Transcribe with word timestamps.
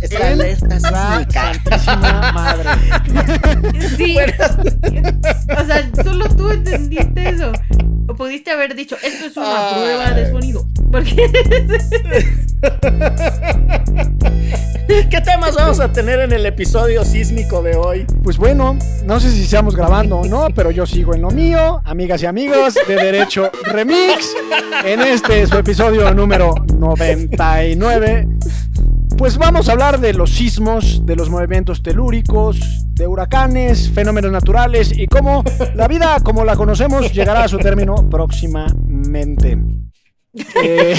Tardes. 0.00 0.12
Es 0.12 0.12
la 0.20 0.26
alerta 0.28 0.80
sísmica. 0.80 1.54
Santísima 1.54 2.32
madre. 2.32 2.70
Sí. 3.96 4.16
O 5.58 5.64
sea, 5.64 5.90
solo 6.04 6.28
tú 6.28 6.50
entendiste 6.50 7.28
eso. 7.28 7.52
O 8.08 8.14
pudiste 8.14 8.50
haber 8.50 8.74
dicho, 8.76 8.96
esto 9.02 9.26
es 9.26 9.36
una 9.36 9.68
Ay. 9.68 9.74
prueba 9.74 10.10
de 10.12 10.30
sonido. 10.30 10.66
Porque 10.92 11.14
¿Qué 15.10 15.20
temas 15.20 15.54
vamos 15.56 15.80
a 15.80 15.92
tener 15.92 16.20
en 16.20 16.32
el 16.32 16.46
episodio 16.46 17.04
sísmico 17.04 17.62
de 17.62 17.76
hoy? 17.76 18.06
Pues 18.22 18.38
bueno, 18.38 18.78
no 19.04 19.18
sé 19.18 19.30
si 19.30 19.42
estamos 19.42 19.74
grabando 19.74 20.18
o 20.18 20.26
no, 20.26 20.46
pero 20.54 20.70
yo 20.70 20.86
sigo 20.86 21.14
en 21.14 21.22
lo 21.22 21.30
mío, 21.30 21.80
amigas 21.84 22.22
y 22.22 22.26
amigos 22.26 22.74
de 22.86 22.94
Derecho 22.94 23.50
Remix, 23.64 24.34
en 24.84 25.00
este 25.00 25.46
su 25.46 25.58
episodio 25.58 26.12
número 26.14 26.54
99. 26.78 28.28
Pues 29.16 29.38
vamos 29.38 29.68
a 29.68 29.72
hablar 29.72 29.98
de 29.98 30.12
los 30.12 30.30
sismos, 30.30 31.06
de 31.06 31.16
los 31.16 31.30
movimientos 31.30 31.82
telúricos, 31.82 32.58
de 32.94 33.06
huracanes, 33.06 33.90
fenómenos 33.90 34.30
naturales 34.30 34.92
y 34.96 35.06
cómo 35.06 35.42
la 35.74 35.88
vida 35.88 36.18
como 36.22 36.44
la 36.44 36.54
conocemos 36.54 37.12
llegará 37.12 37.44
a 37.44 37.48
su 37.48 37.58
término 37.58 38.08
próximamente. 38.10 39.58
Eh, 40.62 40.94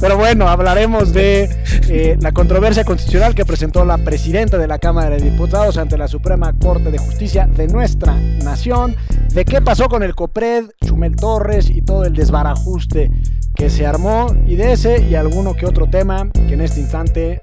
Pero 0.00 0.16
bueno, 0.16 0.48
hablaremos 0.48 1.12
de 1.12 1.50
eh, 1.88 2.16
la 2.20 2.32
controversia 2.32 2.84
constitucional 2.84 3.34
que 3.34 3.44
presentó 3.44 3.84
la 3.84 3.98
presidenta 3.98 4.56
de 4.56 4.66
la 4.66 4.78
Cámara 4.78 5.10
de 5.10 5.20
Diputados 5.20 5.76
ante 5.76 5.98
la 5.98 6.08
Suprema 6.08 6.54
Corte 6.58 6.90
de 6.90 6.98
Justicia 6.98 7.46
de 7.46 7.66
nuestra 7.66 8.14
nación, 8.42 8.96
de 9.34 9.44
qué 9.44 9.60
pasó 9.60 9.88
con 9.88 10.02
el 10.02 10.14
COPRED, 10.14 10.70
Chumel 10.84 11.14
Torres 11.16 11.68
y 11.68 11.82
todo 11.82 12.04
el 12.04 12.14
desbarajuste 12.14 13.10
que 13.54 13.68
se 13.68 13.86
armó, 13.86 14.28
y 14.46 14.56
de 14.56 14.72
ese 14.72 15.02
y 15.02 15.14
alguno 15.14 15.54
que 15.54 15.66
otro 15.66 15.90
tema 15.90 16.30
que 16.32 16.54
en 16.54 16.62
este 16.62 16.80
instante 16.80 17.38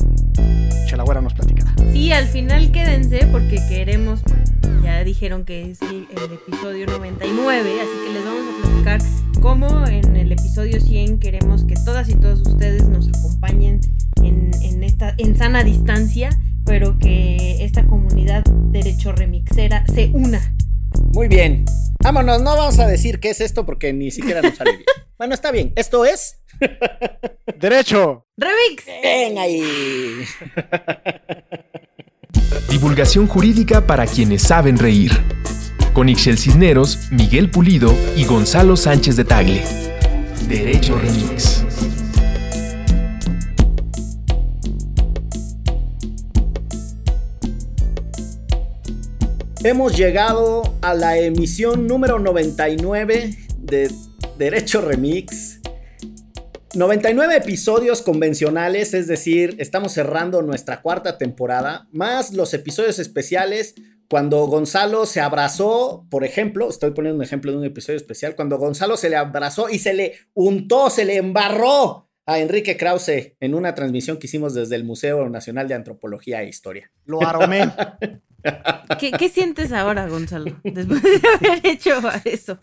Chalagüera 0.87 1.21
nos 1.21 1.33
platicará. 1.33 1.73
sí, 1.91 2.11
al 2.11 2.27
final 2.27 2.71
quédense 2.71 3.27
porque 3.31 3.57
queremos, 3.67 4.21
ya 4.83 5.03
dijeron 5.03 5.45
que 5.45 5.71
es 5.71 5.81
el, 5.81 6.07
el 6.11 6.33
episodio 6.33 6.85
99, 6.87 7.69
así 7.81 7.91
que 8.05 8.13
les 8.13 8.25
vamos 8.25 8.43
a 8.43 8.67
platicar 8.67 9.01
cómo 9.41 9.85
en 9.87 10.15
el 10.15 10.31
episodio 10.31 10.79
100 10.79 11.19
queremos 11.19 11.65
que 11.65 11.75
todas 11.75 12.09
y 12.09 12.15
todos 12.15 12.41
ustedes 12.41 12.87
nos 12.87 13.07
acompañen 13.09 13.79
en, 14.23 14.51
en 14.61 14.83
esta 14.83 15.13
en 15.17 15.35
sana 15.37 15.63
distancia, 15.63 16.29
pero 16.65 16.97
que 16.97 17.63
esta 17.63 17.85
comunidad 17.85 18.43
derecho 18.71 19.11
remixera 19.11 19.85
se 19.87 20.09
una. 20.13 20.41
Muy 21.13 21.27
bien. 21.27 21.65
Vámonos, 22.03 22.41
no 22.41 22.55
vamos 22.55 22.79
a 22.79 22.87
decir 22.87 23.19
qué 23.19 23.31
es 23.31 23.41
esto 23.41 23.65
porque 23.65 23.91
ni 23.93 24.11
siquiera 24.11 24.41
nos 24.41 24.55
sale 24.55 24.71
bien. 24.71 24.83
Bueno, 25.17 25.33
está 25.33 25.49
bien. 25.49 25.73
Esto 25.75 26.05
es. 26.05 26.43
Derecho. 27.59 28.27
Remix. 28.37 28.85
Ven 29.01 29.39
ahí. 29.39 29.63
Divulgación 32.69 33.25
jurídica 33.25 33.87
para 33.87 34.05
quienes 34.05 34.43
saben 34.43 34.77
reír. 34.77 35.11
Con 35.93 36.07
Ixel 36.07 36.37
Cisneros, 36.37 37.11
Miguel 37.11 37.49
Pulido 37.49 37.91
y 38.15 38.25
Gonzalo 38.25 38.77
Sánchez 38.77 39.15
de 39.15 39.25
Tagle. 39.25 39.63
Derecho 40.47 40.95
Remix. 40.99 41.63
Hemos 49.67 49.97
llegado 49.97 50.77
a 50.81 50.93
la 50.93 51.17
emisión 51.17 51.87
número 51.87 52.19
99 52.19 53.35
de 53.57 53.91
Derecho 54.37 54.79
Remix. 54.79 55.59
99 56.73 57.35
episodios 57.35 58.01
convencionales, 58.01 58.93
es 58.93 59.07
decir, 59.07 59.57
estamos 59.59 59.91
cerrando 59.91 60.41
nuestra 60.41 60.81
cuarta 60.81 61.17
temporada, 61.17 61.85
más 61.91 62.33
los 62.33 62.53
episodios 62.53 62.97
especiales. 62.97 63.75
Cuando 64.09 64.45
Gonzalo 64.45 65.05
se 65.05 65.19
abrazó, 65.19 66.07
por 66.09 66.23
ejemplo, 66.23 66.69
estoy 66.69 66.91
poniendo 66.91 67.17
un 67.17 67.25
ejemplo 67.25 67.51
de 67.51 67.57
un 67.57 67.65
episodio 67.65 67.97
especial, 67.97 68.37
cuando 68.37 68.57
Gonzalo 68.57 68.95
se 68.95 69.09
le 69.09 69.17
abrazó 69.17 69.67
y 69.69 69.79
se 69.79 69.93
le 69.93 70.13
untó, 70.33 70.89
se 70.89 71.03
le 71.03 71.17
embarró 71.17 72.07
a 72.25 72.39
Enrique 72.39 72.77
Krause 72.77 73.35
en 73.37 73.53
una 73.53 73.75
transmisión 73.75 74.17
que 74.17 74.27
hicimos 74.27 74.53
desde 74.53 74.77
el 74.77 74.85
Museo 74.85 75.27
Nacional 75.27 75.67
de 75.67 75.73
Antropología 75.73 76.41
e 76.41 76.47
Historia. 76.47 76.89
Lo 77.03 77.21
aromé. 77.21 77.69
¿Qué, 78.99 79.11
qué 79.11 79.29
sientes 79.29 79.71
ahora, 79.71 80.07
Gonzalo? 80.07 80.59
Después 80.63 81.03
de 81.03 81.21
haber 81.27 81.65
hecho 81.65 82.01
eso. 82.25 82.59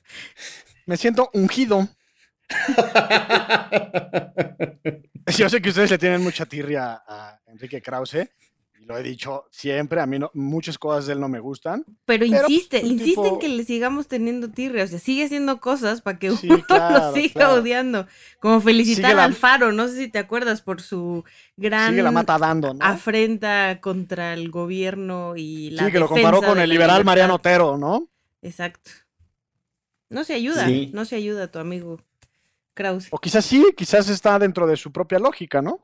Me 0.87 0.97
siento 0.97 1.31
ungido. 1.33 1.89
Yo 5.37 5.49
sé 5.49 5.62
que 5.62 5.71
ustedes 5.71 5.91
le 5.91 5.99
tienen 5.99 6.23
mucha 6.23 6.47
tirria 6.47 7.03
a 7.06 7.41
Enrique 7.47 7.81
Krause. 7.81 8.28
Y 8.84 8.87
lo 8.87 8.99
he 8.99 9.03
dicho 9.03 9.47
siempre. 9.50 9.99
A 10.03 10.06
mí 10.06 10.19
no- 10.19 10.31
muchas 10.34 10.77
cosas 10.78 11.06
de 11.06 11.15
él 11.15 11.21
no 11.21 11.28
me 11.28 11.41
gustan. 11.41 11.84
Pero 12.05 12.27
Pero, 12.28 12.43
insiste, 12.49 12.81
insiste 12.81 13.27
en 13.28 13.39
que 13.39 13.49
le 13.49 13.65
sigamos 13.65 14.09
teniendo 14.09 14.50
tirria. 14.50 14.84
O 14.84 14.87
sea, 14.87 14.99
sigue 14.99 15.25
haciendo 15.25 15.59
cosas 15.59 16.03
para 16.03 16.19
que 16.19 16.28
uno 16.31 16.39
Sí, 16.39 16.49
lo 16.49 16.62
claro, 16.67 17.15
siga 17.15 17.33
claro. 17.33 17.55
odiando. 17.55 18.06
Como 18.41 18.61
felicitar 18.61 19.15
la- 19.17 19.25
al 19.25 19.33
Faro, 19.34 19.73
no 19.73 19.89
sé 19.89 19.97
si 19.97 20.09
te 20.09 20.19
acuerdas 20.19 20.61
por 20.61 20.83
su 20.83 21.25
gran 21.56 21.91
Sigue 21.93 22.03
la 22.03 22.11
mata 22.11 22.37
dando, 22.39 22.75
¿no? 22.75 22.84
afrenta 22.84 23.81
contra 23.81 24.34
el 24.34 24.50
gobierno 24.50 25.34
y 25.34 25.71
la 25.71 25.87
Sí, 25.87 25.93
que 25.93 25.99
lo 26.00 26.09
comparó 26.09 26.43
con 26.43 26.59
el 26.61 26.69
liberal 26.69 26.97
libertad. 26.99 27.05
Mariano 27.06 27.34
Otero, 27.37 27.78
¿no? 27.78 28.09
Exacto. 28.43 28.91
No 30.11 30.25
se 30.25 30.34
ayuda, 30.34 30.67
Sí. 30.67 30.91
no 30.93 31.06
se 31.06 31.17
ayuda 31.17 31.50
tu 31.50 31.59
amigo 31.59 32.00
Krause. 32.75 33.09
O 33.11 33.19
quizás 33.19 33.47
sí, 33.47 33.65
quizás 33.77 34.11
está 34.11 34.39
dentro 34.39 34.67
de 34.67 34.77
su 34.77 34.93
propia 34.93 35.19
lógica, 35.19 35.62
¿no? 35.62 35.81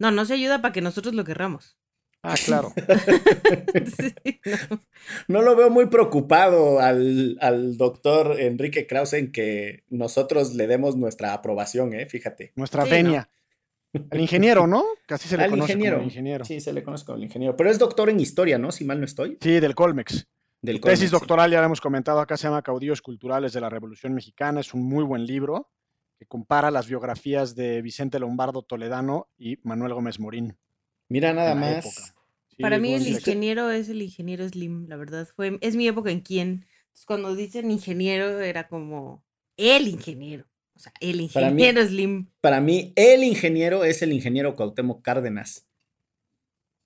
No, 0.00 0.10
no 0.10 0.24
se 0.24 0.34
ayuda 0.34 0.60
para 0.60 0.72
que 0.72 0.80
nosotros 0.80 1.14
lo 1.14 1.22
querramos. 1.22 1.76
Ah, 2.24 2.34
claro. 2.44 2.72
Sí, 3.96 4.14
no. 4.70 4.80
No 5.28 5.42
lo 5.42 5.56
veo 5.56 5.70
muy 5.70 5.86
preocupado 5.86 6.80
al, 6.80 7.36
al 7.40 7.76
doctor 7.76 8.40
Enrique 8.40 8.86
Krause 8.86 9.14
en 9.14 9.32
que 9.32 9.84
nosotros 9.90 10.54
le 10.54 10.66
demos 10.66 10.96
nuestra 10.96 11.32
aprobación, 11.34 11.92
¿eh? 11.94 12.06
Fíjate. 12.06 12.52
Nuestra 12.56 12.84
Sí, 12.84 12.90
venia. 12.90 13.28
El 14.10 14.20
ingeniero, 14.20 14.66
¿no? 14.66 14.84
Casi 15.06 15.28
se 15.28 15.36
le 15.36 15.44
Al 15.44 15.50
conoce 15.50 15.72
ingeniero. 15.72 15.96
como 15.98 16.06
ingeniero. 16.08 16.44
Sí. 16.44 16.54
Sí, 16.54 16.60
se 16.60 16.72
le 16.72 16.82
conoce 16.82 17.04
como 17.04 17.18
el 17.18 17.24
ingeniero. 17.24 17.56
Pero 17.56 17.70
es 17.70 17.78
doctor 17.78 18.08
en 18.10 18.18
historia, 18.18 18.58
¿no? 18.58 18.72
Si 18.72 18.84
mal 18.84 18.98
no 18.98 19.04
estoy. 19.06 19.36
del 19.40 19.74
Colmex. 19.74 20.26
Del 20.62 20.76
Tesis 20.76 20.82
Colmex, 20.82 21.00
sí. 21.00 21.06
doctoral, 21.08 21.50
ya 21.52 21.60
lo 21.60 21.66
hemos 21.66 21.80
comentado 21.80 22.20
acá, 22.20 22.36
se 22.36 22.48
llama 22.48 22.62
Caudillos 22.62 23.02
Culturales 23.02 23.52
de 23.52 23.60
la 23.60 23.68
Revolución 23.68 24.14
Mexicana. 24.14 24.60
Es 24.60 24.72
un 24.74 24.82
muy 24.82 25.04
buen 25.04 25.26
libro 25.26 25.70
que 26.18 26.26
compara 26.26 26.70
las 26.70 26.88
biografías 26.88 27.54
de 27.54 27.82
Vicente 27.82 28.18
Lombardo 28.18 28.62
Toledano 28.62 29.28
y 29.36 29.58
Manuel 29.62 29.92
Gómez 29.94 30.18
Morín. 30.18 30.56
Mira 31.08 31.32
nada 31.34 31.54
más. 31.54 31.84
época. 31.84 32.13
Sí, 32.56 32.62
Para 32.62 32.78
mí 32.78 32.94
el 32.94 33.06
ingeniero 33.06 33.70
es 33.70 33.88
el 33.88 34.00
ingeniero 34.02 34.48
Slim, 34.48 34.86
la 34.88 34.96
verdad. 34.96 35.28
Fue, 35.34 35.58
es 35.60 35.74
mi 35.76 35.88
época 35.88 36.10
en 36.10 36.20
quien. 36.20 36.48
Entonces, 36.86 37.06
cuando 37.06 37.34
dicen 37.34 37.70
ingeniero 37.70 38.40
era 38.40 38.68
como 38.68 39.24
el 39.56 39.88
ingeniero. 39.88 40.46
O 40.74 40.78
sea, 40.78 40.92
el 41.00 41.28
Para 41.32 41.50
mí- 41.50 41.62
ingeniero 41.62 41.86
Slim. 41.88 42.30
Para 42.40 42.60
mí, 42.60 42.92
el 42.96 43.24
ingeniero 43.24 43.84
es 43.84 44.02
el 44.02 44.12
ingeniero 44.12 44.54
Cuauhtémoc 44.56 45.02
Cárdenas. 45.02 45.66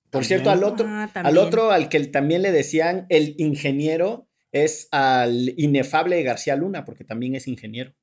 Por 0.09 0.21
También. 0.23 0.27
cierto, 0.27 0.49
al 0.49 0.63
otro, 0.63 0.85
Ah, 0.87 1.09
al 1.13 1.37
otro, 1.37 1.71
al 1.71 1.87
que 1.89 1.99
también 2.07 2.41
le 2.41 2.51
decían 2.51 3.05
el 3.09 3.35
ingeniero, 3.37 4.27
es 4.51 4.87
al 4.91 5.53
inefable 5.57 6.21
García 6.23 6.55
Luna, 6.55 6.83
porque 6.85 7.03
también 7.03 7.35
es 7.35 7.47
ingeniero. 7.47 7.93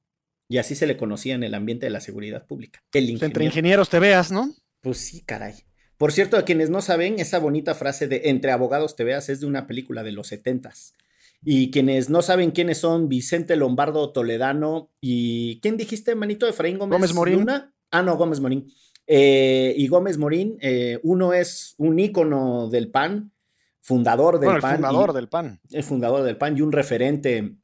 Y 0.48 0.58
así 0.58 0.76
se 0.76 0.86
le 0.86 0.96
conocía 0.96 1.34
en 1.34 1.42
el 1.42 1.54
ambiente 1.54 1.86
de 1.86 1.90
la 1.90 2.00
seguridad 2.00 2.46
pública. 2.46 2.78
El 2.84 2.90
Pues 2.90 3.02
ingeniero. 3.10 3.26
entre 3.26 3.44
ingenieros 3.46 3.88
te 3.88 3.98
veas, 3.98 4.30
¿no? 4.30 4.54
Pues 4.80 4.98
sí, 4.98 5.22
caray. 5.22 5.54
Por 5.98 6.12
cierto, 6.12 6.36
a 6.36 6.42
quienes 6.44 6.68
no 6.70 6.82
saben, 6.82 7.18
esa 7.18 7.38
bonita 7.38 7.74
frase 7.74 8.06
de 8.08 8.22
entre 8.26 8.50
abogados 8.52 8.96
te 8.96 9.04
veas 9.04 9.28
es 9.28 9.40
de 9.40 9.46
una 9.46 9.66
película 9.66 10.02
de 10.02 10.12
los 10.12 10.28
setentas. 10.28 10.94
Y 11.42 11.70
quienes 11.70 12.10
no 12.10 12.22
saben 12.22 12.50
quiénes 12.50 12.78
son 12.78 13.08
Vicente 13.08 13.56
Lombardo 13.56 14.10
Toledano 14.12 14.90
y 15.00 15.60
¿quién 15.60 15.76
dijiste, 15.76 16.14
manito? 16.14 16.48
Efraín 16.48 16.78
Gómez, 16.78 16.98
Gómez 16.98 17.14
Morín. 17.14 17.38
Luna? 17.40 17.74
Ah, 17.90 18.02
no, 18.02 18.16
Gómez 18.16 18.40
Morín. 18.40 18.66
Eh, 19.06 19.72
y 19.76 19.86
Gómez 19.86 20.18
Morín, 20.18 20.58
eh, 20.60 20.98
uno 21.02 21.32
es 21.32 21.74
un 21.78 21.98
ícono 21.98 22.68
del 22.68 22.90
PAN, 22.90 23.32
fundador 23.80 24.40
del 24.40 24.46
Bueno, 24.50 24.56
el 24.56 24.62
PAN. 24.62 24.72
y- 24.72 24.76
fundador 24.76 25.12
del 25.12 25.28
PAN. 25.28 25.60
el 25.70 25.82
fundador 25.84 26.22
del 26.24 26.36
PAN 26.36 26.56
y 26.58 26.60
un 26.62 26.72
referente 26.72 27.54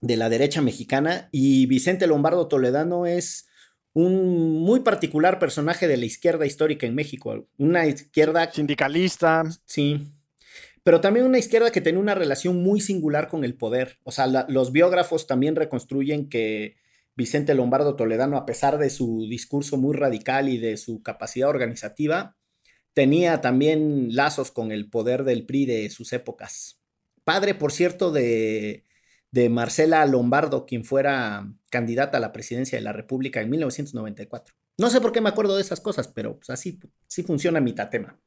de 0.00 0.16
la 0.16 0.28
derecha 0.28 0.60
mexicana. 0.62 1.28
Y 1.30 1.66
Vicente 1.66 2.06
Lombardo 2.08 2.48
Toledano 2.48 3.06
es 3.06 3.46
un 3.92 4.60
muy 4.62 4.80
particular 4.80 5.38
personaje 5.38 5.88
de 5.88 5.96
la 5.96 6.04
izquierda 6.06 6.46
histórica 6.46 6.86
en 6.86 6.94
México. 6.94 7.46
Una 7.58 7.86
izquierda, 7.86 8.50
Sindicalista. 8.52 9.44
sí, 9.64 10.06
pero 10.82 11.00
también 11.00 11.26
una 11.26 11.38
izquierda 11.38 11.70
que 11.70 11.80
tenía 11.80 12.00
una 12.00 12.14
relación 12.14 12.62
muy 12.62 12.80
singular 12.80 13.28
con 13.28 13.44
el 13.44 13.54
poder. 13.54 13.98
O 14.04 14.12
sea, 14.12 14.26
la- 14.26 14.46
los 14.48 14.72
biógrafos 14.72 15.26
también 15.26 15.56
reconstruyen 15.56 16.28
que 16.28 16.76
Vicente 17.16 17.54
Lombardo 17.54 17.96
Toledano, 17.96 18.36
a 18.38 18.46
pesar 18.46 18.78
de 18.78 18.88
su 18.88 19.26
discurso 19.28 19.76
muy 19.76 19.94
radical 19.94 20.48
y 20.48 20.56
de 20.58 20.76
su 20.78 21.02
capacidad 21.02 21.50
organizativa, 21.50 22.36
tenía 22.94 23.40
también 23.40 24.14
lazos 24.16 24.50
con 24.50 24.72
el 24.72 24.88
poder 24.88 25.24
del 25.24 25.44
PRI 25.44 25.66
de 25.66 25.90
sus 25.90 26.12
épocas. 26.14 26.80
Padre, 27.24 27.54
por 27.54 27.72
cierto, 27.72 28.10
de, 28.10 28.84
de 29.32 29.48
Marcela 29.48 30.04
Lombardo, 30.06 30.66
quien 30.66 30.84
fuera 30.84 31.46
candidata 31.70 32.18
a 32.18 32.20
la 32.20 32.32
presidencia 32.32 32.76
de 32.78 32.82
la 32.84 32.92
República 32.92 33.40
en 33.40 33.50
1994. 33.50 34.54
No 34.78 34.90
sé 34.90 35.00
por 35.00 35.12
qué 35.12 35.20
me 35.20 35.28
acuerdo 35.28 35.54
de 35.56 35.62
esas 35.62 35.80
cosas, 35.80 36.08
pero 36.08 36.36
pues, 36.36 36.50
así, 36.50 36.78
sí 37.06 37.22
funciona 37.22 37.60
mi 37.60 37.72
tatema. 37.72 38.18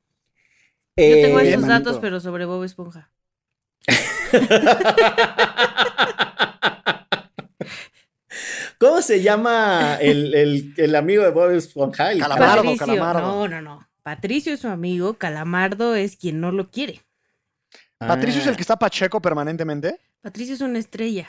Yo 0.96 1.04
tengo 1.16 1.40
Eh, 1.40 1.50
esos 1.50 1.62
manito. 1.62 1.68
datos, 1.90 2.00
pero 2.02 2.20
sobre 2.20 2.46
Bob 2.46 2.64
Esponja. 2.64 3.12
¿Cómo 8.80 9.02
se 9.02 9.22
llama 9.22 9.98
el, 10.02 10.34
el- 10.34 10.74
el 10.78 10.96
amigo 10.96 11.24
de 11.24 11.30
Bob 11.32 11.52
Esponja? 11.52 12.12
El 12.12 12.20
Calamardo, 12.20 12.56
Patricio. 12.64 12.86
Calamardo. 12.86 13.22
No, 13.22 13.48
no, 13.48 13.62
no. 13.62 13.90
Patricio 14.02 14.54
es 14.54 14.60
su 14.60 14.68
amigo, 14.68 15.14
Calamardo 15.16 15.96
es 15.96 16.18
quien 16.18 16.42
no 16.42 16.52
lo 16.52 16.70
quiere. 16.70 17.02
Patricio 17.98 18.42
es 18.42 18.48
Ah, 18.48 18.50
el 18.50 18.56
que 18.58 18.62
está 18.64 18.76
Pacheco 18.78 19.22
permanentemente. 19.22 20.00
Patricio 20.24 20.56
es 20.56 20.62
una 20.62 20.80
estrella. 20.80 21.28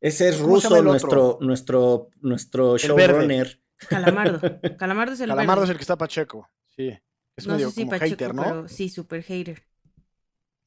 Ese 0.00 0.30
es 0.30 0.36
¿Cómo 0.38 0.58
se 0.58 0.68
ruso, 0.70 0.82
nuestro, 0.82 1.38
nuestro, 1.42 2.08
nuestro 2.22 2.78
showrunner. 2.78 3.60
Calamardo. 3.76 4.40
Calamardo 4.78 5.12
es 5.12 5.20
el 5.20 5.28
Calamardo 5.28 5.64
es 5.64 5.70
el 5.70 5.76
que 5.76 5.82
está 5.82 5.98
Pacheco. 5.98 6.50
Sí. 6.74 6.98
Es 7.36 7.46
no 7.46 7.52
medio 7.52 7.68
sé 7.68 7.74
si 7.74 7.80
como 7.82 7.90
Pacheco, 7.90 8.10
hater, 8.10 8.34
¿no? 8.34 8.42
pero 8.42 8.68
sí, 8.68 8.88
super 8.88 9.22
hater. 9.22 9.62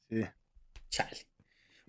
Sí. 0.07 0.24
Chale. 0.89 1.18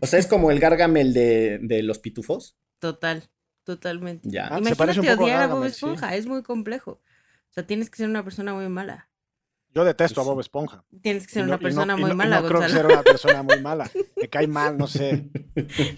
O 0.01 0.07
sea, 0.07 0.19
es 0.19 0.27
como 0.27 0.51
el 0.51 0.59
Gargamel 0.59 1.13
de, 1.13 1.59
de 1.61 1.83
los 1.83 1.99
pitufos. 1.99 2.57
Total, 2.79 3.29
totalmente. 3.63 4.27
Ya. 4.31 4.47
Ah, 4.47 4.61
se 4.65 4.75
parece 4.75 5.01
Imagínate 5.01 5.01
un 5.01 5.17
poco 5.17 5.23
a 5.23 5.25
odiar 5.27 5.43
a 5.43 5.55
Bob 5.55 5.65
sí. 5.65 5.69
Esponja, 5.69 6.17
es 6.17 6.27
muy 6.27 6.43
complejo. 6.43 6.93
O 6.93 7.53
sea, 7.53 7.67
tienes 7.67 7.91
que 7.91 7.99
ser 7.99 8.09
una 8.09 8.25
persona 8.25 8.55
muy 8.55 8.71
mala. 8.71 9.08
Yo 9.79 9.85
detesto 9.85 10.21
a 10.21 10.25
Sí. 10.25 10.31
Bob 10.31 10.41
Esponja. 10.41 10.83
Tienes 11.03 11.25
que 11.29 11.35
ser 11.35 11.43
no- 11.45 11.51
una 11.51 11.57
no- 11.57 11.63
persona 11.63 11.97
muy 11.97 12.11
no- 12.11 12.17
mala, 12.17 12.41
no 12.41 12.49
creo 12.49 12.61
que 12.63 12.69
ser 12.69 12.85
una 12.87 13.01
persona 13.05 13.45
muy 13.45 13.61
mala. 13.61 13.89
Me 14.17 14.29
cae 14.29 14.49
mal, 14.49 14.77
no 14.77 14.89
sé. 14.89 15.29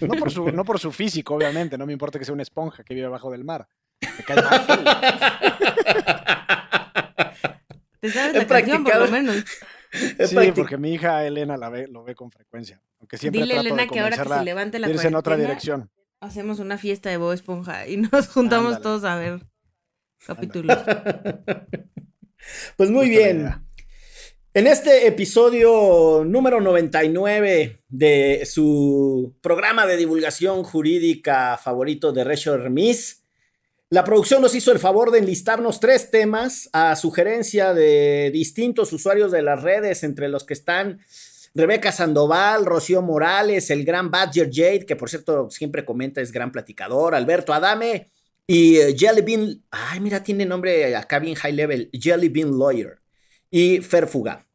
No 0.01 0.13
por, 0.19 0.29
su, 0.29 0.51
no 0.51 0.63
por 0.63 0.77
su 0.77 0.91
físico, 0.91 1.33
obviamente. 1.33 1.79
No 1.79 1.87
me 1.87 1.93
importa 1.93 2.19
que 2.19 2.25
sea 2.25 2.33
una 2.35 2.43
esponja 2.43 2.83
que 2.83 2.93
vive 2.93 3.07
abajo 3.07 3.31
del 3.31 3.43
mar. 3.43 3.67
Me 3.99 4.23
cae 4.23 4.35
mal. 4.35 4.65
Te 8.01 8.09
sabes 8.11 8.35
He 8.35 8.39
la 8.39 8.45
canción, 8.47 8.83
por 8.83 8.95
lo 8.97 9.07
menos. 9.07 9.43
He 10.19 10.27
Sí, 10.27 10.35
practic- 10.35 10.53
porque 10.53 10.77
mi 10.77 10.93
hija 10.93 11.25
Elena 11.25 11.57
la 11.57 11.69
ve, 11.69 11.87
lo 11.87 12.03
ve 12.03 12.13
con 12.13 12.29
frecuencia. 12.31 12.79
Aunque 12.99 13.17
siempre 13.17 13.41
Dile, 13.41 13.55
trato 13.55 13.67
Elena, 13.67 13.81
de 13.83 13.89
que 13.89 13.99
ahora 13.99 14.17
que 14.17 14.29
se 14.29 14.43
levante 14.45 14.77
la 14.77 14.89
irse 14.89 15.07
en 15.07 15.15
otra 15.15 15.37
dirección. 15.37 15.89
hacemos 16.19 16.59
una 16.59 16.77
fiesta 16.77 17.09
de 17.09 17.17
Bob 17.17 17.33
Esponja 17.33 17.87
y 17.87 17.97
nos 17.97 18.27
juntamos 18.27 18.75
Ándale. 18.75 18.83
todos 18.83 19.03
a 19.05 19.15
ver 19.15 19.47
capítulos. 20.23 20.77
Pues 22.75 22.89
muy 22.89 23.07
bien. 23.07 23.53
En 24.53 24.67
este 24.67 25.07
episodio 25.07 26.25
número 26.25 26.59
99 26.59 27.83
de 27.87 28.45
su 28.45 29.33
programa 29.39 29.85
de 29.85 29.95
divulgación 29.95 30.63
jurídica 30.63 31.57
favorito 31.57 32.11
de 32.11 32.25
Recho 32.25 32.57
Remis, 32.57 33.23
la 33.89 34.03
producción 34.03 34.41
nos 34.41 34.53
hizo 34.53 34.73
el 34.73 34.79
favor 34.79 35.11
de 35.11 35.19
enlistarnos 35.19 35.79
tres 35.79 36.11
temas 36.11 36.69
a 36.73 36.97
sugerencia 36.97 37.73
de 37.73 38.29
distintos 38.33 38.91
usuarios 38.91 39.31
de 39.31 39.41
las 39.41 39.63
redes, 39.63 40.03
entre 40.03 40.27
los 40.27 40.43
que 40.43 40.53
están 40.53 40.99
Rebeca 41.55 41.93
Sandoval, 41.93 42.65
Rocío 42.65 43.01
Morales, 43.01 43.69
el 43.69 43.85
gran 43.85 44.11
Badger 44.11 44.49
Jade, 44.51 44.85
que 44.85 44.97
por 44.97 45.09
cierto 45.09 45.49
siempre 45.49 45.85
comenta, 45.85 46.19
es 46.19 46.33
gran 46.33 46.51
platicador, 46.51 47.15
Alberto 47.15 47.53
Adame 47.53 48.11
y 48.45 48.79
eh, 48.79 48.97
Jelly 48.97 49.21
Bean, 49.21 49.63
ay 49.71 50.01
mira, 50.01 50.21
tiene 50.21 50.45
nombre 50.45 50.93
acá 50.97 51.19
bien 51.19 51.35
high 51.35 51.53
level, 51.53 51.89
Jelly 51.93 52.27
Bean 52.27 52.59
Lawyer 52.59 53.00
y 53.51 53.81
Fer 53.81 54.07
Fuga. 54.07 54.47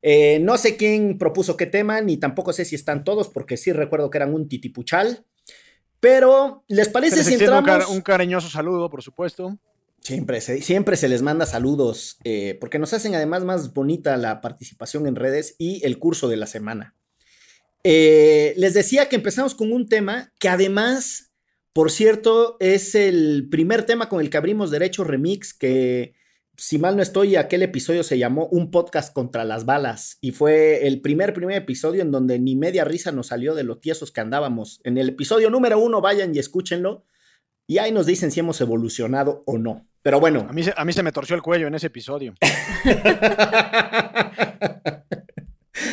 Eh, 0.00 0.38
no 0.40 0.56
sé 0.56 0.76
quién 0.76 1.18
propuso 1.18 1.56
qué 1.56 1.66
tema, 1.66 2.00
ni 2.00 2.16
tampoco 2.16 2.52
sé 2.54 2.64
si 2.64 2.74
están 2.76 3.04
todos, 3.04 3.28
porque 3.28 3.56
sí 3.58 3.72
recuerdo 3.72 4.08
que 4.08 4.18
eran 4.18 4.32
un 4.32 4.48
titipuchal. 4.48 5.26
Pero, 6.00 6.64
¿les 6.68 6.88
parece 6.88 7.16
si 7.16 7.30
extiende 7.34 7.50
un, 7.50 7.58
entramos? 7.58 7.86
car- 7.86 7.94
un 7.94 8.00
cariñoso 8.02 8.48
saludo, 8.48 8.88
por 8.88 9.02
supuesto. 9.02 9.58
Siempre, 10.00 10.40
se, 10.40 10.62
siempre 10.62 10.96
se 10.96 11.08
les 11.08 11.22
manda 11.22 11.46
saludos, 11.46 12.18
eh, 12.22 12.56
porque 12.60 12.78
nos 12.78 12.92
hacen 12.92 13.14
además 13.16 13.42
más 13.44 13.74
bonita 13.74 14.16
la 14.16 14.40
participación 14.40 15.08
en 15.08 15.16
redes 15.16 15.56
y 15.58 15.84
el 15.84 15.98
curso 15.98 16.28
de 16.28 16.36
la 16.36 16.46
semana. 16.46 16.94
Eh, 17.82 18.54
les 18.56 18.74
decía 18.74 19.08
que 19.08 19.16
empezamos 19.16 19.54
con 19.54 19.72
un 19.72 19.88
tema 19.88 20.32
que 20.38 20.48
además, 20.48 21.32
por 21.72 21.90
cierto, 21.90 22.56
es 22.60 22.94
el 22.94 23.48
primer 23.50 23.84
tema 23.84 24.08
con 24.08 24.20
el 24.20 24.30
que 24.30 24.36
abrimos 24.36 24.70
Derecho 24.70 25.02
Remix, 25.02 25.54
que 25.54 26.14
si 26.56 26.78
mal 26.78 26.96
no 26.96 27.02
estoy, 27.02 27.36
aquel 27.36 27.62
episodio 27.62 28.02
se 28.02 28.18
llamó 28.18 28.46
Un 28.46 28.70
podcast 28.70 29.12
contra 29.12 29.44
las 29.44 29.64
balas 29.66 30.18
y 30.20 30.32
fue 30.32 30.86
el 30.86 31.00
primer, 31.00 31.32
primer 31.32 31.56
episodio 31.56 32.02
en 32.02 32.10
donde 32.10 32.38
ni 32.38 32.56
media 32.56 32.84
risa 32.84 33.12
nos 33.12 33.28
salió 33.28 33.54
de 33.54 33.64
lo 33.64 33.78
tiesos 33.78 34.10
que 34.12 34.20
andábamos. 34.20 34.80
En 34.84 34.98
el 34.98 35.10
episodio 35.10 35.50
número 35.50 35.78
uno, 35.78 36.00
vayan 36.00 36.34
y 36.34 36.38
escúchenlo. 36.38 37.04
Y 37.66 37.78
ahí 37.78 37.92
nos 37.92 38.06
dicen 38.06 38.30
si 38.30 38.40
hemos 38.40 38.60
evolucionado 38.60 39.42
o 39.46 39.58
no. 39.58 39.86
Pero 40.02 40.20
bueno. 40.20 40.46
A 40.48 40.52
mí, 40.52 40.62
se, 40.62 40.72
a 40.76 40.84
mí 40.84 40.92
se 40.92 41.02
me 41.02 41.10
torció 41.12 41.34
el 41.34 41.42
cuello 41.42 41.66
en 41.66 41.74
ese 41.74 41.88
episodio. 41.88 42.34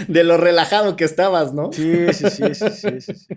de 0.07 0.23
lo 0.23 0.37
relajado 0.37 0.95
que 0.95 1.03
estabas, 1.03 1.53
¿no? 1.53 1.71
Sí, 1.73 2.13
sí, 2.13 2.29
sí, 2.29 2.53
sí, 2.53 2.65
sí, 2.69 3.01
sí, 3.01 3.15
sí. 3.15 3.35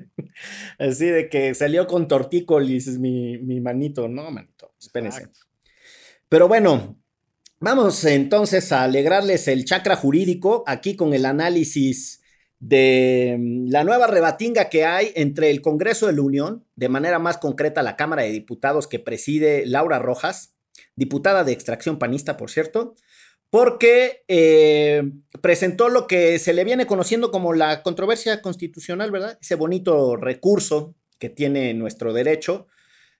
Así 0.78 1.06
de 1.06 1.30
que 1.30 1.54
salió 1.54 1.86
con 1.86 2.08
tortícolis 2.08 2.98
mi, 2.98 3.38
mi 3.38 3.60
manito. 3.60 4.06
No, 4.06 4.30
manito, 4.30 4.74
espérense. 4.78 5.28
Pero 6.28 6.46
bueno, 6.48 6.98
vamos 7.60 8.04
entonces 8.04 8.72
a 8.72 8.82
alegrarles 8.82 9.48
el 9.48 9.64
chakra 9.64 9.96
jurídico 9.96 10.64
aquí 10.66 10.96
con 10.96 11.14
el 11.14 11.24
análisis 11.24 12.20
de 12.58 13.36
mm, 13.38 13.70
la 13.70 13.84
nueva 13.84 14.06
rebatinga 14.06 14.68
que 14.68 14.84
hay 14.84 15.12
entre 15.14 15.50
el 15.50 15.60
Congreso 15.60 16.06
de 16.06 16.14
la 16.14 16.22
Unión, 16.22 16.64
de 16.74 16.88
manera 16.88 17.18
más 17.18 17.38
concreta 17.38 17.82
la 17.82 17.96
Cámara 17.96 18.22
de 18.22 18.32
Diputados 18.32 18.86
que 18.86 18.98
preside 18.98 19.66
Laura 19.66 19.98
Rojas, 19.98 20.54
diputada 20.94 21.44
de 21.44 21.52
extracción 21.52 21.98
panista, 21.98 22.36
por 22.36 22.50
cierto, 22.50 22.94
porque 23.50 24.24
eh, 24.28 25.02
presentó 25.40 25.88
lo 25.88 26.06
que 26.06 26.38
se 26.38 26.52
le 26.52 26.64
viene 26.64 26.86
conociendo 26.86 27.30
como 27.30 27.52
la 27.52 27.82
controversia 27.82 28.42
constitucional, 28.42 29.10
¿verdad? 29.10 29.38
Ese 29.40 29.54
bonito 29.54 30.16
recurso 30.16 30.94
que 31.18 31.30
tiene 31.30 31.72
nuestro 31.74 32.12
derecho. 32.12 32.66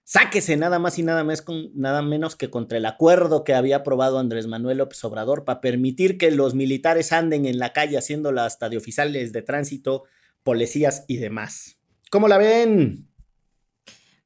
Sáquese 0.09 0.55
nada 0.55 0.79
más 0.79 0.97
y 0.99 1.03
nada, 1.03 1.25
con, 1.43 1.69
nada 1.75 2.01
menos 2.01 2.37
que 2.37 2.49
contra 2.49 2.77
el 2.77 2.85
acuerdo 2.85 3.43
que 3.43 3.53
había 3.53 3.75
aprobado 3.75 4.19
Andrés 4.19 4.47
Manuel 4.47 4.77
López 4.77 5.03
Obrador 5.03 5.43
para 5.43 5.59
permitir 5.59 6.17
que 6.17 6.31
los 6.31 6.55
militares 6.55 7.11
anden 7.11 7.45
en 7.45 7.59
la 7.59 7.73
calle 7.73 7.97
haciéndola 7.97 8.45
hasta 8.45 8.69
de 8.69 8.77
oficiales 8.77 9.33
de 9.33 9.41
tránsito, 9.41 10.05
policías 10.43 11.03
y 11.09 11.17
demás. 11.17 11.77
¿Cómo 12.09 12.29
la 12.29 12.37
ven? 12.37 13.09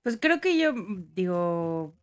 Pues 0.04 0.20
creo 0.22 0.40
que 0.40 0.56
yo 0.56 0.72
digo, 1.16 1.98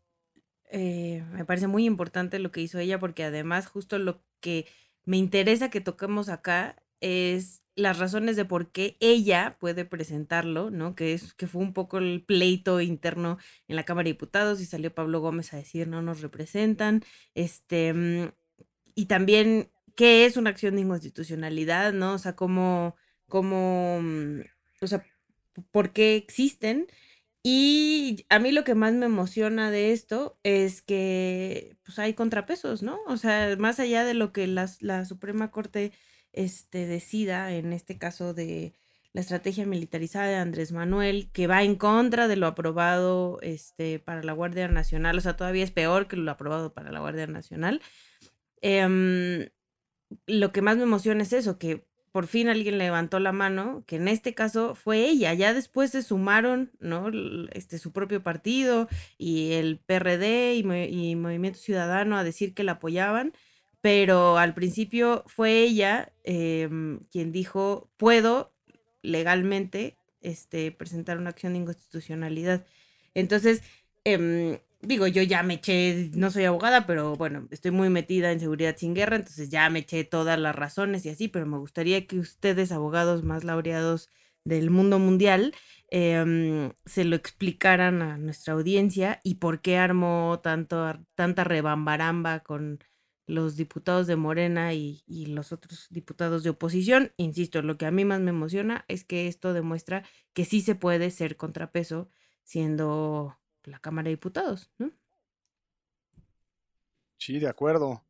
eh, 0.73 1.25
me 1.31 1.45
parece 1.45 1.69
muy 1.69 1.85
importante 1.85 2.41
lo 2.41 2.51
que 2.51 2.63
hizo 2.63 2.81
ella 2.81 2.99
porque 2.99 3.23
además 3.23 3.69
justo 3.69 4.01
lo 4.01 4.25
que 4.41 4.67
me 5.05 5.19
interesa 5.19 5.71
que 5.71 5.81
toquemos 5.81 6.29
acá 6.29 6.83
es 6.99 7.63
las 7.79 7.99
razones 7.99 8.37
de 8.37 8.45
por 8.45 8.71
qué 8.73 8.97
ella 9.01 9.57
puede 9.61 9.85
presentarlo, 9.87 10.71
¿no? 10.71 10.95
Que 10.97 11.15
es 11.15 11.35
que 11.35 11.47
fue 11.47 11.63
un 11.63 11.73
poco 11.75 11.99
el 11.99 12.25
pleito 12.27 12.81
interno 12.81 13.39
en 13.69 13.77
la 13.77 13.85
Cámara 13.85 14.05
de 14.07 14.13
Diputados 14.13 14.61
y 14.61 14.67
salió 14.67 14.95
Pablo 14.95 15.21
Gómez 15.21 15.53
a 15.55 15.59
decir 15.59 15.89
no 15.89 16.03
nos 16.03 16.21
representan, 16.23 17.03
este 17.35 17.93
mm, 17.95 18.33
y 18.95 19.07
también 19.07 19.71
qué 19.97 20.27
es 20.27 20.37
una 20.37 20.51
acción 20.51 20.77
de 20.77 20.83
inconstitucionalidad, 20.83 21.93
¿no? 21.93 22.15
O 22.15 22.19
sea, 22.19 22.37
cómo 22.37 22.97
cómo 23.29 24.01
mm, 24.03 24.41
o 24.83 24.87
sea, 24.87 25.05
por 25.73 25.93
qué 25.93 26.17
existen 26.17 26.87
y 27.43 28.27
a 28.31 28.39
mí 28.41 28.53
lo 28.53 28.65
que 28.65 28.75
más 28.75 28.93
me 28.95 29.07
emociona 29.07 29.71
de 29.71 29.93
esto 29.93 30.39
es 30.43 30.83
que 30.83 31.77
pues 31.85 31.99
hay 31.99 32.15
contrapesos, 32.15 32.83
¿no? 32.83 32.99
O 33.07 33.17
sea, 33.17 33.57
más 33.59 33.81
allá 33.81 34.05
de 34.05 34.15
lo 34.15 34.33
que 34.33 34.47
las- 34.47 34.83
la 34.83 35.05
Suprema 35.07 35.51
Corte 35.51 35.93
este, 36.33 36.87
decida, 36.87 37.53
en 37.53 37.73
este 37.73 37.99
caso 37.99 38.35
de 38.35 38.75
la 39.13 39.21
estrategia 39.21 39.67
militarizada 39.67 40.27
de 40.27 40.37
Andrés 40.37 40.73
Manuel, 40.73 41.31
que 41.33 41.47
va 41.47 41.63
en 41.63 41.77
contra 41.77 42.29
de 42.29 42.37
lo 42.37 42.47
aprobado 42.47 43.39
este, 43.43 43.99
para 43.99 44.23
la 44.23 44.33
Guardia 44.33 44.69
Nacional, 44.69 45.19
o 45.19 45.21
sea, 45.21 45.37
todavía 45.37 45.65
es 45.65 45.71
peor 45.71 46.09
que 46.09 46.17
lo 46.17 46.31
aprobado 46.31 46.73
para 46.73 46.93
la 46.93 47.01
Guardia 47.01 47.27
Nacional. 47.27 47.81
Em, 48.61 49.49
lo 50.27 50.53
que 50.53 50.63
más 50.63 50.77
me 50.77 50.85
emociona 50.85 51.23
es 51.23 51.33
eso, 51.33 51.59
que 51.59 51.87
por 52.13 52.27
fin 52.27 52.49
alguien 52.49 52.79
levantó 52.79 53.21
la 53.21 53.33
mano, 53.33 53.85
que 53.87 53.97
en 53.97 54.09
este 54.09 54.35
caso 54.35 54.75
fue 54.75 55.07
ella. 55.07 55.35
Ya 55.35 55.55
después 55.55 55.91
se 55.91 56.03
sumaron, 56.03 56.73
¿no? 56.81 57.11
Este, 57.53 57.79
su 57.79 57.93
propio 57.93 58.23
partido 58.23 58.89
y 59.19 59.53
el 59.53 59.79
PRD 59.79 60.55
y, 60.55 60.61
y 60.61 61.17
Movimiento 61.17 61.59
Ciudadano 61.59 62.17
a 62.17 62.25
decir 62.25 62.55
que 62.55 62.65
la 62.65 62.73
apoyaban, 62.73 63.33
pero 63.81 64.39
al 64.39 64.55
principio 64.55 65.25
fue 65.27 65.63
ella 65.63 66.13
em, 66.25 67.01
quien 67.11 67.33
dijo, 67.33 67.91
puedo 67.97 68.53
legalmente 69.03 69.97
este, 70.21 70.73
presentar 70.73 71.19
una 71.19 71.31
acción 71.31 71.53
de 71.53 71.61
inconstitucionalidad. 71.61 72.67
Entonces, 73.15 73.63
em, 74.05 74.59
digo, 74.81 75.07
yo 75.07 75.23
ya 75.23 75.43
me 75.43 75.55
eché, 75.55 76.11
no 76.15 76.31
soy 76.31 76.45
abogada, 76.45 76.87
pero 76.87 77.17
bueno, 77.17 77.49
estoy 77.51 77.71
muy 77.71 77.91
metida 77.91 78.33
en 78.33 78.41
seguridad 78.41 78.77
sin 78.77 78.95
guerra, 78.95 79.17
entonces 79.17 79.51
ya 79.51 79.69
me 79.71 79.81
eché 79.81 80.05
todas 80.05 80.39
las 80.39 80.55
razones 80.55 81.05
y 81.07 81.11
así, 81.11 81.29
pero 81.29 81.47
me 81.47 81.59
gustaría 81.59 82.07
que 82.07 82.19
ustedes, 82.19 82.73
abogados 82.73 83.23
más 83.25 83.45
laureados 83.45 84.11
del 84.45 84.71
mundo 84.71 84.99
mundial, 84.99 85.55
em, 85.91 86.73
se 86.87 87.05
lo 87.05 87.17
explicaran 87.17 88.03
a 88.03 88.19
nuestra 88.19 88.55
audiencia 88.55 89.21
y 89.25 89.37
por 89.37 89.61
qué 89.61 89.79
armó 89.79 90.41
tanto, 90.43 90.99
tanta 91.15 91.45
rebambaramba 91.45 92.41
con 92.41 92.81
los 93.29 93.57
diputados 93.57 94.07
de 94.07 94.17
Morena 94.17 94.75
y, 94.75 95.03
y, 95.07 95.27
los 95.27 95.53
otros 95.53 95.87
diputados 95.91 96.43
de 96.43 96.51
oposición. 96.51 97.13
Insisto, 97.19 97.63
lo 97.63 97.77
que 97.77 97.87
a 97.87 97.91
mí 97.91 98.05
más 98.05 98.21
me 98.21 98.31
emociona 98.31 98.85
es 98.89 99.05
que 99.05 99.29
esto 99.29 99.53
demuestra 99.53 100.03
que 100.33 100.45
sí 100.45 100.61
se 100.63 100.75
puede 100.75 101.11
ser 101.11 101.37
contrapeso 101.37 102.09
siendo 102.43 103.39
la 103.65 103.79
Cámara 103.79 104.07
de 104.07 104.17
Diputados, 104.17 104.71
¿no? 104.79 104.91
Sí, 107.19 107.39
de 107.39 107.49
acuerdo. 107.49 108.05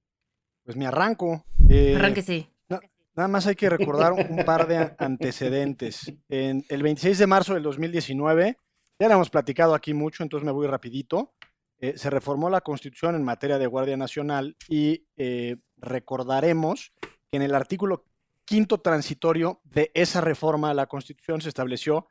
Pues 0.65 0.77
me 0.77 0.87
arranco. 0.87 1.45
Eh, 1.69 1.97
Arránquese. 1.97 2.51
nada 2.69 3.29
más 3.29 3.47
hay 3.47 3.57
que 3.57 3.69
recordar 3.69 4.13
un 4.13 4.45
par 4.45 4.69
de 4.69 4.95
antecedentes. 4.99 6.13
En 6.29 6.65
el 6.69 6.83
26 6.83 7.19
de 7.19 7.27
marzo 7.27 7.55
del 7.55 7.65
2019, 7.65 8.57
ya 9.01 9.09
lo 9.09 9.15
hemos 9.15 9.31
platicado 9.31 9.75
aquí 9.75 9.95
mucho, 9.95 10.23
entonces 10.23 10.45
me 10.45 10.53
voy 10.53 10.67
rapidito. 10.67 11.35
Eh, 11.81 11.97
se 11.97 12.11
reformó 12.11 12.51
la 12.51 12.61
Constitución 12.61 13.15
en 13.15 13.23
materia 13.23 13.59
de 13.59 13.67
Guardia 13.67 13.97
Nacional 13.97 14.57
y 14.69 15.07
eh, 15.17 15.59
recordaremos 15.77 16.93
que 17.01 17.37
en 17.37 17.43
el 17.43 17.55
artículo 17.55 18.05
quinto 18.45 18.79
transitorio 18.79 19.61
de 19.65 19.93
esa 19.95 20.21
reforma 20.21 20.71
a 20.71 20.75
la 20.75 20.87
Constitución 20.87 21.41
se 21.41 21.51
estableció 21.51 22.09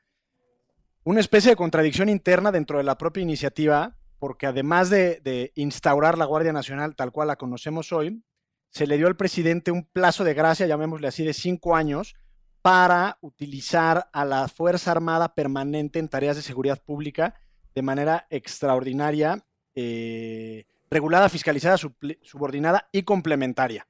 una 1.04 1.20
especie 1.20 1.52
de 1.52 1.56
contradicción 1.56 2.10
interna 2.10 2.52
dentro 2.52 2.78
de 2.78 2.84
la 2.84 2.98
propia 2.98 3.24
iniciativa, 3.24 3.98
porque 4.20 4.46
además 4.46 4.90
de, 4.90 5.52
instaurar 5.56 6.18
la 6.18 6.26
Guardia 6.26 6.54
Nacional 6.54 6.96
tal 6.96 7.12
cual 7.12 7.30
la 7.30 7.38
conocemos 7.38 7.92
hoy, 7.92 8.24
se 8.70 8.88
le 8.88 8.98
dio 8.98 9.08
al 9.08 9.16
presidente 9.16 9.72
un 9.72 9.86
plazo 9.86 10.24
de 10.24 10.34
gracia, 10.34 10.68
llamémosle 10.68 11.08
así, 11.08 11.24
de 11.24 11.34
cinco 11.34 11.76
años, 11.76 12.16
para 12.62 13.18
utilizar 13.22 14.10
a 14.12 14.26
la 14.26 14.48
Fuerza 14.50 14.92
Armada 14.92 15.34
permanente 15.34 16.00
en 16.00 16.10
tareas 16.10 16.36
de 16.36 16.42
seguridad 16.42 16.84
pública 16.84 17.36
de 17.74 17.82
manera 17.82 18.28
extraordinaria 18.30 19.47
eh, 19.80 20.66
regulada, 20.90 21.30
fiscalizada, 21.30 21.78
subordinada 21.78 22.90
y 22.92 23.04
complementaria. 23.04 23.88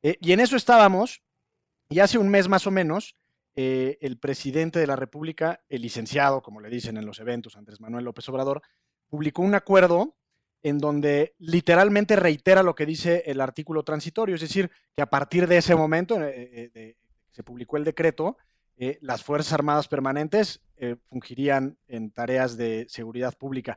Eh, 0.00 0.16
y 0.20 0.30
en 0.30 0.38
eso 0.38 0.54
estábamos, 0.54 1.22
y 1.88 1.98
hace 1.98 2.18
un 2.18 2.28
mes 2.28 2.46
más 2.46 2.68
o 2.68 2.70
menos, 2.70 3.16
eh, 3.56 3.98
el 4.00 4.16
presidente 4.16 4.78
de 4.78 4.86
la 4.86 4.94
República, 4.94 5.60
el 5.68 5.82
licenciado, 5.82 6.40
como 6.40 6.60
le 6.60 6.70
dicen 6.70 6.96
en 6.98 7.04
los 7.04 7.18
eventos, 7.18 7.56
Andrés 7.56 7.80
Manuel 7.80 8.04
López 8.04 8.28
Obrador, 8.28 8.62
publicó 9.08 9.42
un 9.42 9.56
acuerdo 9.56 10.14
en 10.62 10.78
donde 10.78 11.34
literalmente 11.40 12.14
reitera 12.14 12.62
lo 12.62 12.76
que 12.76 12.86
dice 12.86 13.24
el 13.26 13.40
artículo 13.40 13.82
transitorio, 13.82 14.36
es 14.36 14.40
decir, 14.40 14.70
que 14.94 15.02
a 15.02 15.10
partir 15.10 15.48
de 15.48 15.56
ese 15.56 15.74
momento 15.74 16.16
se 17.32 17.42
publicó 17.42 17.76
el 17.76 17.82
decreto, 17.82 18.36
las 19.00 19.24
Fuerzas 19.24 19.52
Armadas 19.52 19.88
Permanentes 19.88 20.62
fungirían 21.10 21.76
en 21.86 22.12
tareas 22.12 22.56
de 22.56 22.86
seguridad 22.88 23.36
pública. 23.36 23.76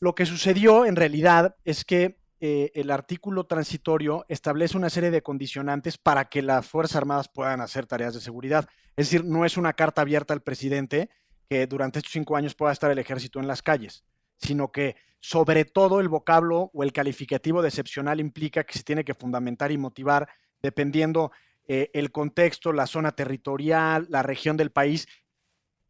Lo 0.00 0.14
que 0.14 0.24
sucedió 0.24 0.86
en 0.86 0.96
realidad 0.96 1.56
es 1.64 1.84
que 1.84 2.18
eh, 2.40 2.72
el 2.74 2.90
artículo 2.90 3.44
transitorio 3.44 4.24
establece 4.28 4.78
una 4.78 4.88
serie 4.88 5.10
de 5.10 5.22
condicionantes 5.22 5.98
para 5.98 6.30
que 6.30 6.40
las 6.40 6.66
Fuerzas 6.66 6.96
Armadas 6.96 7.28
puedan 7.28 7.60
hacer 7.60 7.86
tareas 7.86 8.14
de 8.14 8.20
seguridad. 8.20 8.66
Es 8.96 9.10
decir, 9.10 9.26
no 9.26 9.44
es 9.44 9.58
una 9.58 9.74
carta 9.74 10.00
abierta 10.00 10.32
al 10.32 10.42
presidente 10.42 11.10
que 11.50 11.66
durante 11.66 11.98
estos 11.98 12.12
cinco 12.12 12.36
años 12.36 12.54
pueda 12.54 12.72
estar 12.72 12.90
el 12.90 12.98
ejército 12.98 13.40
en 13.40 13.46
las 13.46 13.62
calles, 13.62 14.04
sino 14.38 14.72
que 14.72 14.96
sobre 15.20 15.66
todo 15.66 16.00
el 16.00 16.08
vocablo 16.08 16.70
o 16.72 16.82
el 16.82 16.94
calificativo 16.94 17.60
de 17.60 17.68
excepcional 17.68 18.20
implica 18.20 18.64
que 18.64 18.78
se 18.78 18.84
tiene 18.84 19.04
que 19.04 19.12
fundamentar 19.12 19.70
y 19.70 19.76
motivar 19.76 20.30
dependiendo 20.62 21.30
eh, 21.68 21.90
el 21.92 22.10
contexto, 22.10 22.72
la 22.72 22.86
zona 22.86 23.12
territorial, 23.12 24.06
la 24.08 24.22
región 24.22 24.56
del 24.56 24.70
país 24.70 25.08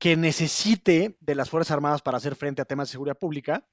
que 0.00 0.16
necesite 0.16 1.16
de 1.20 1.34
las 1.36 1.48
Fuerzas 1.48 1.70
Armadas 1.70 2.02
para 2.02 2.16
hacer 2.16 2.34
frente 2.34 2.60
a 2.60 2.64
temas 2.64 2.88
de 2.88 2.92
seguridad 2.92 3.18
pública 3.18 3.68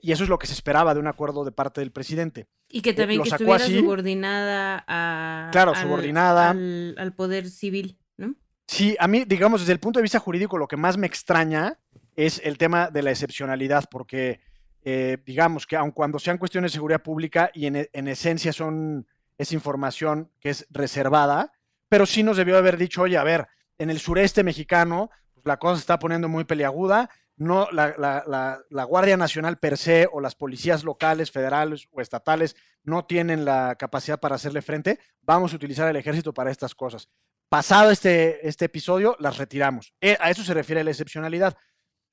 y 0.00 0.12
eso 0.12 0.22
es 0.22 0.28
lo 0.28 0.38
que 0.38 0.46
se 0.46 0.52
esperaba 0.52 0.94
de 0.94 1.00
un 1.00 1.06
acuerdo 1.06 1.44
de 1.44 1.52
parte 1.52 1.80
del 1.80 1.90
presidente. 1.90 2.46
Y 2.68 2.82
que 2.82 2.90
eh, 2.90 2.94
también 2.94 3.22
que 3.22 3.28
estuviera 3.28 3.66
subordinada 3.66 4.84
a, 4.86 5.48
claro, 5.52 5.72
al, 5.74 5.82
subordinada 5.82 6.50
al, 6.50 7.12
poder 7.16 7.48
civil, 7.48 7.98
¿no? 8.16 8.34
Sí, 8.66 8.96
a 9.00 9.08
mí, 9.08 9.24
digamos, 9.24 9.62
desde 9.62 9.72
el 9.72 9.80
punto 9.80 9.98
de 9.98 10.02
vista 10.02 10.20
jurídico, 10.20 10.58
lo 10.58 10.68
que 10.68 10.76
más 10.76 10.96
me 10.96 11.06
extraña 11.06 11.78
es 12.14 12.40
el 12.44 12.58
tema 12.58 12.90
de 12.90 13.02
la 13.02 13.10
excepcionalidad, 13.10 13.84
porque 13.90 14.40
eh, 14.84 15.18
digamos 15.26 15.66
que 15.66 15.76
aun 15.76 15.90
cuando 15.90 16.18
sean 16.18 16.38
cuestiones 16.38 16.72
de 16.72 16.76
seguridad 16.76 17.02
pública 17.02 17.50
y 17.52 17.66
en, 17.66 17.88
en, 17.92 18.08
esencia 18.08 18.52
son 18.52 19.06
es 19.38 19.52
información 19.52 20.30
que 20.38 20.50
es 20.50 20.66
reservada, 20.70 21.52
pero 21.88 22.06
sí 22.06 22.22
nos 22.22 22.36
debió 22.36 22.56
haber 22.58 22.76
dicho, 22.76 23.02
oye, 23.02 23.16
a 23.16 23.24
ver, 23.24 23.48
en 23.78 23.90
el 23.90 23.98
sureste 23.98 24.44
mexicano, 24.44 25.10
pues 25.34 25.44
la 25.46 25.58
cosa 25.58 25.76
se 25.76 25.80
está 25.80 25.98
poniendo 25.98 26.28
muy 26.28 26.44
peliaguda, 26.44 27.10
no, 27.40 27.68
la, 27.72 28.84
Guardia 28.84 29.16
Nacional 29.16 29.58
per 29.58 29.78
se 29.78 30.06
o 30.12 30.20
las 30.20 30.34
policías 30.34 30.84
locales, 30.84 31.30
federales 31.30 31.88
o 31.90 32.02
estatales 32.02 32.54
no 32.82 33.06
tienen 33.06 33.46
la 33.46 33.76
capacidad 33.76 34.20
para 34.20 34.34
hacerle 34.34 34.60
frente, 34.60 34.98
vamos 35.22 35.54
a 35.54 35.56
utilizar 35.56 35.88
el 35.88 35.96
ejército 35.96 36.34
para 36.34 36.50
estas 36.50 36.74
cosas. 36.74 37.08
Pasado 37.48 37.90
este, 37.90 38.46
este 38.46 38.66
episodio, 38.66 39.16
las 39.20 39.38
retiramos. 39.38 39.94
Eh, 40.02 40.18
a 40.20 40.28
eso 40.28 40.44
se 40.44 40.52
refiere 40.52 40.84
la 40.84 40.90
excepcionalidad. 40.90 41.56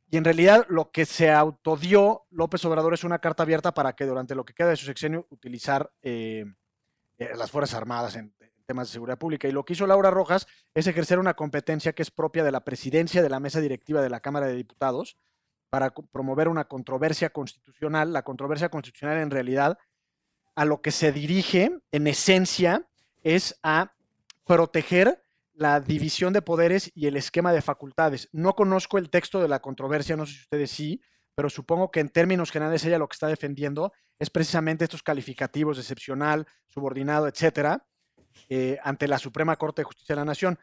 Y 0.10 0.16
en 0.16 0.24
realidad 0.24 0.66
lo 0.70 0.92
que 0.92 1.06
se 1.06 1.30
autodió 1.30 2.26
López 2.30 2.64
Obrador 2.64 2.94
es 2.94 3.04
una 3.04 3.20
carta 3.20 3.44
abierta 3.44 3.74
para 3.74 3.94
que 3.94 4.06
durante 4.06 4.34
lo 4.34 4.46
que 4.46 4.54
queda 4.54 4.70
de 4.70 4.78
su 4.78 4.86
sexenio 4.86 5.28
utilizar 5.30 5.92
eh, 6.02 6.46
eh, 7.18 7.32
las 7.36 7.52
Fuerzas 7.52 7.76
Armadas 7.76 8.16
en, 8.16 8.34
temas 8.68 8.90
de 8.90 8.94
seguridad 8.94 9.18
pública. 9.18 9.48
Y 9.48 9.52
lo 9.52 9.66
que 9.66 9.74
hizo 9.74 9.88
Laura 9.88 10.12
Rojas 10.12 10.46
es 10.76 10.86
ejercer 10.86 11.18
una 11.18 11.34
competencia 11.34 11.94
que 11.94 12.04
es 12.04 12.12
propia 12.12 12.44
de 12.44 12.52
la 12.52 12.64
presidencia 12.64 13.24
de 13.24 13.30
la 13.30 13.40
mesa 13.40 13.62
directiva 13.62 14.02
de 14.02 14.10
la 14.10 14.20
Cámara 14.20 14.46
de 14.46 14.56
Diputados 14.56 15.18
para 15.70 15.90
promover 15.92 16.48
una 16.48 16.66
controversia 16.66 17.32
constitucional. 17.32 18.14
La 18.14 18.24
controversia 18.24 18.70
constitucional 18.70 19.18
en 19.18 19.32
realidad 19.32 19.78
a 20.56 20.66
lo 20.66 20.82
que 20.82 20.92
se 20.92 21.12
dirige 21.12 21.72
en 21.92 22.08
esencia 22.08 22.88
es 23.24 23.58
a 23.64 23.94
proteger 24.46 25.24
la 25.54 25.80
división 25.80 26.34
de 26.34 26.42
poderes 26.42 26.92
y 26.94 27.08
el 27.08 27.18
esquema 27.18 27.52
de 27.52 27.62
facultades. 27.62 28.30
No 28.32 28.56
conozco 28.56 28.98
el 28.98 29.10
texto 29.10 29.42
de 29.42 29.48
la 29.48 29.60
controversia, 29.60 30.16
no 30.16 30.26
sé 30.26 30.34
si 30.34 30.42
ustedes 30.42 30.72
sí, 30.72 31.02
pero 31.36 31.50
supongo 31.50 31.90
que 31.90 32.00
en 32.00 32.10
términos 32.10 32.52
generales 32.52 32.86
ella 32.86 33.00
lo 33.00 33.08
que 33.08 33.16
está 33.16 33.28
defendiendo 33.28 33.92
es 34.20 34.30
precisamente 34.30 34.84
estos 34.84 35.04
calificativos 35.04 35.78
excepcional, 35.78 36.48
subordinado, 36.68 37.28
etcétera, 37.28 37.86
eh, 38.50 38.78
ante 38.84 39.08
la 39.08 39.18
Suprema 39.18 39.56
Corte 39.56 39.82
de 39.82 39.86
Justicia 39.86 40.16
de 40.16 40.22
la 40.22 40.26
Nación. 40.26 40.60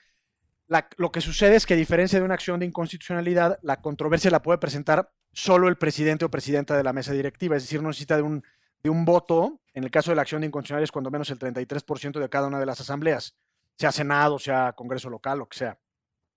lo 0.96 1.12
que 1.12 1.20
sucede 1.20 1.56
es 1.56 1.66
que 1.66 1.74
a 1.74 1.76
diferencia 1.76 2.18
de 2.18 2.24
una 2.24 2.34
acción 2.34 2.60
de 2.60 2.66
inconstitucionalidad, 2.66 3.58
la 3.62 3.80
controversia 3.80 4.30
la 4.30 4.42
puede 4.42 4.58
presentar 4.58 5.12
solo 5.32 5.68
el 5.68 5.76
presidente 5.76 6.24
o 6.24 6.30
presidenta 6.30 6.76
de 6.76 6.84
la 6.84 6.92
mesa 6.92 7.12
directiva, 7.12 7.56
es 7.56 7.64
decir, 7.64 7.82
no 7.82 7.88
necesita 7.88 8.16
de 8.16 8.22
un, 8.22 8.44
de 8.82 8.90
un 8.90 9.04
voto, 9.04 9.60
en 9.72 9.84
el 9.84 9.90
caso 9.90 10.10
de 10.10 10.16
la 10.16 10.22
acción 10.22 10.40
de 10.40 10.46
inconstitucionalidad 10.46 10.84
es 10.84 10.92
cuando 10.92 11.10
menos 11.10 11.30
el 11.30 11.38
33% 11.38 12.20
de 12.20 12.28
cada 12.28 12.46
una 12.46 12.60
de 12.60 12.66
las 12.66 12.80
asambleas, 12.80 13.36
sea 13.76 13.90
Senado, 13.90 14.38
sea 14.38 14.72
Congreso 14.72 15.10
local, 15.10 15.38
lo 15.38 15.48
que 15.48 15.58
sea. 15.58 15.78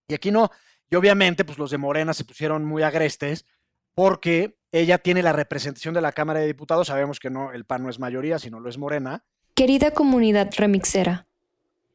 Y 0.07 0.13
aquí 0.13 0.31
no, 0.31 0.49
y 0.89 0.95
obviamente 0.95 1.45
pues 1.45 1.57
los 1.57 1.69
de 1.71 1.77
Morena 1.77 2.13
se 2.13 2.25
pusieron 2.25 2.65
muy 2.65 2.83
agrestes 2.83 3.45
porque 3.93 4.57
ella 4.71 4.97
tiene 4.97 5.23
la 5.23 5.33
representación 5.33 5.93
de 5.93 6.01
la 6.01 6.11
Cámara 6.11 6.39
de 6.39 6.47
Diputados, 6.47 6.87
sabemos 6.87 7.19
que 7.19 7.29
no, 7.29 7.51
el 7.51 7.65
PAN 7.65 7.83
no 7.83 7.89
es 7.89 7.99
mayoría, 7.99 8.39
sino 8.39 8.59
lo 8.59 8.69
es 8.69 8.77
Morena. 8.77 9.23
Querida 9.55 9.91
comunidad 9.91 10.51
remixera, 10.55 11.26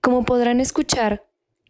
como 0.02 0.24
podrán 0.24 0.60
escuchar, 0.60 1.24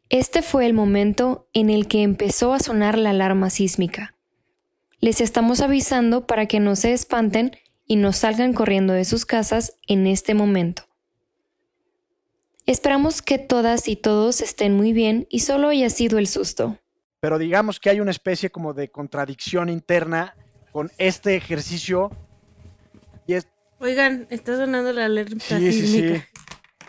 este 0.09 0.43
fue 0.43 0.67
el 0.67 0.73
momento 0.73 1.49
en 1.53 1.71
el 1.71 1.87
que 1.87 2.03
empezó 2.03 2.55
a 2.55 2.61
sonar 2.61 2.99
la 2.99 3.11
alarma 3.11 3.51
sísmica. 3.51 4.17
Les 5.01 5.21
estamos 5.21 5.61
avisando 5.61 6.27
para 6.27 6.47
que 6.47 6.59
no 6.59 6.75
se 6.75 6.93
espanten 6.93 7.57
y 7.87 7.97
no 7.97 8.12
salgan 8.12 8.55
corriendo 8.55 8.95
de 8.95 9.05
sus 9.05 9.27
casas 9.27 9.79
en 9.87 10.07
este 10.07 10.35
momento. 10.35 10.85
Esperamos 12.65 13.21
que 13.21 13.39
todas 13.39 13.87
y 13.87 13.97
todos 13.97 14.41
estén 14.41 14.77
muy 14.77 14.95
bien 14.95 15.27
y 15.29 15.41
solo 15.41 15.69
haya 15.69 15.91
sido 15.91 16.19
el 16.19 16.27
susto. 16.27 16.79
Pero 17.21 17.39
digamos 17.39 17.79
que 17.79 17.91
hay 17.91 18.01
una 18.01 18.12
especie 18.12 18.51
como 18.51 18.73
de 18.73 18.91
contradicción 18.91 19.69
interna 19.69 20.35
con 20.73 20.91
este 20.97 21.37
ejercicio. 21.37 22.11
Y 23.27 23.35
Oigan, 23.79 24.27
está 24.31 24.57
sonando 24.57 24.93
la 24.93 25.05
alerta 25.05 25.59
sísmica. 25.59 26.27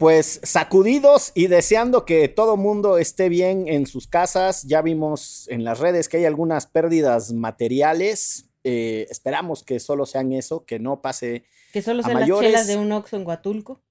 Pues 0.00 0.40
sacudidos 0.42 1.30
y 1.34 1.48
deseando 1.48 2.06
que 2.06 2.26
todo 2.28 2.56
mundo 2.56 2.96
esté 2.96 3.28
bien 3.28 3.68
en 3.68 3.86
sus 3.86 4.06
casas. 4.06 4.62
Ya 4.62 4.80
vimos 4.80 5.46
en 5.50 5.62
las 5.62 5.78
redes 5.78 6.08
que 6.08 6.16
hay 6.16 6.24
algunas 6.24 6.66
pérdidas 6.66 7.34
materiales. 7.34 8.46
Eh, 8.64 9.06
esperamos 9.10 9.62
que 9.62 9.78
solo 9.78 10.06
sean 10.06 10.32
eso, 10.32 10.64
que 10.64 10.78
no 10.78 11.02
pase. 11.02 11.44
Que 11.74 11.82
solo 11.82 12.02
sean 12.02 12.18
las 12.20 12.40
chelas 12.40 12.66
de 12.66 12.78
un 12.78 12.90
Oxxo 12.92 13.16
en 13.16 13.26
Huatulco. 13.26 13.82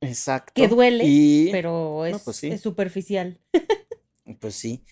Exacto. 0.00 0.52
Que 0.54 0.68
duele, 0.68 1.02
Y- 1.04 1.48
pero 1.50 2.06
es, 2.06 2.12
No, 2.12 2.18
pues 2.20 2.36
sí. 2.36 2.46
es 2.48 2.60
superficial. 2.60 3.40
Pues 4.38 4.54
sí. 4.54 4.84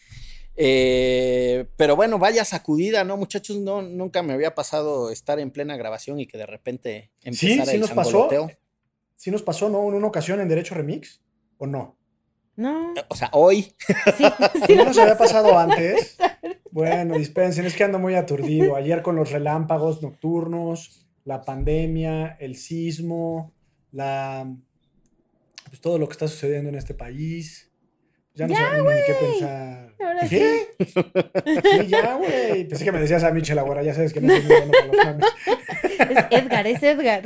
Eh, 0.56 1.66
pero 1.76 1.94
bueno, 1.94 2.18
vaya 2.18 2.44
sacudida, 2.44 3.04
¿no, 3.04 3.16
muchachos? 3.16 3.58
No, 3.58 3.82
nunca 3.82 4.24
me 4.24 4.32
había 4.32 4.56
pasado 4.56 5.10
estar 5.12 5.38
en 5.38 5.52
plena 5.52 5.76
grabación 5.76 6.18
y 6.18 6.26
que 6.26 6.36
de 6.36 6.46
repente 6.46 7.12
Sí, 7.32 7.52
empezara 7.52 7.66
sí 7.70 7.74
el 7.76 7.80
nos 7.82 7.90
pasó. 7.92 8.28
¿Sí 9.18 9.32
nos 9.32 9.42
pasó, 9.42 9.68
no? 9.68 9.86
En 9.88 9.94
una 9.94 10.06
ocasión 10.06 10.40
en 10.40 10.48
Derecho 10.48 10.76
Remix, 10.76 11.20
¿o 11.58 11.66
no? 11.66 11.98
No, 12.54 12.94
O 13.08 13.16
sea, 13.16 13.30
hoy. 13.32 13.74
sí, 14.16 14.24
sí 14.66 14.76
¿No 14.76 14.84
nos 14.84 14.96
había 14.98 15.18
pasado 15.18 15.58
antes? 15.58 16.16
Bueno, 16.70 17.16
dispensen, 17.16 17.64
es 17.64 17.74
que 17.74 17.82
ando 17.82 17.98
muy 17.98 18.14
aturdido. 18.14 18.76
Ayer 18.76 19.02
con 19.02 19.16
los 19.16 19.32
relámpagos 19.32 20.00
nocturnos, 20.02 21.08
la 21.24 21.40
pandemia, 21.40 22.36
el 22.38 22.54
sismo, 22.56 23.52
la 23.90 24.54
pues 25.64 25.80
todo 25.80 25.98
lo 25.98 26.06
que 26.06 26.12
está 26.12 26.28
sucediendo 26.28 26.68
en 26.68 26.76
este 26.76 26.94
país. 26.94 27.72
Ya 28.34 28.46
no 28.46 28.54
sabemos 28.54 28.92
ni 28.92 29.00
qué 29.06 29.14
pensar. 29.14 29.87
Ahora 30.00 30.28
¿Qué? 30.28 30.68
Sí, 30.78 31.86
ya, 31.88 32.14
güey. 32.14 32.68
Pensé 32.68 32.84
que 32.84 32.92
me 32.92 33.00
decías 33.00 33.24
a 33.24 33.30
Michelle 33.32 33.60
ahora, 33.60 33.82
ya 33.82 33.94
sabes 33.94 34.12
que 34.12 34.20
no 34.20 34.28
soy 34.32 34.42
muy 34.42 34.48
bueno 34.56 34.72
para 34.72 34.86
los 34.86 34.96
mames. 35.04 35.26
Es 35.98 36.24
Edgar, 36.30 36.66
es 36.66 36.82
Edgar. 36.82 37.22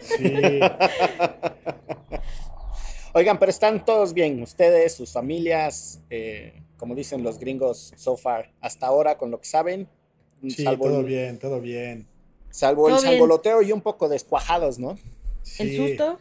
Sí. 0.00 0.60
Oigan, 3.12 3.38
pero 3.38 3.50
están 3.50 3.84
todos 3.84 4.12
bien. 4.12 4.42
Ustedes, 4.42 4.94
sus 4.94 5.12
familias, 5.12 6.00
eh, 6.10 6.62
como 6.76 6.94
dicen 6.94 7.22
los 7.22 7.38
gringos, 7.38 7.92
so 7.96 8.16
far, 8.16 8.52
hasta 8.60 8.86
ahora, 8.86 9.16
con 9.16 9.30
lo 9.30 9.40
que 9.40 9.46
saben. 9.46 9.88
Sí, 10.42 10.62
salvo 10.64 10.84
todo 10.86 11.00
el, 11.00 11.06
bien, 11.06 11.38
todo 11.38 11.60
bien. 11.60 12.06
salvo 12.50 12.88
el 12.88 12.94
Todo 12.94 13.02
bien. 13.02 13.12
sangoloteo 13.14 13.62
y 13.62 13.72
un 13.72 13.80
poco 13.80 14.08
descuajados, 14.08 14.78
¿no? 14.78 14.92
El 15.58 15.70
Sí. 15.70 15.76
susto 15.76 16.20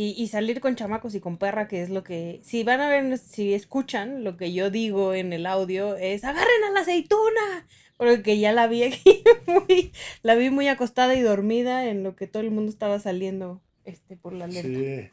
y, 0.00 0.14
y 0.22 0.28
salir 0.28 0.60
con 0.60 0.76
chamacos 0.76 1.14
y 1.14 1.20
con 1.20 1.38
perra, 1.38 1.66
que 1.66 1.82
es 1.82 1.90
lo 1.90 2.04
que. 2.04 2.40
Si 2.44 2.62
van 2.62 2.80
a 2.80 2.88
ver, 2.88 3.18
si 3.18 3.52
escuchan 3.54 4.22
lo 4.22 4.36
que 4.36 4.52
yo 4.52 4.70
digo 4.70 5.12
en 5.14 5.32
el 5.32 5.44
audio, 5.46 5.96
es 5.96 6.22
agarren 6.24 6.64
a 6.68 6.72
la 6.72 6.80
aceituna. 6.80 7.66
Porque 7.96 8.38
ya 8.38 8.52
la 8.52 8.68
vi 8.68 8.84
aquí 8.84 9.24
muy. 9.46 9.92
La 10.22 10.36
vi 10.36 10.50
muy 10.50 10.68
acostada 10.68 11.16
y 11.16 11.20
dormida 11.20 11.86
en 11.88 12.04
lo 12.04 12.14
que 12.14 12.28
todo 12.28 12.42
el 12.44 12.52
mundo 12.52 12.70
estaba 12.70 13.00
saliendo 13.00 13.60
este, 13.84 14.16
por 14.16 14.34
la 14.34 14.46
lenta. 14.46 14.78
Sí. 14.78 15.10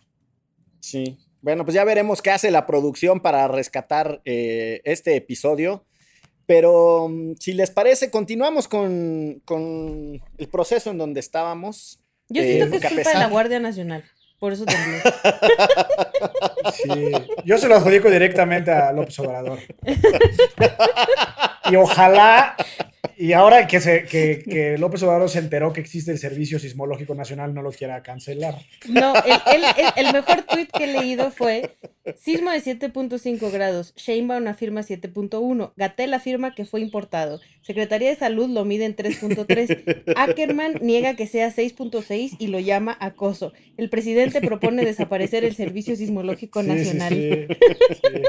Sí. 0.81 1.17
Bueno, 1.41 1.65
pues 1.65 1.73
ya 1.73 1.83
veremos 1.83 2.21
qué 2.21 2.29
hace 2.29 2.51
la 2.51 2.67
producción 2.67 3.21
para 3.21 3.47
rescatar 3.47 4.21
eh, 4.25 4.81
este 4.83 5.15
episodio. 5.15 5.83
Pero 6.45 7.07
mm, 7.09 7.33
si 7.39 7.53
les 7.53 7.71
parece, 7.71 8.11
continuamos 8.11 8.67
con, 8.67 9.41
con 9.45 10.21
el 10.37 10.47
proceso 10.49 10.91
en 10.91 10.99
donde 10.99 11.19
estábamos. 11.21 12.03
Yo 12.29 12.41
Eh, 12.43 12.53
siento 12.57 12.69
que 12.69 12.77
es 12.77 12.83
culpa 12.93 13.09
de 13.09 13.13
la 13.15 13.19
pesar- 13.21 13.31
Guardia 13.31 13.59
Nacional. 13.59 14.03
Por 14.45 14.53
eso 14.53 14.63
tembló. 14.63 14.99
Sí, 16.71 17.11
yo 17.45 17.57
se 17.57 17.67
lo 17.67 17.77
adjudico 17.77 18.11
directamente 18.11 18.69
a 18.69 18.91
López 18.91 19.17
Obrador. 19.17 19.57
Y 21.71 21.75
ojalá, 21.75 22.55
y 23.17 23.33
ahora 23.33 23.67
que, 23.67 23.79
se, 23.79 24.03
que, 24.05 24.43
que 24.43 24.77
López 24.77 25.01
Obrador 25.03 25.29
se 25.29 25.39
enteró 25.39 25.73
que 25.73 25.81
existe 25.81 26.11
el 26.11 26.17
Servicio 26.19 26.59
Sismológico 26.59 27.15
Nacional, 27.15 27.53
no 27.53 27.61
lo 27.61 27.71
quiera 27.71 28.01
cancelar. 28.03 28.55
No, 28.87 29.13
el, 29.15 29.33
el- 29.55 29.63
el- 29.63 30.05
el 30.07 30.13
mejor 30.13 30.43
tweet 30.43 30.67
que 30.67 30.83
he 30.85 30.87
leído 30.87 31.31
fue 31.31 31.75
sismo 32.17 32.51
de 32.51 32.59
7.5 32.61 33.51
grados, 33.51 33.93
Sheinbaum 33.95 34.47
afirma 34.47 34.81
7.1, 34.81 35.73
Gatel 35.75 36.13
afirma 36.13 36.53
que 36.53 36.65
fue 36.65 36.81
importado, 36.81 37.39
Secretaría 37.61 38.09
de 38.09 38.15
Salud 38.15 38.49
lo 38.49 38.63
mide 38.65 38.85
en 38.85 38.95
3.3, 38.95 40.13
Ackerman 40.15 40.75
niega 40.81 41.15
que 41.15 41.25
sea 41.27 41.49
6.6 41.51 42.35
y 42.39 42.47
lo 42.47 42.59
llama 42.59 42.95
acoso. 42.99 43.53
El 43.77 43.89
presidente 43.89 44.39
propone 44.41 44.85
desaparecer 44.85 45.43
el 45.43 45.55
Servicio 45.55 45.95
Sismológico 45.95 46.61
sí, 46.61 46.67
Nacional. 46.67 47.13
sí, 47.13 47.29
sí. 48.03 48.21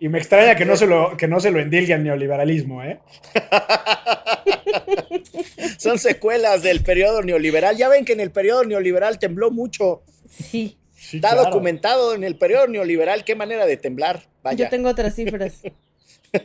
Y 0.00 0.08
me 0.08 0.18
extraña 0.18 0.56
que 0.56 0.64
no 0.64 0.76
se 0.76 0.86
lo, 0.86 1.16
que 1.16 1.28
no 1.28 1.40
se 1.40 1.50
lo 1.50 1.60
endilgue 1.60 1.94
al 1.94 2.04
neoliberalismo, 2.04 2.82
¿eh? 2.82 3.00
Son 5.78 5.98
secuelas 5.98 6.62
del 6.62 6.82
periodo 6.82 7.22
neoliberal. 7.22 7.76
Ya 7.76 7.88
ven 7.88 8.04
que 8.04 8.12
en 8.12 8.20
el 8.20 8.30
periodo 8.30 8.64
neoliberal 8.64 9.18
tembló 9.18 9.50
mucho. 9.50 10.02
Sí, 10.28 10.76
Sí, 10.96 11.18
Está 11.18 11.32
claro. 11.32 11.50
documentado 11.50 12.14
en 12.14 12.24
el 12.24 12.36
periodo 12.36 12.66
neoliberal 12.66 13.22
qué 13.22 13.36
manera 13.36 13.66
de 13.66 13.76
temblar. 13.76 14.22
Vaya. 14.42 14.64
yo 14.64 14.70
tengo 14.70 14.88
otras 14.88 15.14
cifras. 15.14 15.60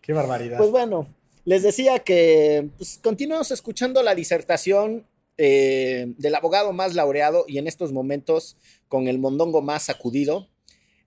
Qué 0.00 0.12
barbaridad. 0.14 0.56
Pues 0.56 0.70
bueno, 0.70 1.06
les 1.44 1.62
decía 1.62 1.98
que 1.98 2.68
pues, 2.78 2.98
continuamos 3.02 3.50
escuchando 3.50 4.02
la 4.02 4.14
disertación 4.14 5.04
eh, 5.36 6.06
del 6.16 6.34
abogado 6.34 6.72
más 6.72 6.94
laureado 6.94 7.44
y 7.48 7.58
en 7.58 7.66
estos 7.66 7.92
momentos 7.92 8.56
con 8.88 9.08
el 9.08 9.18
mondongo 9.18 9.62
más 9.62 9.84
sacudido. 9.84 10.48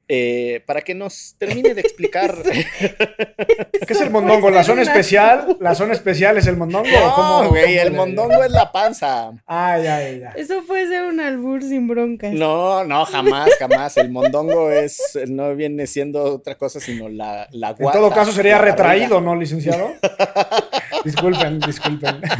Eh, 0.07 0.61
para 0.65 0.81
que 0.81 0.93
nos 0.93 1.35
termine 1.37 1.73
de 1.73 1.81
explicar. 1.81 2.35
¿Qué 2.43 3.93
es 3.93 4.01
el 4.01 4.09
mondongo? 4.09 4.49
¿La 4.49 4.63
zona 4.63 4.81
especial? 4.81 5.57
¿La 5.59 5.75
zona 5.75 5.93
especial 5.93 6.37
es 6.37 6.47
el 6.47 6.57
mondongo? 6.57 6.87
¿O 7.05 7.15
cómo- 7.15 7.43
no, 7.43 7.49
güey, 7.49 7.63
cómo 7.77 7.81
el 7.87 7.93
mondongo 7.93 8.43
es 8.43 8.51
la 8.51 8.71
panza. 8.71 9.31
Ah, 9.47 9.77
ya, 9.77 10.01
ya, 10.01 10.11
ya. 10.17 10.29
Eso 10.35 10.63
puede 10.67 10.87
ser 10.87 11.03
un 11.03 11.19
albur 11.19 11.61
sin 11.61 11.87
broncas. 11.87 12.33
No, 12.33 12.83
no, 12.83 13.05
jamás, 13.05 13.49
jamás. 13.57 13.97
El 13.97 14.11
mondongo 14.11 14.69
es, 14.71 15.17
no 15.27 15.55
viene 15.55 15.87
siendo 15.87 16.23
otra 16.23 16.55
cosa 16.55 16.79
sino 16.79 17.09
la, 17.09 17.47
la 17.51 17.69
En 17.77 17.91
todo 17.91 18.11
caso 18.11 18.31
sería 18.31 18.57
retraído, 18.57 19.21
¿no, 19.21 19.35
licenciado? 19.35 19.93
disculpen, 21.05 21.59
disculpen. 21.59 22.21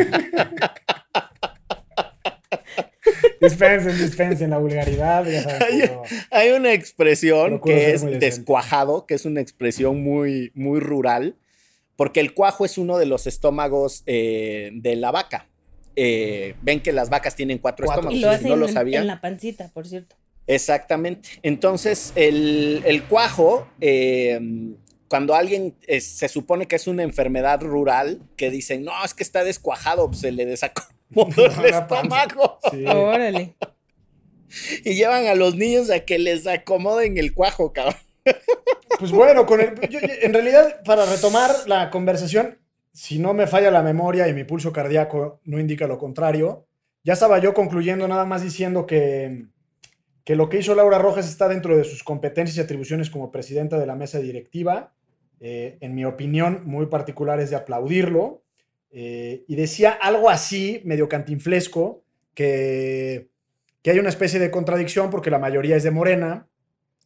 dispensen, 3.44 3.98
dispensen 3.98 4.50
la 4.50 4.58
vulgaridad. 4.58 5.26
Ya 5.26 5.44
saben 5.44 5.92
Hay 6.32 6.50
una 6.52 6.74
expresión 6.74 7.52
Procuro 7.52 7.76
que 7.76 7.92
es 7.92 8.02
descuajado, 8.20 9.06
que 9.06 9.14
es 9.16 9.26
una 9.26 9.42
expresión 9.42 10.02
muy, 10.04 10.52
muy 10.56 10.80
rural, 10.80 11.36
porque 11.96 12.20
el 12.20 12.34
cuajo 12.34 12.66
es 12.66 12.78
uno 12.78 12.98
de 12.98 13.06
los 13.06 13.28
estómagos 13.28 14.04
eh, 14.06 14.72
de 14.74 14.96
la 14.96 15.12
vaca. 15.12 15.48
Eh, 15.96 16.56
ven 16.64 16.82
que 16.82 16.92
las 16.92 17.10
vacas 17.10 17.36
tienen 17.36 17.60
cuatro, 17.60 17.86
Cuatro. 17.86 18.02
estómagos, 18.10 18.20
Y 18.20 18.22
lo 18.24 18.30
hacen 18.32 18.50
no 18.50 18.56
lo 18.56 18.68
sabían. 18.68 19.02
en 19.04 19.08
la 19.08 19.22
pancita, 19.22 19.70
por 19.74 19.88
cierto. 19.88 20.16
Exactamente. 20.48 21.30
Entonces, 21.44 22.12
el, 22.16 22.82
el 22.86 23.04
cuajo, 23.04 23.68
eh, 23.80 24.40
cuando 25.08 25.36
alguien 25.36 25.76
se 26.00 26.28
supone 26.28 26.68
que 26.68 26.76
es 26.76 26.88
una 26.88 27.04
enfermedad 27.04 27.62
rural, 27.62 28.20
que 28.36 28.50
dicen, 28.50 28.84
no, 28.84 28.92
es 29.06 29.14
que 29.14 29.22
está 29.24 29.44
descuajado, 29.44 30.08
pues 30.08 30.22
se 30.22 30.32
le 30.32 30.46
desacomodó 30.46 30.92
el 31.38 31.72
La 31.72 31.88
panza. 31.88 32.24
estómago. 32.24 32.60
Sí. 32.72 32.86
Órale. 32.86 33.56
Y 34.84 34.94
llevan 34.96 35.26
a 35.28 35.36
los 35.36 35.56
niños 35.56 35.90
a 35.90 36.02
que 36.02 36.20
les 36.20 36.46
acomoden 36.48 37.18
el 37.18 37.34
cuajo, 37.34 37.74
cabrón. 37.74 37.96
Pues 39.00 39.12
bueno, 39.12 39.46
con 39.46 39.60
el, 39.60 39.74
yo- 39.90 40.00
yo- 40.00 40.08
en 40.22 40.34
realidad, 40.34 40.82
para 40.86 41.06
retomar 41.06 41.50
la 41.68 41.90
conversación, 41.90 42.60
si 42.94 43.18
no 43.20 43.34
me 43.34 43.48
falla 43.48 43.72
la 43.72 43.82
memoria 43.82 44.28
y 44.28 44.34
mi 44.34 44.44
pulso 44.44 44.72
cardíaco 44.72 45.42
no 45.46 45.60
indica 45.60 45.88
lo 45.88 45.98
contrario, 45.98 46.68
ya 47.04 47.14
estaba 47.14 47.40
yo 47.40 47.54
concluyendo 47.56 48.08
nada 48.08 48.26
más 48.26 48.44
diciendo 48.44 48.86
que, 48.86 49.46
que 50.24 50.36
lo 50.36 50.48
que 50.48 50.60
hizo 50.60 50.76
Laura 50.76 51.00
Rojas 51.00 51.28
está 51.28 51.48
dentro 51.50 51.76
de 51.76 51.84
sus 51.84 52.04
competencias 52.04 52.56
y 52.58 52.62
atribuciones 52.62 53.10
como 53.10 53.32
presidenta 53.32 53.80
de 53.80 53.88
la 53.88 53.96
mesa 53.96 54.20
directiva. 54.20 54.94
Eh, 55.40 55.78
en 55.82 55.96
mi 55.96 56.06
opinión, 56.06 56.62
muy 56.66 56.86
particular 56.86 57.40
es 57.40 57.50
de 57.50 57.56
aplaudirlo. 57.58 58.43
Eh, 58.96 59.44
y 59.48 59.56
decía 59.56 59.92
algo 59.92 60.30
así, 60.30 60.82
medio 60.86 61.10
cantinflesco, 61.10 62.04
que, 62.36 63.30
que 63.82 63.92
hay 63.92 64.00
una 64.00 64.10
especie 64.10 64.40
de 64.40 64.52
contradicción 64.52 65.10
porque 65.10 65.32
la 65.32 65.40
mayoría 65.40 65.76
es 65.76 65.84
de 65.84 65.92
Morena, 65.92 66.48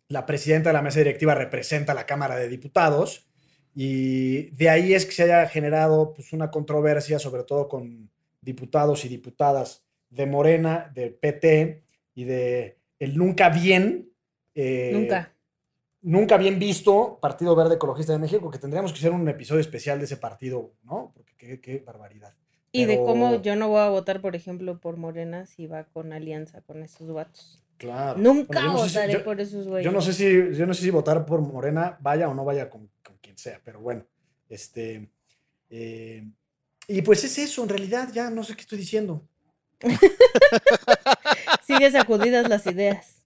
la 0.10 0.26
presidenta 0.26 0.70
de 0.70 0.74
la 0.74 0.82
mesa 0.82 1.00
directiva 1.00 1.34
representa 1.34 1.94
la 1.94 2.06
Cámara 2.06 2.36
de 2.36 2.50
Diputados 2.50 3.28
y 3.74 4.50
de 4.52 4.70
ahí 4.70 4.94
es 4.94 5.06
que 5.06 5.14
se 5.14 5.24
haya 5.24 5.48
generado 5.48 6.14
pues, 6.14 6.34
una 6.34 6.52
controversia, 6.52 7.20
sobre 7.20 7.44
todo 7.44 7.70
con 7.70 8.10
diputados 8.42 9.06
y 9.06 9.08
diputadas 9.08 9.86
de 10.10 10.26
Morena, 10.26 10.92
del 10.94 11.14
PT 11.14 11.84
y 12.16 12.24
de 12.26 12.78
el 13.00 13.18
nunca 13.18 13.50
bien, 13.50 14.10
eh, 14.56 14.92
Nunca. 14.94 15.32
Nunca 16.08 16.38
bien 16.38 16.58
visto 16.60 17.20
Partido 17.22 17.56
Verde 17.56 17.76
Ecologista 17.76 18.14
de 18.14 18.20
México, 18.20 18.50
que 18.50 18.58
tendríamos 18.60 18.92
que 18.94 19.00
hacer 19.00 19.12
un 19.12 19.28
episodio 19.28 19.62
especial 19.62 20.00
de 20.00 20.06
ese 20.06 20.18
partido, 20.18 20.72
¿no? 20.84 21.12
Porque 21.16 21.34
qué, 21.38 21.60
qué 21.62 21.80
barbaridad. 21.86 22.34
Y 22.72 22.86
de 22.86 22.98
cómo 22.98 23.42
yo 23.42 23.56
no 23.56 23.70
voy 23.70 23.80
a 23.82 23.90
votar, 23.90 24.22
por 24.22 24.36
ejemplo, 24.36 24.80
por 24.80 24.98
Morena 24.98 25.46
si 25.46 25.68
va 25.68 25.86
con 25.86 26.14
alianza 26.14 26.62
con 26.62 26.84
esos 26.84 27.12
vatos. 27.12 27.64
Claro. 27.78 28.18
Nunca 28.20 28.60
Bueno, 28.60 28.74
no 28.74 28.88
si- 28.88 28.96
votaré 28.96 29.14
yo- 29.14 29.24
por 29.24 29.40
esos 29.42 29.68
güeyes. 29.68 29.86
Yo 29.86 29.92
no 29.92 30.02
sé 30.02 30.14
si, 30.14 30.58
yo 30.58 30.66
no 30.66 30.74
sé 30.74 30.82
si 30.84 30.90
votar 30.90 31.26
por 31.26 31.42
Morena 31.42 31.98
vaya 32.02 32.28
o 32.30 32.34
no 32.34 32.44
vaya 32.46 32.70
con, 32.70 32.90
con 33.04 33.18
quien 33.18 33.38
sea, 33.38 33.60
pero 33.64 33.80
bueno, 33.80 34.06
este. 34.50 35.10
eh, 35.70 36.24
y 36.88 37.02
pues 37.02 37.24
es 37.24 37.38
eso, 37.38 37.64
en 37.64 37.70
realidad, 37.70 38.10
ya 38.14 38.30
no 38.30 38.44
sé 38.44 38.56
qué 38.56 38.62
estoy 38.62 38.78
diciendo. 38.78 39.22
Sigue 41.66 41.92
sacudidas 41.92 42.48
las 42.50 42.66
ideas. 42.66 43.24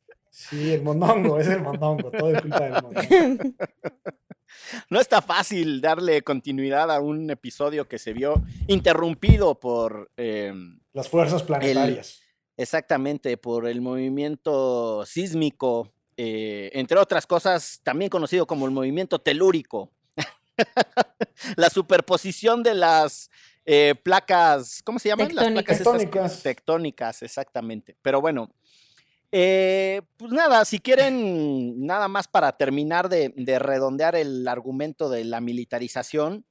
Sí, 0.49 0.73
el 0.73 0.82
mondongo, 0.84 1.39
es 1.39 1.47
el 1.47 1.62
mondongo, 1.62 2.12
todo 2.12 2.32
es 2.34 2.41
culpa 2.41 2.60
del 2.62 2.73
mondongo. 2.73 3.01
No 4.89 4.99
está 4.99 5.21
fácil 5.21 5.80
darle 5.82 6.21
continuidad 6.23 6.91
a 6.91 6.99
un 6.99 7.30
episodio 7.30 7.88
que 7.88 7.97
se 7.97 8.12
vio 8.13 8.43
interrumpido 8.67 9.58
por... 9.60 10.12
eh, 10.17 10.54
Las 10.93 11.08
fuerzas 11.08 11.41
planetarias. 11.43 12.21
exactamente, 12.58 13.38
por 13.38 13.65
el 13.65 13.80
movimiento 13.82 15.06
sísmico, 15.06 15.93
eh, 16.17 16.69
entre 16.73 16.99
otras 16.99 17.25
cosas, 17.27 17.80
también 17.84 18.10
conocido 18.10 18.45
como 18.45 18.65
el 18.65 18.71
movimiento 18.71 19.19
telúrico. 19.19 19.89
la 21.56 21.69
superposición 21.69 22.62
de 22.62 22.75
las 22.75 23.30
eh, 23.65 23.95
placas, 24.04 24.82
¿cómo 24.84 24.99
se 24.99 25.10
llaman? 25.10 25.27
Tectónicas. 25.30 25.54
Las 25.56 25.63
placas 25.63 25.77
Tectónicas. 25.97 26.43
tectónicas, 26.43 27.23
exactamente. 27.23 27.95
Pero 28.01 28.19
bueno, 28.19 28.51
eh, 29.32 30.02
pues 30.17 30.32
nada, 30.32 30.65
si 30.65 30.80
quieren, 30.80 31.86
nada 31.86 32.08
más 32.08 32.28
para 32.28 32.58
terminar 32.58 33.10
de, 33.10 33.34
de 33.36 33.60
redondear 33.60 34.15
el 34.15 34.48
argumento 34.48 35.10
de 35.10 35.26
la 35.26 35.41
militarización, 35.41 36.46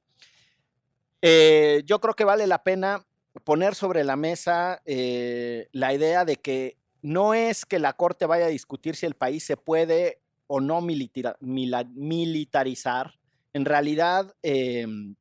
eh, 1.21 1.83
yo 1.85 2.01
creo 2.01 2.15
que 2.15 2.23
vale 2.23 2.47
la 2.47 2.63
pena 2.63 3.05
poner 3.43 3.75
sobre 3.75 4.03
la 4.03 4.15
mesa 4.15 4.81
eh, 4.85 5.69
la 5.71 5.93
idea 5.93 6.25
de 6.25 6.37
que 6.37 6.77
no 7.01 7.33
es 7.33 7.65
que 7.65 7.79
la 7.79 7.93
Corte 7.93 8.25
vaya 8.25 8.45
a 8.45 8.49
discutir 8.49 8.95
si 8.95 9.05
el 9.05 9.15
país 9.15 9.43
se 9.43 9.57
puede 9.57 10.21
o 10.47 10.59
no 10.59 10.81
militarizar. 10.81 11.37
En 13.53 13.65
realidad, 13.65 14.33
em, 14.43 15.15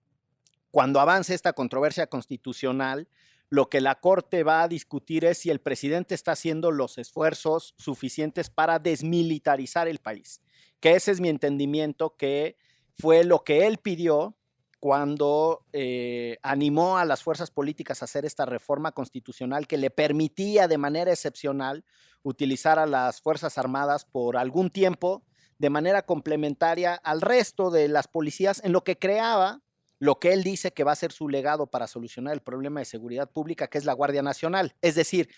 cuando 0.70 1.00
avance 1.00 1.34
esta 1.34 1.52
controversia 1.52 2.06
constitucional, 2.06 3.08
lo 3.50 3.68
que 3.68 3.80
la 3.80 3.96
Corte 3.96 4.44
va 4.44 4.62
a 4.62 4.68
discutir 4.68 5.24
es 5.24 5.38
si 5.38 5.50
el 5.50 5.60
presidente 5.60 6.14
está 6.14 6.32
haciendo 6.32 6.70
los 6.70 6.98
esfuerzos 6.98 7.74
suficientes 7.78 8.48
para 8.48 8.78
desmilitarizar 8.78 9.88
el 9.88 9.98
país. 9.98 10.40
Que 10.78 10.92
ese 10.92 11.10
es 11.10 11.20
mi 11.20 11.28
entendimiento, 11.28 12.16
que 12.16 12.56
fue 12.96 13.24
lo 13.24 13.42
que 13.42 13.66
él 13.66 13.78
pidió 13.78 14.36
cuando 14.78 15.66
eh, 15.72 16.38
animó 16.42 16.96
a 16.96 17.04
las 17.04 17.22
fuerzas 17.24 17.50
políticas 17.50 18.00
a 18.00 18.04
hacer 18.04 18.24
esta 18.24 18.46
reforma 18.46 18.92
constitucional 18.92 19.66
que 19.66 19.76
le 19.76 19.90
permitía 19.90 20.68
de 20.68 20.78
manera 20.78 21.12
excepcional 21.12 21.84
utilizar 22.22 22.78
a 22.78 22.86
las 22.86 23.20
Fuerzas 23.20 23.58
Armadas 23.58 24.04
por 24.04 24.36
algún 24.36 24.70
tiempo 24.70 25.24
de 25.58 25.70
manera 25.70 26.02
complementaria 26.02 26.94
al 26.94 27.20
resto 27.20 27.70
de 27.70 27.88
las 27.88 28.08
policías 28.08 28.62
en 28.64 28.72
lo 28.72 28.84
que 28.84 28.98
creaba 28.98 29.60
lo 30.00 30.18
que 30.18 30.32
él 30.32 30.42
dice 30.42 30.72
que 30.72 30.82
va 30.82 30.92
a 30.92 30.96
ser 30.96 31.12
su 31.12 31.28
legado 31.28 31.66
para 31.66 31.86
solucionar 31.86 32.32
el 32.32 32.40
problema 32.40 32.80
de 32.80 32.86
seguridad 32.86 33.30
pública, 33.30 33.68
que 33.68 33.78
es 33.78 33.84
la 33.84 33.92
Guardia 33.92 34.22
Nacional. 34.22 34.74
Es 34.80 34.94
decir, 34.94 35.28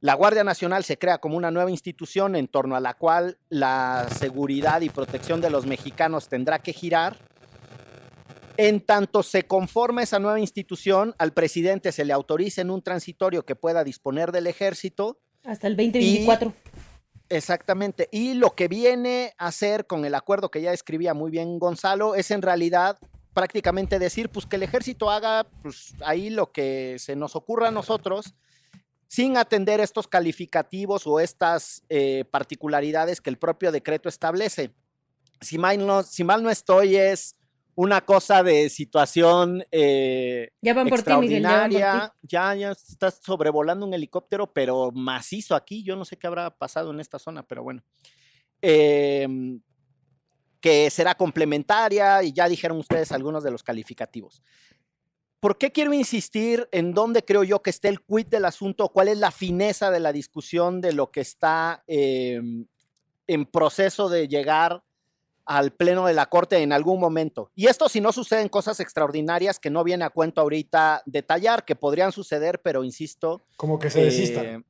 la 0.00 0.12
Guardia 0.12 0.44
Nacional 0.44 0.84
se 0.84 0.98
crea 0.98 1.18
como 1.18 1.38
una 1.38 1.50
nueva 1.50 1.70
institución 1.70 2.36
en 2.36 2.46
torno 2.46 2.76
a 2.76 2.80
la 2.80 2.92
cual 2.92 3.38
la 3.48 4.06
seguridad 4.14 4.82
y 4.82 4.90
protección 4.90 5.40
de 5.40 5.48
los 5.48 5.64
mexicanos 5.64 6.28
tendrá 6.28 6.58
que 6.58 6.74
girar. 6.74 7.16
En 8.58 8.82
tanto 8.82 9.22
se 9.22 9.44
conforma 9.44 10.02
esa 10.02 10.18
nueva 10.18 10.38
institución, 10.38 11.14
al 11.18 11.32
presidente 11.32 11.90
se 11.90 12.04
le 12.04 12.12
autoriza 12.12 12.60
en 12.60 12.70
un 12.70 12.82
transitorio 12.82 13.46
que 13.46 13.56
pueda 13.56 13.82
disponer 13.82 14.32
del 14.32 14.46
ejército 14.46 15.18
Hasta 15.44 15.66
el 15.66 15.76
2024. 15.76 16.52
Exactamente. 17.30 18.10
Y 18.12 18.34
lo 18.34 18.54
que 18.54 18.68
viene 18.68 19.32
a 19.38 19.46
hacer 19.46 19.86
con 19.86 20.04
el 20.04 20.14
acuerdo 20.14 20.50
que 20.50 20.60
ya 20.60 20.74
escribía 20.74 21.14
muy 21.14 21.30
bien 21.30 21.58
Gonzalo 21.58 22.14
es 22.14 22.30
en 22.30 22.42
realidad 22.42 22.98
prácticamente 23.34 23.98
decir 23.98 24.30
pues 24.30 24.46
que 24.46 24.56
el 24.56 24.62
ejército 24.62 25.10
haga 25.10 25.46
pues 25.62 25.94
ahí 26.04 26.30
lo 26.30 26.52
que 26.52 26.96
se 26.98 27.16
nos 27.16 27.36
ocurra 27.36 27.68
a 27.68 27.72
nosotros 27.72 28.34
sin 29.08 29.36
atender 29.36 29.80
estos 29.80 30.08
calificativos 30.08 31.06
o 31.06 31.20
estas 31.20 31.82
eh, 31.88 32.24
particularidades 32.30 33.20
que 33.20 33.30
el 33.30 33.38
propio 33.38 33.70
decreto 33.70 34.08
establece. 34.08 34.72
Si 35.40 35.58
mal 35.58 35.86
no, 35.86 36.02
si 36.02 36.24
mal 36.24 36.42
no 36.42 36.50
estoy 36.50 36.96
es 36.96 37.36
una 37.76 38.00
cosa 38.00 38.42
de 38.42 38.68
situación 38.70 39.64
eh, 39.70 40.50
Ya 40.62 40.74
van 40.74 40.88
por 40.88 41.02
ti, 41.02 41.12
Miguel. 41.14 41.42
Ya 41.42 41.50
van 41.50 41.60
por 41.62 41.70
ti. 41.70 41.76
extraordinaria. 41.76 42.14
Ya, 42.22 42.54
ya 42.54 42.70
estás 42.72 43.20
sobrevolando 43.22 43.84
un 43.86 43.94
helicóptero, 43.94 44.52
pero 44.52 44.90
macizo 44.92 45.54
aquí. 45.54 45.82
Yo 45.82 45.96
no 45.96 46.04
sé 46.04 46.16
qué 46.16 46.26
habrá 46.26 46.50
pasado 46.50 46.92
en 46.92 47.00
esta 47.00 47.18
zona, 47.18 47.42
pero 47.42 47.62
bueno. 47.62 47.82
Em, 48.60 49.60
que 50.64 50.88
será 50.88 51.14
complementaria 51.14 52.22
y 52.22 52.32
ya 52.32 52.48
dijeron 52.48 52.78
ustedes 52.78 53.12
algunos 53.12 53.44
de 53.44 53.50
los 53.50 53.62
calificativos. 53.62 54.42
¿Por 55.38 55.58
qué 55.58 55.70
quiero 55.70 55.92
insistir 55.92 56.66
en 56.72 56.94
dónde 56.94 57.22
creo 57.22 57.44
yo 57.44 57.60
que 57.60 57.68
esté 57.68 57.88
el 57.88 58.00
quid 58.00 58.28
del 58.28 58.46
asunto? 58.46 58.88
¿Cuál 58.88 59.08
es 59.08 59.18
la 59.18 59.30
fineza 59.30 59.90
de 59.90 60.00
la 60.00 60.10
discusión 60.10 60.80
de 60.80 60.94
lo 60.94 61.10
que 61.10 61.20
está 61.20 61.84
em, 61.86 62.64
en 63.26 63.44
proceso 63.44 64.08
de 64.08 64.26
llegar 64.26 64.82
al 65.44 65.70
pleno 65.72 66.06
de 66.06 66.14
la 66.14 66.30
corte 66.30 66.56
en 66.56 66.72
algún 66.72 66.98
momento? 66.98 67.50
Y 67.54 67.66
esto 67.66 67.90
si 67.90 68.00
no 68.00 68.10
suceden 68.10 68.48
cosas 68.48 68.80
extraordinarias 68.80 69.58
que 69.60 69.68
no 69.68 69.84
viene 69.84 70.06
a 70.06 70.08
cuento 70.08 70.40
ahorita 70.40 71.02
detallar, 71.04 71.66
que 71.66 71.76
podrían 71.76 72.10
suceder, 72.10 72.62
pero 72.62 72.84
insisto, 72.84 73.44
Como 73.58 73.78
que 73.78 73.90
se 73.90 74.02
desistan. 74.02 74.46
eh, 74.46 74.64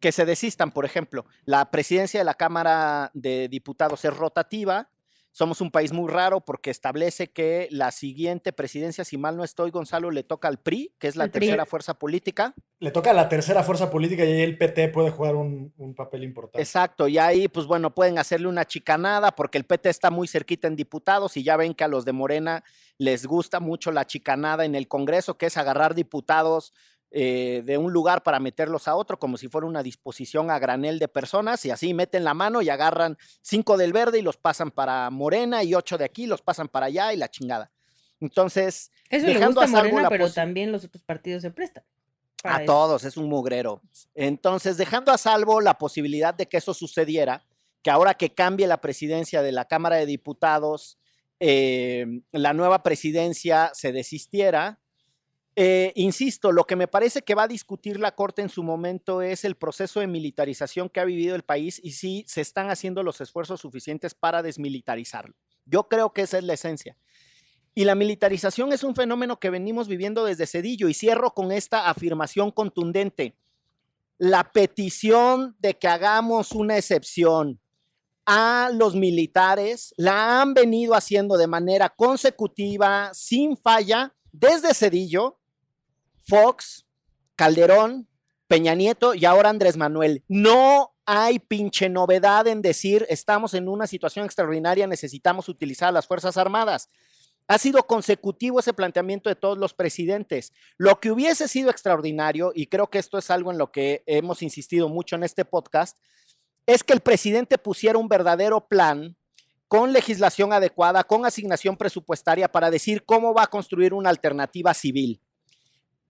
que 0.00 0.10
se 0.10 0.24
desistan, 0.24 0.72
por 0.72 0.86
ejemplo. 0.86 1.26
La 1.44 1.70
presidencia 1.70 2.18
de 2.18 2.24
la 2.24 2.32
Cámara 2.32 3.10
de 3.12 3.48
Diputados 3.48 4.02
es 4.06 4.16
rotativa. 4.16 4.88
Somos 5.32 5.62
un 5.62 5.70
país 5.70 5.92
muy 5.92 6.10
raro 6.10 6.42
porque 6.42 6.70
establece 6.70 7.30
que 7.30 7.66
la 7.70 7.90
siguiente 7.90 8.52
presidencia, 8.52 9.02
si 9.02 9.16
mal 9.16 9.34
no 9.34 9.44
estoy, 9.44 9.70
Gonzalo, 9.70 10.10
le 10.10 10.24
toca 10.24 10.46
al 10.46 10.58
PRI, 10.58 10.94
que 10.98 11.08
es 11.08 11.16
la 11.16 11.26
PRI. 11.28 11.46
tercera 11.46 11.64
fuerza 11.64 11.94
política. 11.94 12.54
Le 12.80 12.90
toca 12.90 13.10
a 13.10 13.14
la 13.14 13.30
tercera 13.30 13.62
fuerza 13.62 13.90
política 13.90 14.26
y 14.26 14.32
ahí 14.32 14.42
el 14.42 14.58
PT 14.58 14.88
puede 14.88 15.10
jugar 15.10 15.36
un, 15.36 15.72
un 15.78 15.94
papel 15.94 16.24
importante. 16.24 16.60
Exacto, 16.60 17.08
y 17.08 17.16
ahí, 17.16 17.48
pues 17.48 17.66
bueno, 17.66 17.94
pueden 17.94 18.18
hacerle 18.18 18.46
una 18.46 18.66
chicanada 18.66 19.32
porque 19.34 19.56
el 19.56 19.64
PT 19.64 19.88
está 19.88 20.10
muy 20.10 20.28
cerquita 20.28 20.68
en 20.68 20.76
diputados 20.76 21.36
y 21.38 21.42
ya 21.42 21.56
ven 21.56 21.72
que 21.72 21.84
a 21.84 21.88
los 21.88 22.04
de 22.04 22.12
Morena 22.12 22.62
les 22.98 23.24
gusta 23.24 23.58
mucho 23.58 23.90
la 23.90 24.06
chicanada 24.06 24.66
en 24.66 24.74
el 24.74 24.86
Congreso, 24.86 25.38
que 25.38 25.46
es 25.46 25.56
agarrar 25.56 25.94
diputados 25.94 26.74
eh, 27.14 27.62
de 27.66 27.76
un 27.76 27.92
lugar 27.92 28.22
para 28.22 28.40
meterlos 28.40 28.88
a 28.88 28.96
otro, 28.96 29.18
como 29.18 29.36
si 29.36 29.46
fuera 29.46 29.66
una 29.66 29.82
disposición 29.82 30.50
a 30.50 30.58
granel 30.58 30.98
de 30.98 31.08
personas, 31.08 31.62
y 31.66 31.70
así 31.70 31.92
meten 31.92 32.24
la 32.24 32.32
mano 32.32 32.62
y 32.62 32.70
agarran 32.70 33.18
cinco 33.42 33.76
del 33.76 33.92
verde 33.92 34.20
y 34.20 34.22
los 34.22 34.38
pasan 34.38 34.70
para 34.70 35.10
Morena 35.10 35.62
y 35.62 35.74
ocho 35.74 35.98
de 35.98 36.06
aquí 36.06 36.26
los 36.26 36.40
pasan 36.40 36.68
para 36.68 36.86
allá 36.86 37.12
y 37.12 37.18
la 37.18 37.30
chingada. 37.30 37.70
Entonces, 38.18 38.90
Eso 39.10 39.26
le 39.26 39.34
dejando 39.34 39.60
gusta 39.60 39.78
a 39.78 39.82
Morena, 39.82 40.02
la 40.02 40.08
pero 40.08 40.32
también 40.32 40.72
los 40.72 40.84
otros 40.84 41.02
partidos 41.02 41.42
se 41.42 41.50
prestan. 41.50 41.84
a 42.44 42.62
eso. 42.62 42.64
todos, 42.64 43.04
es 43.04 43.16
un 43.16 43.28
mugrero. 43.28 43.82
Entonces, 44.14 44.76
dejando 44.78 45.12
a 45.12 45.18
salvo 45.18 45.60
la 45.60 45.76
posibilidad 45.76 46.32
de 46.32 46.48
que 46.48 46.56
eso 46.56 46.72
sucediera, 46.72 47.44
que 47.82 47.90
ahora 47.90 48.14
que 48.14 48.32
cambie 48.32 48.66
la 48.66 48.80
presidencia 48.80 49.42
de 49.42 49.52
la 49.52 49.66
Cámara 49.66 49.96
de 49.96 50.06
Diputados, 50.06 50.98
eh, 51.40 52.06
la 52.30 52.54
nueva 52.54 52.82
presidencia 52.82 53.70
se 53.74 53.92
desistiera. 53.92 54.78
Eh, 55.54 55.92
insisto, 55.96 56.50
lo 56.50 56.64
que 56.64 56.76
me 56.76 56.88
parece 56.88 57.22
que 57.22 57.34
va 57.34 57.42
a 57.42 57.48
discutir 57.48 58.00
la 58.00 58.14
Corte 58.14 58.40
en 58.40 58.48
su 58.48 58.62
momento 58.62 59.20
es 59.20 59.44
el 59.44 59.56
proceso 59.56 60.00
de 60.00 60.06
militarización 60.06 60.88
que 60.88 61.00
ha 61.00 61.04
vivido 61.04 61.34
el 61.34 61.42
país 61.42 61.78
y 61.82 61.92
si 61.92 62.24
se 62.26 62.40
están 62.40 62.70
haciendo 62.70 63.02
los 63.02 63.20
esfuerzos 63.20 63.60
suficientes 63.60 64.14
para 64.14 64.42
desmilitarizarlo. 64.42 65.34
Yo 65.66 65.88
creo 65.88 66.12
que 66.12 66.22
esa 66.22 66.38
es 66.38 66.44
la 66.44 66.54
esencia. 66.54 66.96
Y 67.74 67.84
la 67.84 67.94
militarización 67.94 68.72
es 68.72 68.82
un 68.84 68.94
fenómeno 68.94 69.38
que 69.40 69.50
venimos 69.50 69.88
viviendo 69.88 70.24
desde 70.24 70.46
Cedillo. 70.46 70.88
Y 70.88 70.94
cierro 70.94 71.32
con 71.32 71.52
esta 71.52 71.88
afirmación 71.88 72.50
contundente. 72.50 73.34
La 74.18 74.52
petición 74.52 75.56
de 75.58 75.78
que 75.78 75.88
hagamos 75.88 76.52
una 76.52 76.76
excepción 76.76 77.60
a 78.26 78.70
los 78.72 78.94
militares 78.94 79.94
la 79.96 80.40
han 80.40 80.54
venido 80.54 80.94
haciendo 80.94 81.36
de 81.36 81.46
manera 81.46 81.88
consecutiva, 81.88 83.10
sin 83.14 83.56
falla, 83.56 84.14
desde 84.30 84.74
Cedillo, 84.74 85.40
Fox, 86.26 86.86
Calderón, 87.36 88.08
Peña 88.46 88.74
Nieto 88.74 89.14
y 89.14 89.24
ahora 89.24 89.48
Andrés 89.48 89.76
Manuel. 89.76 90.24
No 90.28 90.92
hay 91.06 91.38
pinche 91.38 91.88
novedad 91.88 92.46
en 92.46 92.62
decir 92.62 93.06
estamos 93.08 93.54
en 93.54 93.68
una 93.68 93.86
situación 93.86 94.24
extraordinaria, 94.24 94.86
necesitamos 94.86 95.48
utilizar 95.48 95.88
a 95.88 95.92
las 95.92 96.06
Fuerzas 96.06 96.36
Armadas. 96.36 96.88
Ha 97.48 97.58
sido 97.58 97.86
consecutivo 97.86 98.60
ese 98.60 98.72
planteamiento 98.72 99.28
de 99.28 99.36
todos 99.36 99.58
los 99.58 99.74
presidentes. 99.74 100.52
Lo 100.76 101.00
que 101.00 101.10
hubiese 101.10 101.48
sido 101.48 101.70
extraordinario, 101.70 102.52
y 102.54 102.66
creo 102.66 102.88
que 102.88 102.98
esto 102.98 103.18
es 103.18 103.30
algo 103.30 103.50
en 103.50 103.58
lo 103.58 103.72
que 103.72 104.02
hemos 104.06 104.42
insistido 104.42 104.88
mucho 104.88 105.16
en 105.16 105.24
este 105.24 105.44
podcast, 105.44 105.98
es 106.66 106.84
que 106.84 106.92
el 106.92 107.00
presidente 107.00 107.56
pusiera 107.56 107.98
un 107.98 108.08
verdadero 108.08 108.68
plan 108.68 109.16
con 109.66 109.94
legislación 109.94 110.52
adecuada, 110.52 111.02
con 111.02 111.24
asignación 111.24 111.78
presupuestaria 111.78 112.52
para 112.52 112.70
decir 112.70 113.06
cómo 113.06 113.32
va 113.32 113.44
a 113.44 113.46
construir 113.46 113.94
una 113.94 114.10
alternativa 114.10 114.74
civil. 114.74 115.21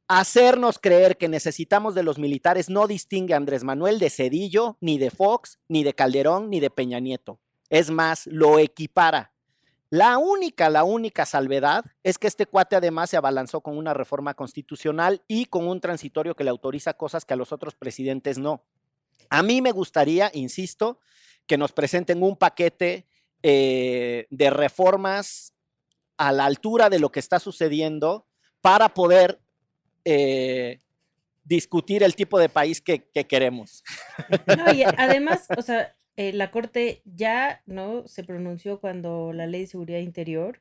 Hacernos 0.08 0.78
creer 0.78 1.16
que 1.16 1.28
necesitamos 1.28 1.94
de 1.94 2.02
los 2.02 2.18
militares 2.18 2.68
no 2.68 2.86
distingue 2.86 3.34
a 3.34 3.38
Andrés 3.38 3.64
Manuel 3.64 3.98
de 3.98 4.10
Cedillo, 4.10 4.76
ni 4.80 4.98
de 4.98 5.10
Fox, 5.10 5.58
ni 5.68 5.84
de 5.84 5.94
Calderón, 5.94 6.50
ni 6.50 6.60
de 6.60 6.70
Peña 6.70 7.00
Nieto. 7.00 7.38
Es 7.70 7.90
más, 7.90 8.26
lo 8.26 8.58
equipara. 8.58 9.32
La 9.88 10.16
única, 10.16 10.70
la 10.70 10.84
única 10.84 11.26
salvedad 11.26 11.84
es 12.02 12.18
que 12.18 12.26
este 12.26 12.46
cuate 12.46 12.76
además 12.76 13.10
se 13.10 13.18
abalanzó 13.18 13.60
con 13.60 13.76
una 13.76 13.92
reforma 13.92 14.32
constitucional 14.32 15.22
y 15.28 15.44
con 15.44 15.68
un 15.68 15.80
transitorio 15.80 16.34
que 16.34 16.44
le 16.44 16.50
autoriza 16.50 16.94
cosas 16.94 17.26
que 17.26 17.34
a 17.34 17.36
los 17.36 17.52
otros 17.52 17.74
presidentes 17.74 18.38
no. 18.38 18.64
A 19.28 19.42
mí 19.42 19.60
me 19.60 19.70
gustaría, 19.70 20.30
insisto, 20.32 20.98
que 21.46 21.58
nos 21.58 21.72
presenten 21.72 22.22
un 22.22 22.36
paquete 22.36 23.06
eh, 23.42 24.26
de 24.30 24.50
reformas 24.50 25.52
a 26.16 26.32
la 26.32 26.46
altura 26.46 26.88
de 26.88 26.98
lo 26.98 27.10
que 27.10 27.20
está 27.20 27.38
sucediendo 27.38 28.26
para 28.60 28.94
poder 28.94 29.40
eh, 30.04 30.80
discutir 31.44 32.02
el 32.02 32.14
tipo 32.14 32.38
de 32.38 32.48
país 32.48 32.80
que, 32.80 33.02
queremos. 33.28 33.82
No, 34.56 34.72
y 34.72 34.82
además, 34.82 35.46
o 35.56 35.62
sea, 35.62 35.94
eh, 36.16 36.32
la 36.32 36.50
Corte 36.50 37.02
ya 37.04 37.62
no 37.66 38.06
se 38.06 38.24
pronunció 38.24 38.80
cuando 38.80 39.32
la 39.32 39.46
Ley 39.46 39.62
de 39.62 39.66
Seguridad 39.66 40.00
Interior 40.00 40.60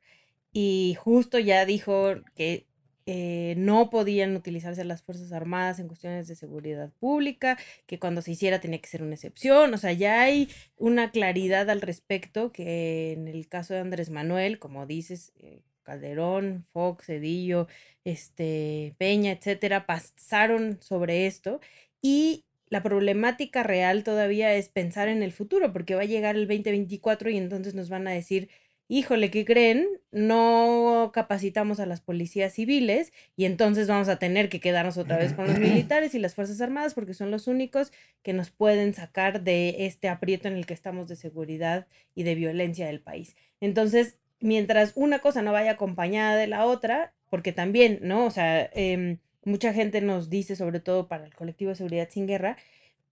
y 0.53 0.97
justo 0.99 1.39
ya 1.39 1.65
dijo 1.65 2.15
que 2.35 2.67
eh, 3.05 3.55
no 3.57 3.89
podían 3.89 4.35
utilizarse 4.35 4.83
las 4.85 5.01
Fuerzas 5.01 5.31
Armadas 5.31 5.79
en 5.79 5.87
cuestiones 5.87 6.27
de 6.27 6.35
seguridad 6.35 6.91
pública, 6.99 7.57
que 7.87 7.99
cuando 7.99 8.21
se 8.21 8.31
hiciera 8.31 8.61
tenía 8.61 8.79
que 8.79 8.89
ser 8.89 9.01
una 9.01 9.15
excepción, 9.15 9.73
o 9.73 9.77
sea, 9.77 9.91
ya 9.91 10.21
hay 10.21 10.49
una 10.77 11.11
claridad 11.11 11.69
al 11.69 11.81
respecto 11.81 12.51
que 12.51 13.13
en 13.13 13.27
el 13.27 13.47
caso 13.47 13.73
de 13.73 13.79
Andrés 13.79 14.09
Manuel, 14.11 14.59
como 14.59 14.85
dices, 14.85 15.33
Calderón, 15.83 16.65
Fox, 16.71 17.05
Cedillo, 17.07 17.67
este, 18.03 18.95
Peña, 18.97 19.31
etcétera, 19.31 19.85
pasaron 19.85 20.81
sobre 20.81 21.27
esto 21.27 21.59
y 22.01 22.45
la 22.71 22.83
problemática 22.83 23.63
real 23.63 24.03
todavía 24.03 24.53
es 24.55 24.69
pensar 24.69 25.09
en 25.09 25.23
el 25.23 25.33
futuro, 25.33 25.73
porque 25.73 25.95
va 25.95 26.01
a 26.03 26.05
llegar 26.05 26.35
el 26.35 26.47
2024 26.47 27.29
y 27.29 27.37
entonces 27.37 27.75
nos 27.75 27.89
van 27.89 28.07
a 28.07 28.11
decir, 28.11 28.49
híjole, 28.87 29.29
¿qué 29.31 29.45
creen? 29.45 29.87
No 30.11 31.11
capacitamos 31.13 31.79
a 31.79 31.85
las 31.85 32.01
policías 32.01 32.53
civiles 32.53 33.13
y 33.37 33.45
entonces 33.45 33.87
vamos 33.87 34.09
a 34.09 34.19
tener 34.19 34.49
que 34.49 34.59
quedarnos 34.59 34.97
otra 34.97 35.17
vez 35.17 35.33
con 35.33 35.47
los 35.47 35.59
militares 35.59 36.13
y 36.13 36.19
las 36.19 36.35
Fuerzas 36.35 36.61
Armadas 36.61 36.93
porque 36.93 37.13
son 37.13 37.31
los 37.31 37.47
únicos 37.47 37.91
que 38.21 38.33
nos 38.33 38.51
pueden 38.51 38.93
sacar 38.93 39.43
de 39.43 39.85
este 39.85 40.09
aprieto 40.09 40.47
en 40.47 40.55
el 40.55 40.65
que 40.65 40.73
estamos 40.73 41.07
de 41.09 41.17
seguridad 41.17 41.87
y 42.15 42.23
de 42.23 42.35
violencia 42.35 42.85
del 42.87 43.01
país. 43.01 43.35
Entonces, 43.61 44.17
mientras 44.41 44.93
una 44.95 45.19
cosa 45.19 45.41
no 45.41 45.51
vaya 45.53 45.71
acompañada 45.71 46.35
de 46.35 46.47
la 46.47 46.65
otra, 46.65 47.13
porque 47.29 47.53
también, 47.53 47.99
¿no? 48.01 48.25
O 48.25 48.31
sea, 48.31 48.69
em, 48.73 49.19
mucha 49.45 49.73
gente 49.73 50.01
nos 50.01 50.29
dice, 50.29 50.55
sobre 50.55 50.79
todo 50.79 51.07
para 51.07 51.25
el 51.25 51.33
colectivo 51.35 51.69
de 51.69 51.75
seguridad 51.75 52.09
sin 52.11 52.27
guerra, 52.27 52.57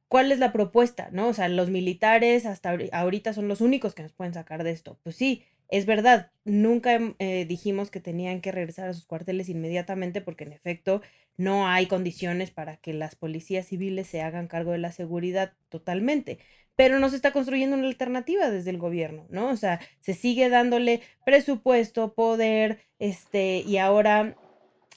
¿cuál 0.08 0.32
es 0.32 0.40
la 0.40 0.52
propuesta? 0.52 1.10
¿No? 1.12 1.30
O 1.30 1.34
sea, 1.34 1.50
los 1.50 1.70
militares 1.70 2.46
hasta 2.46 2.78
ahorita 2.92 3.34
son 3.34 3.48
los 3.48 3.62
únicos 3.62 3.96
que 3.96 4.04
nos 4.04 4.14
pueden 4.14 4.34
sacar 4.34 4.64
de 4.64 4.72
esto. 4.72 5.00
Pues 5.04 5.16
sí, 5.16 5.44
es 5.70 5.86
verdad, 5.86 6.32
nunca 6.46 7.00
eh, 7.20 7.46
dijimos 7.48 7.92
que 7.92 8.00
tenían 8.00 8.42
que 8.42 8.52
regresar 8.52 8.90
a 8.90 8.94
sus 8.94 9.06
cuarteles 9.06 9.50
inmediatamente 9.50 10.22
porque 10.22 10.44
en 10.44 10.54
efecto 10.54 11.02
no 11.38 11.68
hay 11.68 11.86
condiciones 11.86 12.52
para 12.52 12.78
que 12.78 12.94
las 12.94 13.16
policías 13.16 13.68
civiles 13.68 14.08
se 14.08 14.22
hagan 14.22 14.48
cargo 14.48 14.72
de 14.72 14.80
la 14.80 14.92
seguridad 14.92 15.54
totalmente 15.70 16.40
pero 16.80 16.98
no 16.98 17.10
se 17.10 17.18
está 17.18 17.34
construyendo 17.34 17.76
una 17.76 17.88
alternativa 17.88 18.50
desde 18.50 18.70
el 18.70 18.78
gobierno, 18.78 19.28
¿no? 19.30 19.50
O 19.50 19.58
sea, 19.58 19.82
se 20.00 20.14
sigue 20.14 20.48
dándole 20.48 21.02
presupuesto, 21.26 22.14
poder, 22.14 22.80
este, 23.00 23.58
y 23.68 23.76
ahora 23.76 24.38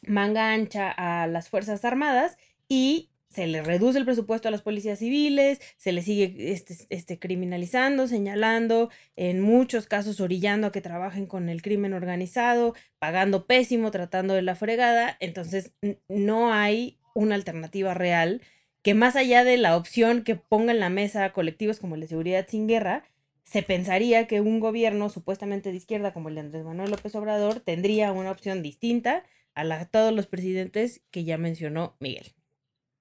manga 0.06 0.52
ancha 0.52 0.92
a 0.92 1.26
las 1.26 1.48
Fuerzas 1.48 1.84
Armadas 1.84 2.38
y 2.68 3.10
se 3.30 3.48
le 3.48 3.64
reduce 3.64 3.98
el 3.98 4.04
presupuesto 4.04 4.46
a 4.46 4.52
las 4.52 4.62
policías 4.62 5.00
civiles, 5.00 5.60
se 5.76 5.90
le 5.90 6.02
sigue 6.02 6.52
este, 6.52 6.76
este, 6.90 7.18
criminalizando, 7.18 8.06
señalando, 8.06 8.88
en 9.16 9.40
muchos 9.40 9.88
casos 9.88 10.20
orillando 10.20 10.68
a 10.68 10.72
que 10.72 10.82
trabajen 10.82 11.26
con 11.26 11.48
el 11.48 11.62
crimen 11.62 11.94
organizado, 11.94 12.76
pagando 13.00 13.48
pésimo, 13.48 13.90
tratando 13.90 14.34
de 14.34 14.42
la 14.42 14.54
fregada. 14.54 15.16
Entonces, 15.18 15.72
no 16.06 16.52
hay 16.52 17.00
una 17.12 17.34
alternativa 17.34 17.92
real 17.92 18.40
que 18.82 18.94
más 18.94 19.16
allá 19.16 19.44
de 19.44 19.56
la 19.56 19.76
opción 19.76 20.24
que 20.24 20.36
ponga 20.36 20.72
en 20.72 20.80
la 20.80 20.90
mesa 20.90 21.32
colectivos 21.32 21.78
como 21.78 21.94
el 21.94 22.02
de 22.02 22.08
seguridad 22.08 22.46
sin 22.48 22.66
guerra, 22.66 23.04
se 23.44 23.62
pensaría 23.62 24.26
que 24.26 24.40
un 24.40 24.60
gobierno 24.60 25.08
supuestamente 25.08 25.70
de 25.70 25.76
izquierda 25.76 26.12
como 26.12 26.28
el 26.28 26.36
de 26.36 26.40
Andrés 26.42 26.64
Manuel 26.64 26.90
López 26.90 27.14
Obrador 27.14 27.60
tendría 27.60 28.12
una 28.12 28.30
opción 28.30 28.62
distinta 28.62 29.24
a 29.54 29.64
la, 29.64 29.84
todos 29.86 30.12
los 30.12 30.26
presidentes 30.26 31.02
que 31.10 31.24
ya 31.24 31.38
mencionó 31.38 31.96
Miguel. 32.00 32.32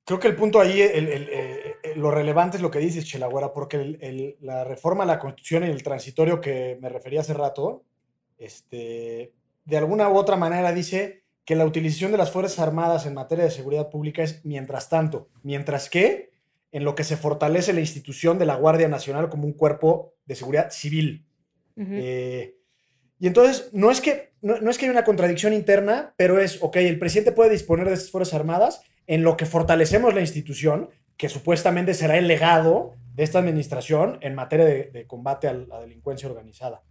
Creo 0.03 0.19
que 0.19 0.27
el 0.27 0.35
punto 0.35 0.59
ahí, 0.59 0.81
eh, 0.81 1.75
lo 1.95 2.11
relevante 2.11 2.57
es 2.57 2.63
lo 2.63 2.71
que 2.71 2.79
dices, 2.79 3.05
Chelagüera, 3.05 3.53
porque 3.53 4.37
la 4.41 4.63
reforma 4.63 5.03
a 5.03 5.07
la 5.07 5.19
Constitución 5.19 5.63
y 5.63 5.67
el 5.67 5.83
transitorio 5.83 6.41
que 6.41 6.77
me 6.81 6.89
refería 6.89 7.21
hace 7.21 7.33
rato, 7.33 7.83
este, 8.37 9.31
de 9.63 9.77
alguna 9.77 10.09
u 10.09 10.17
otra 10.17 10.35
manera 10.35 10.73
dice 10.73 11.20
que 11.51 11.55
la 11.57 11.65
utilización 11.65 12.13
de 12.13 12.17
las 12.17 12.31
Fuerzas 12.31 12.59
Armadas 12.59 13.05
en 13.05 13.13
materia 13.13 13.43
de 13.43 13.51
seguridad 13.51 13.89
pública 13.89 14.23
es 14.23 14.39
mientras 14.45 14.87
tanto, 14.87 15.27
mientras 15.43 15.89
que 15.89 16.31
en 16.71 16.85
lo 16.85 16.95
que 16.95 17.03
se 17.03 17.17
fortalece 17.17 17.73
la 17.73 17.81
institución 17.81 18.39
de 18.39 18.45
la 18.45 18.55
Guardia 18.55 18.87
Nacional 18.87 19.27
como 19.27 19.47
un 19.47 19.51
cuerpo 19.51 20.13
de 20.25 20.35
seguridad 20.35 20.71
civil. 20.71 21.25
Eh, 21.75 22.55
y 23.19 23.27
entonces, 23.27 23.69
no 23.73 23.91
es, 23.91 23.99
que, 23.99 24.31
no, 24.41 24.55
es 24.69 24.77
que 24.77 24.85
haya 24.85 24.93
una 24.93 25.03
contradicción 25.03 25.51
interna, 25.51 26.13
pero 26.15 26.39
es, 26.39 26.57
ok, 26.63 26.77
el 26.77 26.97
presidente 26.97 27.33
puede 27.33 27.49
disponer 27.49 27.89
de 27.89 27.95
esas 27.95 28.11
Fuerzas 28.11 28.35
Armadas 28.35 28.81
en 29.05 29.23
lo 29.23 29.35
que 29.35 29.45
fortalecemos 29.45 30.13
la 30.13 30.21
institución, 30.21 30.89
que 31.17 31.27
supuestamente 31.27 31.93
será 31.93 32.17
el 32.17 32.29
legado 32.29 32.93
de 33.13 33.23
esta 33.23 33.39
administración 33.39 34.19
en 34.21 34.35
materia 34.35 34.63
de, 34.63 35.05
combate 35.05 35.49
a 35.49 35.53
la 35.53 35.81
delincuencia 35.81 36.29
organizada. 36.29 36.81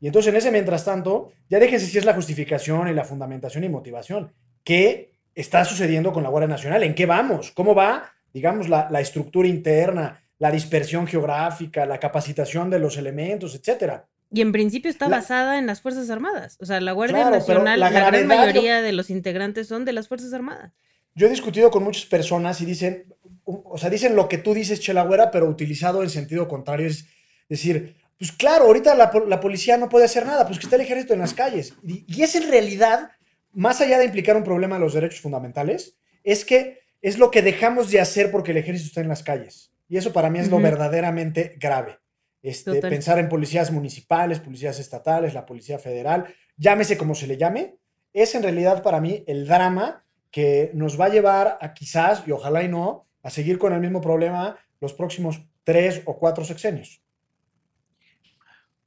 Y 0.00 0.06
entonces 0.06 0.30
en 0.30 0.36
ese 0.36 0.50
mientras 0.50 0.84
tanto, 0.84 1.32
ya 1.48 1.58
déjense 1.58 1.86
si 1.86 1.98
es 1.98 2.04
la 2.04 2.14
justificación 2.14 2.88
y 2.88 2.94
la 2.94 3.04
fundamentación 3.04 3.64
y 3.64 3.68
motivación. 3.68 4.32
¿Qué 4.62 5.12
está 5.34 5.64
sucediendo 5.64 6.12
con 6.12 6.22
la 6.22 6.28
Guardia 6.28 6.48
Nacional? 6.48 6.82
¿En 6.82 6.94
qué 6.94 7.06
vamos? 7.06 7.50
¿Cómo 7.52 7.74
va, 7.74 8.12
digamos, 8.32 8.68
la, 8.68 9.00
estructura 9.00 9.48
interna, 9.48 10.22
la 10.38 10.50
dispersión 10.50 11.06
geográfica, 11.06 11.86
la 11.86 11.98
capacitación 11.98 12.68
de 12.70 12.78
los 12.78 12.96
elementos, 12.96 13.54
etcétera? 13.54 14.06
Y 14.30 14.40
en 14.40 14.52
principio 14.52 14.90
está 14.90 15.08
basada 15.08 15.58
en 15.58 15.66
las 15.66 15.80
Fuerzas 15.80 16.10
Armadas. 16.10 16.56
O 16.60 16.66
sea, 16.66 16.80
la 16.80 16.92
Guardia 16.92 17.30
Nacional, 17.30 17.78
la, 17.78 17.90
gran 17.90 18.26
mayoría 18.26 18.82
de 18.82 18.92
los 18.92 19.08
integrantes 19.08 19.68
son 19.68 19.84
de 19.84 19.92
las 19.92 20.08
Fuerzas 20.08 20.32
Armadas. 20.32 20.72
Yo 21.14 21.28
he 21.28 21.30
discutido 21.30 21.70
con 21.70 21.84
muchas 21.84 22.04
personas 22.04 22.60
y 22.60 22.66
dicen, 22.66 23.14
o 23.44 23.78
sea, 23.78 23.88
dicen 23.88 24.16
lo 24.16 24.28
que 24.28 24.36
tú 24.36 24.52
dices, 24.52 24.80
Chelagüera, 24.80 25.30
pero 25.30 25.48
utilizado 25.48 26.02
en 26.02 26.10
sentido 26.10 26.48
contrario. 26.48 26.88
Es 26.88 27.06
decir, 27.48 27.96
pues 28.18 28.32
claro, 28.32 28.64
ahorita 28.64 28.94
la, 28.94 29.40
policía 29.40 29.76
no 29.76 29.88
puede 29.88 30.06
hacer 30.06 30.24
nada, 30.24 30.46
pues 30.46 30.58
que 30.58 30.66
está 30.66 30.76
el 30.76 30.82
ejército 30.82 31.12
en 31.12 31.20
las 31.20 31.34
calles. 31.34 31.74
Y, 31.82 32.22
es 32.22 32.34
en 32.34 32.48
realidad, 32.48 33.10
más 33.52 33.80
allá 33.80 33.98
de 33.98 34.06
implicar 34.06 34.36
un 34.36 34.44
problema 34.44 34.76
de 34.76 34.80
los 34.80 34.94
derechos 34.94 35.20
fundamentales, 35.20 35.96
es 36.24 36.44
que 36.44 36.80
es 37.02 37.18
lo 37.18 37.30
que 37.30 37.42
dejamos 37.42 37.90
de 37.90 38.00
hacer 38.00 38.30
porque 38.30 38.52
el 38.52 38.56
ejército 38.56 38.88
está 38.88 39.00
en 39.02 39.08
las 39.08 39.22
calles. 39.22 39.70
Y 39.88 39.98
eso 39.98 40.12
para 40.12 40.30
mí 40.30 40.38
es 40.38 40.50
lo 40.50 40.58
verdaderamente 40.58 41.54
grave. 41.58 41.98
Este, 42.42 42.80
pensar 42.80 43.18
en 43.18 43.28
policías 43.28 43.70
municipales, 43.70 44.40
policías 44.40 44.78
estatales, 44.78 45.34
la 45.34 45.44
policía 45.44 45.78
federal, 45.78 46.26
llámese 46.56 46.96
como 46.96 47.14
se 47.14 47.26
le 47.26 47.36
llame, 47.36 47.76
es 48.12 48.34
en 48.34 48.42
realidad 48.42 48.82
para 48.82 49.00
mí 49.00 49.24
el 49.26 49.46
drama 49.46 50.04
que 50.30 50.70
nos 50.72 50.98
va 50.98 51.06
a 51.06 51.10
llevar 51.10 51.58
a 51.60 51.74
quizás, 51.74 52.22
y 52.26 52.30
ojalá 52.30 52.62
y 52.62 52.68
no, 52.68 53.06
a 53.22 53.30
seguir 53.30 53.58
con 53.58 53.72
el 53.72 53.80
mismo 53.80 54.00
problema 54.00 54.58
los 54.80 54.94
próximos 54.94 55.42
tres 55.64 56.02
o 56.04 56.18
cuatro 56.18 56.44
sexenios 56.44 57.02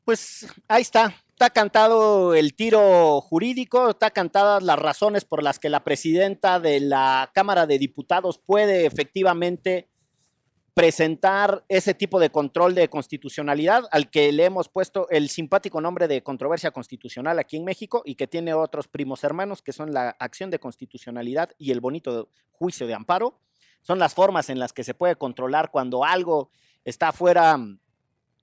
pues 0.10 0.48
ahí 0.68 0.82
está. 0.82 1.14
Está 1.30 1.52
cantado 1.52 2.34
el 2.34 2.56
tiro 2.56 3.22
jurídico, 3.22 3.92
está 3.92 4.10
cantadas 4.10 4.64
las 4.64 4.80
razones 4.80 5.24
por 5.24 5.44
las 5.44 5.60
que 5.60 5.70
la 5.70 5.84
presidenta 5.84 6.60
de 6.60 6.80
la 6.80 7.30
Cámara 7.32 7.68
de 7.68 7.78
Diputados 7.78 8.40
puede 8.40 8.88
efectivamente 8.88 9.88
presentar 10.74 11.64
ese 11.68 11.94
tipo 11.94 12.20
de 12.20 12.32
control 12.32 12.74
de 12.74 12.90
constitucionalidad 12.90 13.84
al 13.92 14.10
que 14.10 14.32
le 14.32 14.46
hemos 14.46 14.68
puesto 14.68 15.08
el 15.12 15.30
simpático 15.30 15.80
nombre 15.80 16.08
de 16.08 16.24
controversia 16.24 16.72
constitucional 16.72 17.38
aquí 17.38 17.58
en 17.58 17.66
México 17.66 18.02
y 18.04 18.16
que 18.16 18.26
tiene 18.26 18.56
otros 18.56 18.88
primos 18.88 19.24
hermanos 19.24 19.62
que 19.62 19.74
son 19.74 19.94
la 19.94 20.16
acción 20.18 20.50
de 20.50 20.58
constitucionalidad 20.58 21.52
y 21.60 21.70
el 21.70 21.82
bonito 21.82 22.30
juicio 22.52 22.88
de 22.88 22.96
amparo. 22.96 23.40
Son 23.84 24.00
las 24.00 24.16
formas 24.16 24.50
en 24.50 24.58
las 24.58 24.74
que 24.74 24.84
se 24.84 24.96
puede 24.96 25.18
controlar 25.18 25.70
cuando 25.70 26.04
algo 26.04 26.50
está 26.84 27.12
fuera 27.12 27.60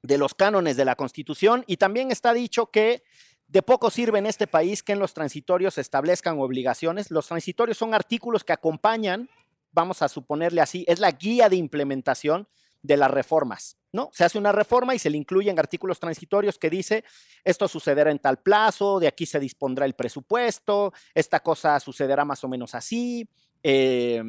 de 0.06 0.18
los 0.18 0.34
cánones 0.34 0.76
de 0.76 0.84
la 0.84 0.96
Constitución 0.96 1.64
y 1.66 1.76
también 1.76 2.10
está 2.10 2.32
dicho 2.32 2.70
que 2.70 3.02
de 3.48 3.62
poco 3.62 3.90
sirve 3.90 4.18
en 4.18 4.26
este 4.26 4.46
país 4.46 4.82
que 4.82 4.92
en 4.92 4.98
los 4.98 5.14
transitorios 5.14 5.74
se 5.74 5.80
establezcan 5.80 6.38
obligaciones. 6.40 7.10
Los 7.10 7.28
transitorios 7.28 7.78
son 7.78 7.94
artículos 7.94 8.44
que 8.44 8.52
acompañan, 8.52 9.28
vamos 9.72 10.02
a 10.02 10.08
suponerle 10.08 10.60
así, 10.60 10.84
es 10.88 10.98
la 10.98 11.12
guía 11.12 11.48
de 11.48 11.56
implementación 11.56 12.48
de 12.82 12.96
las 12.96 13.10
reformas, 13.10 13.78
¿no? 13.92 14.10
Se 14.12 14.24
hace 14.24 14.38
una 14.38 14.52
reforma 14.52 14.94
y 14.94 14.98
se 14.98 15.10
le 15.10 15.16
incluyen 15.16 15.58
artículos 15.58 15.98
transitorios 15.98 16.58
que 16.58 16.70
dice 16.70 17.04
esto 17.44 17.66
sucederá 17.66 18.10
en 18.10 18.18
tal 18.18 18.38
plazo, 18.38 19.00
de 19.00 19.08
aquí 19.08 19.26
se 19.26 19.40
dispondrá 19.40 19.86
el 19.86 19.94
presupuesto, 19.94 20.92
esta 21.14 21.40
cosa 21.40 21.78
sucederá 21.80 22.24
más 22.24 22.44
o 22.44 22.48
menos 22.48 22.74
así, 22.74 23.28
eh, 23.62 24.22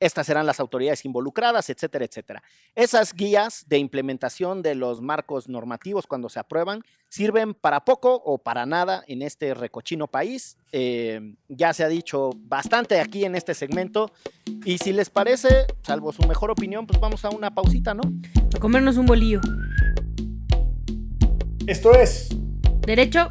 estas 0.00 0.26
serán 0.26 0.46
las 0.46 0.58
autoridades 0.60 1.04
involucradas, 1.04 1.70
etcétera, 1.70 2.06
etcétera. 2.06 2.42
Esas 2.74 3.12
guías 3.12 3.66
de 3.68 3.78
implementación 3.78 4.62
de 4.62 4.74
los 4.74 5.00
marcos 5.02 5.48
normativos 5.48 6.06
cuando 6.06 6.28
se 6.28 6.40
aprueban 6.40 6.82
sirven 7.08 7.54
para 7.54 7.84
poco 7.84 8.14
o 8.24 8.38
para 8.38 8.66
nada 8.66 9.04
en 9.06 9.22
este 9.22 9.52
recochino 9.52 10.06
país. 10.06 10.56
Eh, 10.72 11.34
ya 11.48 11.74
se 11.74 11.84
ha 11.84 11.88
dicho 11.88 12.30
bastante 12.36 13.00
aquí 13.00 13.24
en 13.24 13.34
este 13.34 13.54
segmento 13.54 14.10
y 14.64 14.78
si 14.78 14.92
les 14.92 15.10
parece, 15.10 15.66
salvo 15.82 16.12
su 16.12 16.22
mejor 16.22 16.50
opinión, 16.50 16.86
pues 16.86 16.98
vamos 16.98 17.24
a 17.24 17.30
una 17.30 17.54
pausita, 17.54 17.94
¿no? 17.94 18.02
A 18.54 18.58
comernos 18.58 18.96
un 18.96 19.06
bolillo. 19.06 19.40
Esto 21.66 21.94
es... 21.94 22.28
Derecho. 22.80 23.30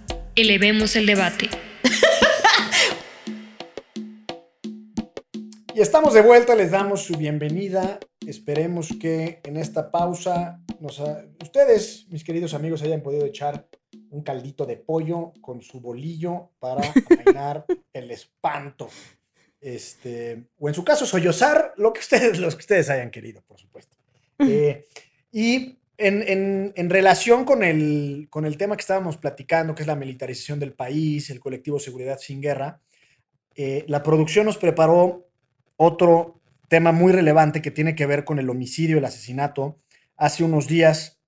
Elevemos 0.35 0.95
el 0.95 1.05
debate. 1.05 1.49
Y 5.75 5.81
estamos 5.81 6.13
de 6.13 6.21
vuelta, 6.21 6.55
les 6.55 6.71
damos 6.71 7.03
su 7.03 7.17
bienvenida. 7.17 7.99
Esperemos 8.25 8.89
que 8.99 9.41
en 9.43 9.57
esta 9.57 9.91
pausa 9.91 10.61
nos 10.79 11.01
ustedes, 11.41 12.07
mis 12.09 12.23
queridos 12.23 12.53
amigos, 12.53 12.81
hayan 12.81 13.01
podido 13.01 13.25
echar 13.25 13.67
un 14.09 14.23
caldito 14.23 14.65
de 14.65 14.77
pollo 14.77 15.33
con 15.41 15.61
su 15.61 15.81
bolillo 15.81 16.51
para 16.59 16.81
amainar 17.09 17.65
el 17.93 18.09
espanto. 18.11 18.87
Este, 19.59 20.45
o 20.57 20.69
en 20.69 20.73
su 20.73 20.85
caso, 20.85 21.05
sollozar 21.05 21.73
lo 21.75 21.91
que 21.91 21.99
ustedes, 21.99 22.39
los 22.39 22.55
que 22.55 22.61
ustedes 22.61 22.89
hayan 22.89 23.11
querido, 23.11 23.41
por 23.41 23.59
supuesto. 23.59 23.97
Eh, 24.43 24.87
y 25.31 25.77
en, 26.01 26.73
en, 26.75 26.89
relación 26.89 27.45
con 27.45 27.63
el, 27.63 28.27
con 28.29 28.45
el 28.45 28.57
tema 28.57 28.75
que 28.75 28.81
estábamos 28.81 29.17
platicando, 29.17 29.75
que 29.75 29.83
es 29.83 29.87
la 29.87 29.95
militarización 29.95 30.59
del 30.59 30.73
país, 30.73 31.29
el 31.29 31.39
colectivo 31.39 31.79
Seguridad 31.79 32.19
sin 32.19 32.41
Guerra, 32.41 32.81
eh, 33.55 33.85
la 33.87 34.01
producción 34.01 34.45
nos 34.45 34.57
preparó 34.57 35.27
otro 35.77 36.41
tema 36.67 36.91
muy 36.91 37.11
relevante 37.11 37.61
que 37.61 37.71
tiene 37.71 37.95
que 37.95 38.05
ver 38.05 38.23
con 38.23 38.39
el 38.39 38.49
homicidio, 38.49 38.97
el 38.97 39.05
asesinato, 39.05 39.79
hace 40.15 40.43
unos 40.43 40.67
días, 40.67 41.21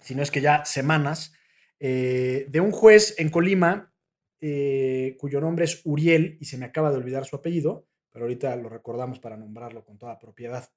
si 0.00 0.14
no 0.14 0.22
es 0.22 0.30
que 0.30 0.40
ya 0.40 0.64
semanas, 0.64 1.32
eh, 1.80 2.46
de 2.48 2.60
un 2.60 2.72
juez 2.72 3.14
en 3.18 3.30
Colima, 3.30 3.92
eh, 4.40 5.16
cuyo 5.18 5.40
nombre 5.40 5.64
es 5.64 5.80
Uriel, 5.84 6.36
y 6.40 6.46
se 6.46 6.58
me 6.58 6.66
acaba 6.66 6.90
de 6.90 6.96
olvidar 6.96 7.24
su 7.24 7.36
apellido, 7.36 7.86
pero 8.10 8.24
ahorita 8.24 8.56
lo 8.56 8.68
recordamos 8.68 9.18
para 9.20 9.36
nombrarlo 9.36 9.84
con 9.84 9.98
toda 9.98 10.18
propiedad. 10.18 10.68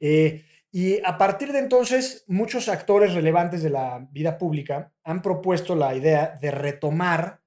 Eh, 0.00 0.44
y 0.70 1.00
a 1.04 1.16
partir 1.16 1.52
de 1.52 1.60
entonces, 1.60 2.24
muchos 2.26 2.68
actores 2.68 3.14
relevantes 3.14 3.62
de 3.62 3.70
la 3.70 4.06
vida 4.10 4.36
pública 4.36 4.92
han 5.04 5.22
propuesto 5.22 5.74
la 5.74 5.94
idea 5.94 6.38
de 6.40 6.50
retomar 6.50 7.40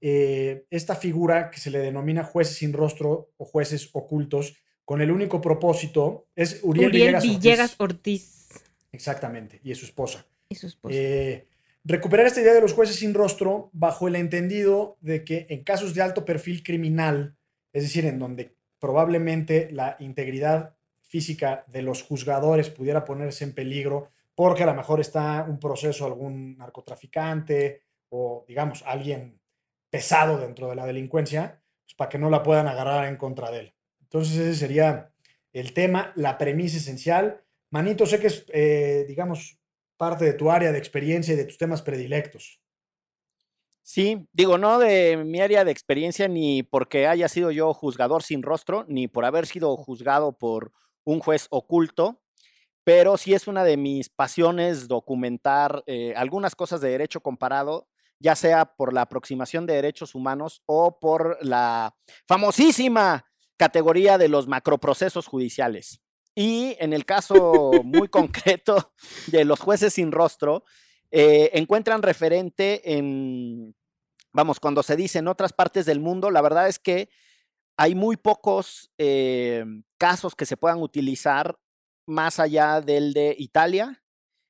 esta 0.00 0.94
figura 0.94 1.50
que 1.50 1.58
se 1.58 1.70
le 1.70 1.80
denomina 1.80 2.22
jueces 2.22 2.56
sin 2.56 2.72
rostro 2.72 3.32
o 3.36 3.44
jueces 3.44 3.90
ocultos, 3.92 4.56
con 4.84 5.02
el 5.02 5.10
único 5.10 5.40
propósito, 5.40 6.28
es 6.34 6.60
Uriel, 6.62 6.90
Villegas, 7.20 7.74
Ortiz. 7.78 8.48
Exactamente, 8.90 9.60
y 9.62 9.72
es 9.72 9.78
su 9.78 9.84
esposa. 9.84 10.24
Y 10.48 10.54
su 10.54 10.66
esposa. 10.66 10.94
Eh, 10.96 11.46
recuperar 11.84 12.26
esta 12.26 12.40
idea 12.40 12.54
de 12.54 12.62
los 12.62 12.72
jueces 12.72 12.96
sin 12.96 13.12
rostro 13.12 13.68
bajo 13.74 14.08
el 14.08 14.16
entendido 14.16 14.96
de 15.00 15.24
que 15.24 15.46
en 15.50 15.62
casos 15.62 15.94
de 15.94 16.00
alto 16.00 16.24
perfil 16.24 16.62
criminal, 16.62 17.36
es 17.74 17.82
decir, 17.82 18.06
en 18.06 18.18
donde 18.18 18.56
probablemente 18.78 19.68
la 19.72 19.96
integridad 19.98 20.77
física 21.08 21.64
de 21.66 21.82
los 21.82 22.02
juzgadores 22.02 22.70
pudiera 22.70 23.04
ponerse 23.04 23.44
en 23.44 23.54
peligro 23.54 24.10
porque 24.34 24.62
a 24.62 24.66
lo 24.66 24.74
mejor 24.74 25.00
está 25.00 25.44
un 25.48 25.58
proceso 25.58 26.06
algún 26.06 26.56
narcotraficante 26.56 27.82
o 28.10 28.44
digamos 28.46 28.84
alguien 28.86 29.40
pesado 29.90 30.38
dentro 30.38 30.68
de 30.68 30.76
la 30.76 30.86
delincuencia, 30.86 31.60
pues 31.84 31.94
para 31.96 32.08
que 32.08 32.18
no 32.18 32.30
la 32.30 32.42
puedan 32.42 32.68
agarrar 32.68 33.08
en 33.08 33.16
contra 33.16 33.50
de 33.50 33.60
él. 33.60 33.74
Entonces 34.00 34.36
ese 34.36 34.54
sería 34.54 35.12
el 35.52 35.72
tema, 35.72 36.12
la 36.14 36.38
premisa 36.38 36.76
esencial. 36.76 37.42
Manito, 37.70 38.06
sé 38.06 38.20
que 38.20 38.28
es, 38.28 38.44
eh, 38.52 39.04
digamos, 39.08 39.58
parte 39.96 40.24
de 40.24 40.34
tu 40.34 40.50
área 40.50 40.70
de 40.70 40.78
experiencia 40.78 41.34
y 41.34 41.36
de 41.36 41.44
tus 41.44 41.58
temas 41.58 41.82
predilectos. 41.82 42.60
Sí, 43.82 44.26
digo, 44.32 44.58
no 44.58 44.78
de 44.78 45.16
mi 45.16 45.40
área 45.40 45.64
de 45.64 45.72
experiencia 45.72 46.28
ni 46.28 46.62
porque 46.62 47.06
haya 47.06 47.26
sido 47.26 47.50
yo 47.50 47.72
juzgador 47.72 48.22
sin 48.22 48.42
rostro, 48.42 48.84
ni 48.86 49.08
por 49.08 49.24
haber 49.24 49.46
sido 49.46 49.76
juzgado 49.76 50.36
por 50.36 50.72
un 51.08 51.20
juez 51.20 51.46
oculto, 51.48 52.20
pero 52.84 53.16
sí 53.16 53.32
es 53.32 53.48
una 53.48 53.64
de 53.64 53.78
mis 53.78 54.10
pasiones 54.10 54.88
documentar 54.88 55.82
eh, 55.86 56.12
algunas 56.16 56.54
cosas 56.54 56.82
de 56.82 56.90
derecho 56.90 57.20
comparado, 57.20 57.88
ya 58.18 58.36
sea 58.36 58.76
por 58.76 58.92
la 58.92 59.02
aproximación 59.02 59.64
de 59.64 59.74
derechos 59.74 60.14
humanos 60.14 60.62
o 60.66 60.98
por 61.00 61.38
la 61.40 61.96
famosísima 62.26 63.24
categoría 63.56 64.18
de 64.18 64.28
los 64.28 64.48
macroprocesos 64.48 65.26
judiciales. 65.26 66.02
Y 66.34 66.76
en 66.78 66.92
el 66.92 67.06
caso 67.06 67.70
muy 67.84 68.08
concreto 68.10 68.92
de 69.28 69.46
los 69.46 69.60
jueces 69.60 69.94
sin 69.94 70.12
rostro, 70.12 70.64
eh, 71.10 71.50
encuentran 71.54 72.02
referente 72.02 72.96
en, 72.96 73.74
vamos, 74.34 74.60
cuando 74.60 74.82
se 74.82 74.94
dice 74.94 75.20
en 75.20 75.28
otras 75.28 75.54
partes 75.54 75.86
del 75.86 76.00
mundo, 76.00 76.30
la 76.30 76.42
verdad 76.42 76.68
es 76.68 76.78
que 76.78 77.08
hay 77.78 77.94
muy 77.94 78.16
pocos 78.16 78.90
eh, 78.98 79.64
casos 79.98 80.34
que 80.34 80.46
se 80.46 80.56
puedan 80.56 80.82
utilizar 80.82 81.58
más 82.06 82.40
allá 82.40 82.80
del 82.80 83.12
de 83.12 83.36
Italia, 83.38 84.02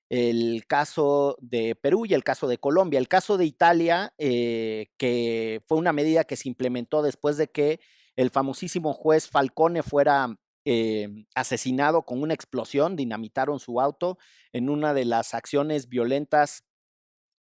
el 0.08 0.64
caso 0.66 1.36
de 1.38 1.74
Perú 1.74 2.06
y 2.06 2.14
el 2.14 2.24
caso 2.24 2.48
de 2.48 2.56
Colombia. 2.56 2.98
El 2.98 3.06
caso 3.06 3.36
de 3.36 3.44
Italia, 3.44 4.14
eh, 4.16 4.88
que 4.96 5.62
fue 5.66 5.76
una 5.76 5.92
medida 5.92 6.24
que 6.24 6.36
se 6.36 6.48
implementó 6.48 7.02
después 7.02 7.36
de 7.36 7.48
que 7.48 7.80
el 8.16 8.30
famosísimo 8.30 8.94
juez 8.94 9.28
Falcone 9.28 9.82
fuera 9.82 10.38
em, 10.64 11.26
asesinado 11.34 12.02
con 12.06 12.22
una 12.22 12.32
explosión, 12.32 12.96
dinamitaron 12.96 13.60
su 13.60 13.78
auto 13.78 14.16
en 14.52 14.70
una 14.70 14.94
de 14.94 15.04
las 15.04 15.34
acciones 15.34 15.90
violentas 15.90 16.64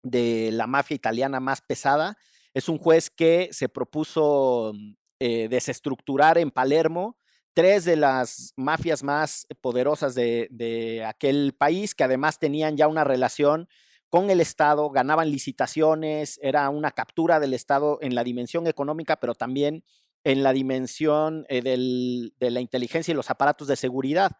de 0.04 0.52
la 0.52 0.68
mafia 0.68 0.96
italiana 0.96 1.40
más 1.40 1.62
pesada. 1.62 2.18
Es 2.54 2.68
un 2.68 2.78
juez 2.78 3.10
que 3.10 3.50
se 3.54 3.70
propuso 3.70 4.74
eh, 5.20 5.48
desestructurar 5.50 6.38
en 6.38 6.52
Palermo 6.52 7.18
tres 7.58 7.86
de 7.86 7.96
las 7.96 8.54
mafias 8.56 9.02
más 9.02 9.48
poderosas 9.62 10.14
de, 10.14 11.04
aquel 11.08 11.56
país, 11.58 11.96
que 11.96 12.04
además 12.04 12.38
tenían 12.38 12.78
ya 12.78 12.88
una 12.88 13.04
relación 13.04 13.68
con 14.10 14.30
el 14.30 14.42
Estado, 14.42 14.92
ganaban 14.92 15.32
licitaciones, 15.32 16.40
era 16.44 16.70
una 16.70 16.92
captura 16.92 17.40
del 17.40 17.56
Estado 17.56 17.98
en 18.02 18.14
la 18.14 18.24
dimensión 18.24 18.68
económica, 18.68 19.16
pero 19.16 19.34
también 19.34 19.84
en 20.24 20.44
la 20.44 20.54
dimensión 20.54 21.48
eh, 21.50 21.64
de 21.64 22.52
la 22.52 22.62
inteligencia 22.62 23.12
y 23.12 23.16
los 23.16 23.32
aparatos 23.32 23.68
de 23.68 23.76
seguridad. 23.76 24.34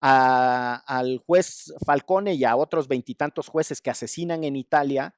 al 0.00 1.18
juez 1.24 1.72
Falcone 1.86 2.34
y 2.34 2.42
a 2.42 2.56
otros 2.56 2.88
veintitantos 2.88 3.46
jueces 3.46 3.80
que 3.80 3.90
asesinan 3.90 4.42
en 4.42 4.56
Italia, 4.56 5.14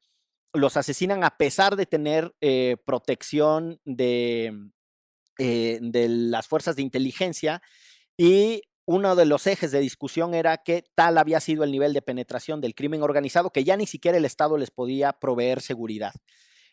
los 0.52 0.76
asesinan 0.76 1.24
a 1.24 1.38
pesar 1.38 1.76
de 1.76 1.86
tener 1.86 2.34
eh, 2.42 2.76
protección 2.84 3.80
de, 3.86 4.52
eh, 5.42 5.78
de 5.80 6.06
las 6.06 6.46
fuerzas 6.46 6.76
de 6.76 6.82
inteligencia 6.82 7.62
y 8.14 8.60
uno 8.84 9.16
de 9.16 9.24
los 9.24 9.46
ejes 9.46 9.70
de 9.70 9.80
discusión 9.80 10.34
era 10.34 10.58
que 10.58 10.84
tal 10.94 11.16
había 11.16 11.40
sido 11.40 11.64
el 11.64 11.72
nivel 11.72 11.94
de 11.94 12.02
penetración 12.02 12.60
del 12.60 12.74
crimen 12.74 13.02
organizado 13.02 13.48
que 13.48 13.64
ya 13.64 13.78
ni 13.78 13.86
siquiera 13.86 14.18
el 14.18 14.26
Estado 14.26 14.58
les 14.58 14.70
podía 14.70 15.14
proveer 15.14 15.62
seguridad. 15.62 16.12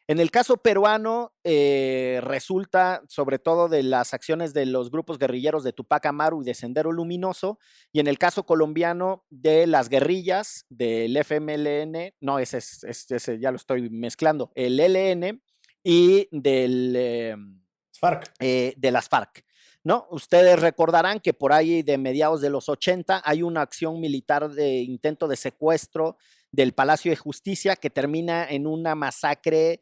En 0.09 0.19
el 0.19 0.31
caso 0.31 0.57
peruano, 0.57 1.33
eh, 1.45 2.19
resulta 2.21 3.03
sobre 3.07 3.39
todo 3.39 3.69
de 3.69 3.83
las 3.83 4.13
acciones 4.13 4.53
de 4.53 4.65
los 4.65 4.91
grupos 4.91 5.17
guerrilleros 5.17 5.63
de 5.63 5.71
Tupac 5.71 6.05
Amaru 6.05 6.41
y 6.41 6.45
de 6.45 6.53
Sendero 6.53 6.91
Luminoso, 6.91 7.59
y 7.93 8.01
en 8.01 8.07
el 8.07 8.17
caso 8.17 8.45
colombiano, 8.45 9.25
de 9.29 9.65
las 9.65 9.87
guerrillas 9.87 10.65
del 10.67 11.15
FMLN, 11.15 12.13
no, 12.19 12.39
ese, 12.39 12.57
ese 12.57 13.39
ya 13.39 13.51
lo 13.51 13.55
estoy 13.55 13.89
mezclando, 13.89 14.51
el 14.55 14.77
LN 14.77 15.41
y 15.83 16.27
del, 16.31 16.95
em, 16.97 17.66
FARC. 17.97 18.31
Eh, 18.39 18.73
de 18.77 18.91
las 18.91 19.09
FARC. 19.09 19.45
¿No? 19.83 20.07
Ustedes 20.11 20.59
recordarán 20.59 21.19
que 21.21 21.33
por 21.33 21.53
ahí 21.53 21.81
de 21.81 21.97
mediados 21.97 22.41
de 22.41 22.49
los 22.49 22.67
80 22.67 23.21
hay 23.23 23.41
una 23.41 23.61
acción 23.61 24.01
militar 24.01 24.49
de 24.49 24.79
intento 24.79 25.29
de 25.29 25.37
secuestro 25.37 26.17
del 26.51 26.73
Palacio 26.73 27.11
de 27.11 27.15
Justicia 27.15 27.75
que 27.75 27.89
termina 27.89 28.45
en 28.49 28.67
una 28.67 28.95
masacre 28.95 29.81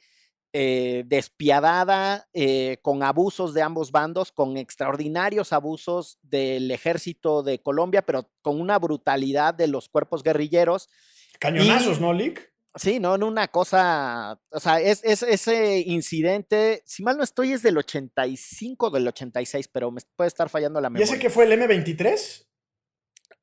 eh, 0.58 1.04
despiadada, 1.08 2.30
eh, 2.34 2.78
con 2.82 3.04
abusos 3.04 3.54
de 3.54 3.62
ambos 3.62 3.92
bandos, 3.92 4.32
con 4.32 4.56
extraordinarios 4.56 5.52
abusos 5.52 6.18
del 6.22 6.72
ejército 6.72 7.44
de 7.44 7.60
Colombia, 7.60 8.04
pero 8.04 8.30
con 8.42 8.62
una 8.62 8.80
brutalidad 8.80 9.54
de 9.54 9.68
los 9.68 9.90
cuerpos 9.90 10.24
guerrilleros. 10.24 10.88
Cañonazos, 11.40 12.00
¿no, 12.00 12.14
Lick? 12.14 12.55
Sí, 12.76 13.00
no, 13.00 13.16
en 13.16 13.24
una 13.24 13.48
cosa, 13.48 14.38
o 14.52 14.60
sea, 14.60 14.82
es, 14.82 15.02
ese 15.04 15.80
incidente, 15.80 16.84
si 16.86 17.04
mal 17.04 17.16
no 17.16 17.24
estoy, 17.24 17.54
es 17.54 17.64
del 17.64 17.78
85 17.78 18.88
o 18.88 18.90
del 18.90 19.08
86, 19.08 19.70
pero 19.70 19.92
me 19.92 20.02
puede 20.18 20.28
estar 20.28 20.50
fallando 20.50 20.82
la 20.82 20.90
memoria. 20.90 21.06
¿Y 21.06 21.10
ese 21.10 21.20
que 21.20 21.30
fue 21.30 21.46
el 21.46 21.54
M23? 21.54 22.46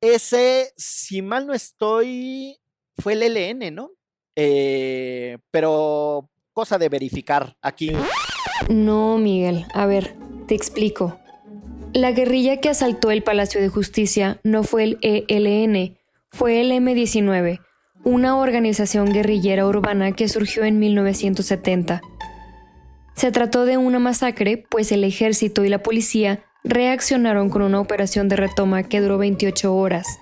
Ese, 0.01 0.73
si 0.77 1.23
mal 1.23 1.47
no 1.47 1.53
estoy, 1.53 2.59
fue 2.97 3.13
el 3.13 3.23
LN, 3.33 3.73
¿no? 3.73 3.91
Eh, 4.35 5.39
pero 5.49 6.29
cosa 6.53 6.77
de 6.77 6.89
verificar 6.89 7.57
aquí. 7.61 7.91
No, 8.69 9.17
Miguel. 9.17 9.65
A 9.73 9.87
ver, 9.87 10.15
te 10.47 10.53
explico. 10.53 11.19
La 11.93 12.11
guerrilla 12.11 12.59
que 12.59 12.69
asaltó 12.69 13.11
el 13.11 13.23
Palacio 13.23 13.61
de 13.61 13.69
Justicia 13.69 14.39
no 14.43 14.63
fue 14.63 14.83
el 14.83 14.97
ELN, 15.01 15.97
fue 16.29 16.61
el 16.61 16.71
M-19, 16.71 17.59
una 18.03 18.37
organización 18.37 19.11
guerrillera 19.11 19.65
urbana 19.65 20.11
que 20.11 20.27
surgió 20.27 20.63
en 20.63 20.79
1970. 20.79 22.01
Se 23.15 23.31
trató 23.31 23.65
de 23.65 23.77
una 23.77 23.99
masacre, 23.99 24.65
pues 24.69 24.91
el 24.91 25.03
ejército 25.03 25.63
y 25.63 25.69
la 25.69 25.83
policía 25.83 26.43
reaccionaron 26.63 27.49
con 27.49 27.61
una 27.61 27.79
operación 27.79 28.29
de 28.29 28.35
retoma 28.35 28.83
que 28.83 29.01
duró 29.01 29.17
28 29.17 29.75
horas. 29.75 30.19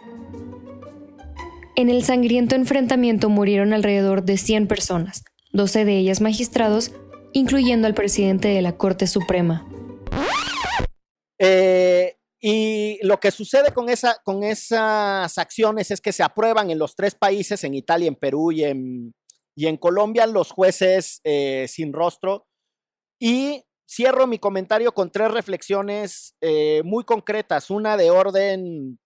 En 1.76 1.90
el 1.90 2.04
sangriento 2.04 2.56
enfrentamiento 2.56 3.30
murieron 3.30 3.74
alrededor 3.74 4.24
de 4.24 4.38
100 4.38 4.68
personas, 4.68 5.24
12 5.54 5.86
de 5.86 5.98
ellas 5.98 6.22
magistrados, 6.22 6.92
incluyendo 7.34 7.88
al 7.88 7.94
presidente 7.94 8.50
de 8.50 8.62
la 8.62 8.74
Corte 8.74 9.08
Suprema. 9.08 9.66
Eh, 11.40 12.18
y 12.44 12.98
lo 13.04 13.20
que 13.20 13.30
sucede 13.30 13.72
con, 13.72 13.88
esa, 13.88 14.18
con 14.24 14.44
esas 14.44 15.38
acciones 15.38 15.92
es 15.92 16.02
que 16.02 16.12
se 16.12 16.24
aprueban 16.24 16.72
en 16.72 16.80
los 16.80 16.96
tres 16.96 17.14
países, 17.14 17.64
en 17.64 17.76
Italia, 17.76 18.08
en 18.08 18.16
Perú 18.16 18.52
y 18.52 18.64
en, 18.64 19.14
y 19.56 19.68
en 19.68 19.78
Colombia, 19.78 20.26
los 20.26 20.50
jueces 20.50 21.22
eh, 21.24 21.68
sin 21.70 21.94
rostro. 21.94 22.48
Y 23.20 23.64
cierro 23.88 24.26
mi 24.26 24.40
comentario 24.40 24.92
con 24.92 25.12
tres 25.12 25.30
reflexiones 25.30 26.36
eh, 26.42 26.82
muy 26.84 27.04
concretas, 27.04 27.70
una 27.70 27.96
de 27.96 28.10
orden 28.10 29.00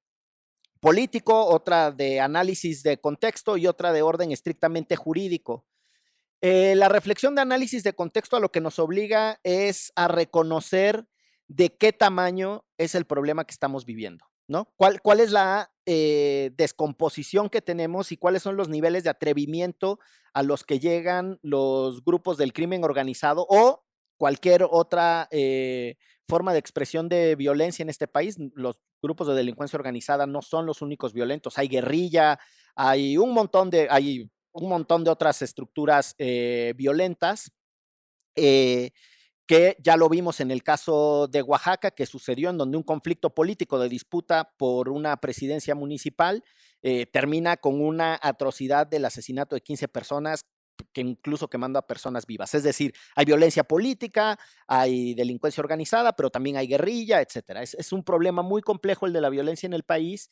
político, 0.80 1.46
otra 1.46 1.92
de 1.92 2.22
análisis 2.22 2.84
de 2.84 3.02
contexto 3.02 3.58
y 3.58 3.68
otra 3.68 3.92
de 3.92 4.02
orden 4.02 4.32
estrictamente 4.32 4.96
jurídico. 4.96 5.66
Eh, 6.40 6.76
la 6.76 6.88
reflexión 6.88 7.36
de 7.36 7.42
análisis 7.42 7.84
de 7.84 7.94
contexto 7.94 8.38
a 8.38 8.40
lo 8.40 8.50
que 8.50 8.62
nos 8.62 8.80
obliga 8.80 9.42
es 9.44 9.92
a 9.98 10.08
reconocer 10.08 11.06
de 11.48 11.76
qué 11.76 11.94
tamaño 11.94 12.66
es 12.78 12.96
el 12.96 13.06
problema 13.06 13.46
que 13.46 13.52
estamos 13.52 13.86
viviendo, 13.86 14.26
¿no? 14.48 14.74
¿Cuál, 14.76 15.20
es 15.20 15.32
la 15.32 15.72
eh, 15.86 16.52
descomposición 16.56 17.50
que 17.50 17.62
tenemos 17.62 18.12
y 18.12 18.18
cuáles 18.18 18.44
son 18.44 18.56
los 18.56 18.70
niveles 18.70 19.04
de 19.04 19.10
atrevimiento 19.10 20.00
a 20.34 20.44
los 20.44 20.64
que 20.64 20.80
llegan 20.80 21.40
los 21.42 22.04
grupos 22.04 22.38
del 22.38 22.54
crimen 22.54 22.84
organizado 22.84 23.46
o 23.50 23.86
cualquier 24.18 24.66
otra 24.70 25.28
eh, 25.32 25.98
forma 26.28 26.54
de 26.54 26.60
expresión 26.60 27.10
de 27.10 27.36
violencia 27.36 27.84
en 27.84 27.90
este 27.90 28.08
país. 28.08 28.38
Los 28.54 28.80
grupos 29.02 29.28
de 29.28 29.36
delincuencia 29.36 29.78
organizada 29.78 30.26
no 30.26 30.42
son 30.42 30.66
los 30.66 30.82
únicos 30.82 31.14
violentos. 31.14 31.58
Hay 31.58 31.68
guerrilla, 31.68 32.40
hay 32.76 33.18
un 33.18 33.34
montón 33.34 33.70
de, 33.70 33.88
hay 33.90 34.30
un 34.52 34.70
montón 34.70 35.04
de 35.04 35.12
otras 35.12 35.42
estructuras 35.42 36.16
eh, 36.18 36.74
violentas. 36.76 37.52
Que 39.48 39.78
ya 39.80 39.98
lo 39.98 40.10
vimos 40.10 40.40
en 40.40 40.52
el 40.52 40.64
caso 40.64 41.28
de 41.28 41.42
Oaxaca, 41.42 41.92
que 41.92 42.06
sucedió 42.06 42.50
en 42.50 42.58
donde 42.58 42.78
un 42.78 42.84
conflicto 42.84 43.34
político 43.34 43.80
de 43.80 43.90
disputa 43.90 44.52
por 44.58 44.90
una 44.90 45.18
presidencia 45.18 45.76
municipal 45.76 46.44
termina 47.12 47.58
con 47.58 47.82
una 47.82 48.20
atrocidad 48.22 48.86
del 48.86 49.06
asesinato 49.06 49.56
de 49.56 49.62
15 49.62 49.88
personas 49.88 50.46
que 50.94 51.02
incluso 51.02 51.50
quemando 51.50 51.80
a 51.80 51.88
personas 51.88 52.26
vivas. 52.26 52.54
Es 52.54 52.64
decir, 52.64 52.94
hay 53.16 53.26
violencia 53.26 53.64
política, 53.64 54.38
hay 54.68 55.14
delincuencia 55.14 55.62
organizada, 55.62 56.16
pero 56.16 56.30
también 56.30 56.58
hay 56.58 56.68
guerrilla, 56.68 57.22
etcétera. 57.22 57.64
Es, 57.64 57.92
un 57.92 58.04
problema 58.04 58.42
muy 58.42 58.62
complejo 58.62 59.06
el 59.06 59.14
de 59.14 59.22
la 59.22 59.30
violencia 59.30 59.68
en 59.68 59.74
el 59.74 59.84
país. 59.84 60.32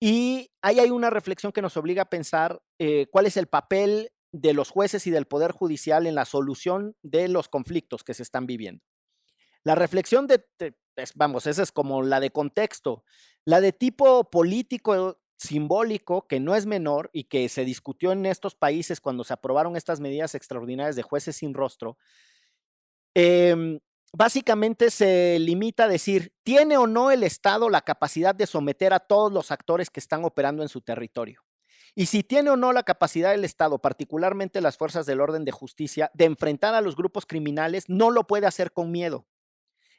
Y 0.00 0.50
ahí 0.62 0.80
hay 0.80 0.90
una 0.90 1.10
reflexión 1.10 1.52
que 1.52 1.62
nos 1.62 1.76
obliga 1.76 2.02
a 2.02 2.10
pensar 2.10 2.60
eh, 2.78 3.06
cuál 3.10 3.26
es 3.26 3.36
el 3.36 3.46
papel 3.46 4.10
de 4.34 4.52
los 4.52 4.70
jueces 4.70 5.06
y 5.06 5.12
del 5.12 5.26
Poder 5.26 5.52
Judicial 5.52 6.08
en 6.08 6.16
la 6.16 6.24
solución 6.24 6.96
de 7.02 7.28
los 7.28 7.48
conflictos 7.48 8.02
que 8.02 8.14
se 8.14 8.24
están 8.24 8.46
viviendo. 8.46 8.82
La 9.62 9.76
reflexión 9.76 10.26
de, 10.26 10.44
vamos, 11.14 11.46
esa 11.46 11.62
es 11.62 11.70
como 11.70 12.02
la 12.02 12.18
de 12.18 12.30
contexto. 12.30 13.04
La 13.44 13.60
de 13.60 13.72
tipo 13.72 14.28
político 14.30 15.20
simbólico 15.36 16.26
que 16.26 16.40
no 16.40 16.56
es 16.56 16.66
menor 16.66 17.10
y 17.12 17.24
que 17.24 17.48
se 17.48 17.64
discutió 17.64 18.10
en 18.10 18.26
estos 18.26 18.56
países 18.56 19.00
cuando 19.00 19.22
se 19.22 19.34
aprobaron 19.34 19.76
estas 19.76 20.00
medidas 20.00 20.34
extraordinarias 20.34 20.96
de 20.96 21.02
jueces 21.02 21.36
sin 21.36 21.54
rostro, 21.54 21.96
em, 23.14 23.78
básicamente 24.12 24.90
se 24.90 25.38
limita 25.38 25.84
a 25.84 25.88
decir, 25.88 26.32
¿tiene 26.42 26.76
o 26.76 26.88
no 26.88 27.12
el 27.12 27.22
Estado 27.22 27.70
la 27.70 27.82
capacidad 27.82 28.34
de 28.34 28.48
someter 28.48 28.92
a 28.92 29.00
todos 29.00 29.32
los 29.32 29.52
actores 29.52 29.90
que 29.90 30.00
están 30.00 30.24
operando 30.24 30.64
en 30.64 30.68
su 30.68 30.80
territorio? 30.80 31.43
Y 31.94 32.06
si 32.06 32.22
tiene 32.22 32.50
o 32.50 32.56
no 32.56 32.72
la 32.72 32.82
capacidad 32.82 33.30
del 33.30 33.44
Estado, 33.44 33.78
particularmente 33.78 34.60
las 34.60 34.76
fuerzas 34.76 35.06
del 35.06 35.20
orden 35.20 35.44
de 35.44 35.52
justicia, 35.52 36.10
de 36.14 36.24
enfrentar 36.24 36.74
a 36.74 36.80
los 36.80 36.96
grupos 36.96 37.26
criminales, 37.26 37.84
no 37.88 38.10
lo 38.10 38.26
puede 38.26 38.46
hacer 38.46 38.72
con 38.72 38.90
miedo. 38.90 39.26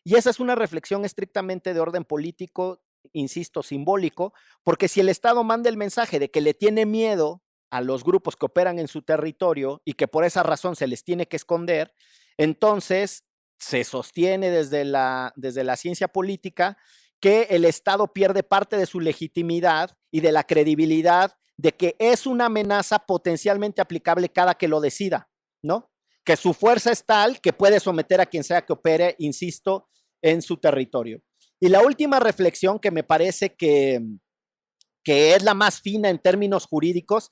Y 0.03 0.15
esa 0.15 0.29
es 0.29 0.39
una 0.39 0.55
reflexión 0.55 1.05
estrictamente 1.05 1.73
de 1.73 1.79
orden 1.79 2.03
político 2.03 2.81
insisto, 3.13 3.63
simbólico, 3.63 4.33
porque 4.63 4.87
si 4.87 4.99
el 4.99 5.09
Estado 5.09 5.43
manda 5.43 5.69
el 5.69 5.77
mensaje 5.77 6.19
de 6.19 6.29
que 6.31 6.41
le 6.41 6.53
tiene 6.53 6.85
miedo 6.85 7.43
a 7.69 7.81
los 7.81 8.03
grupos 8.03 8.35
que 8.35 8.45
operan 8.45 8.79
en 8.79 8.87
su 8.87 9.01
territorio 9.01 9.81
y 9.85 9.93
que 9.93 10.07
por 10.07 10.25
esa 10.25 10.43
razón 10.43 10.75
se 10.75 10.87
les 10.87 11.03
tiene 11.03 11.27
que 11.27 11.35
esconder, 11.35 11.93
entonces 12.37 13.25
se 13.57 13.83
sostiene 13.83 14.49
desde 14.49 14.85
la, 14.85 15.33
desde 15.35 15.63
la 15.63 15.75
ciencia 15.75 16.07
política 16.07 16.77
que 17.19 17.47
el 17.51 17.65
Estado 17.65 18.11
pierde 18.13 18.43
parte 18.43 18.77
de 18.77 18.85
su 18.85 18.99
legitimidad 18.99 19.97
y 20.11 20.21
de 20.21 20.31
la 20.31 20.43
credibilidad 20.43 21.37
de 21.57 21.71
que 21.71 21.95
es 21.99 22.25
una 22.25 22.45
amenaza 22.45 22.99
potencialmente 22.99 23.81
aplicable 23.81 24.29
cada 24.29 24.55
que 24.55 24.67
lo 24.67 24.81
decida, 24.81 25.29
¿no? 25.63 25.91
Que 26.23 26.35
su 26.35 26.53
fuerza 26.53 26.91
es 26.91 27.05
tal 27.05 27.39
que 27.39 27.53
puede 27.53 27.79
someter 27.79 28.19
a 28.19 28.25
quien 28.25 28.43
sea 28.43 28.65
que 28.65 28.73
opere, 28.73 29.15
insisto, 29.19 29.89
en 30.21 30.41
su 30.41 30.57
territorio. 30.57 31.21
Y 31.59 31.69
la 31.69 31.81
última 31.81 32.19
reflexión 32.19 32.79
que 32.79 32.91
me 32.91 33.03
parece 33.03 33.55
que, 33.55 34.01
que 35.03 35.35
es 35.35 35.43
la 35.43 35.53
más 35.53 35.81
fina 35.81 36.09
en 36.09 36.19
términos 36.19 36.65
jurídicos 36.65 37.31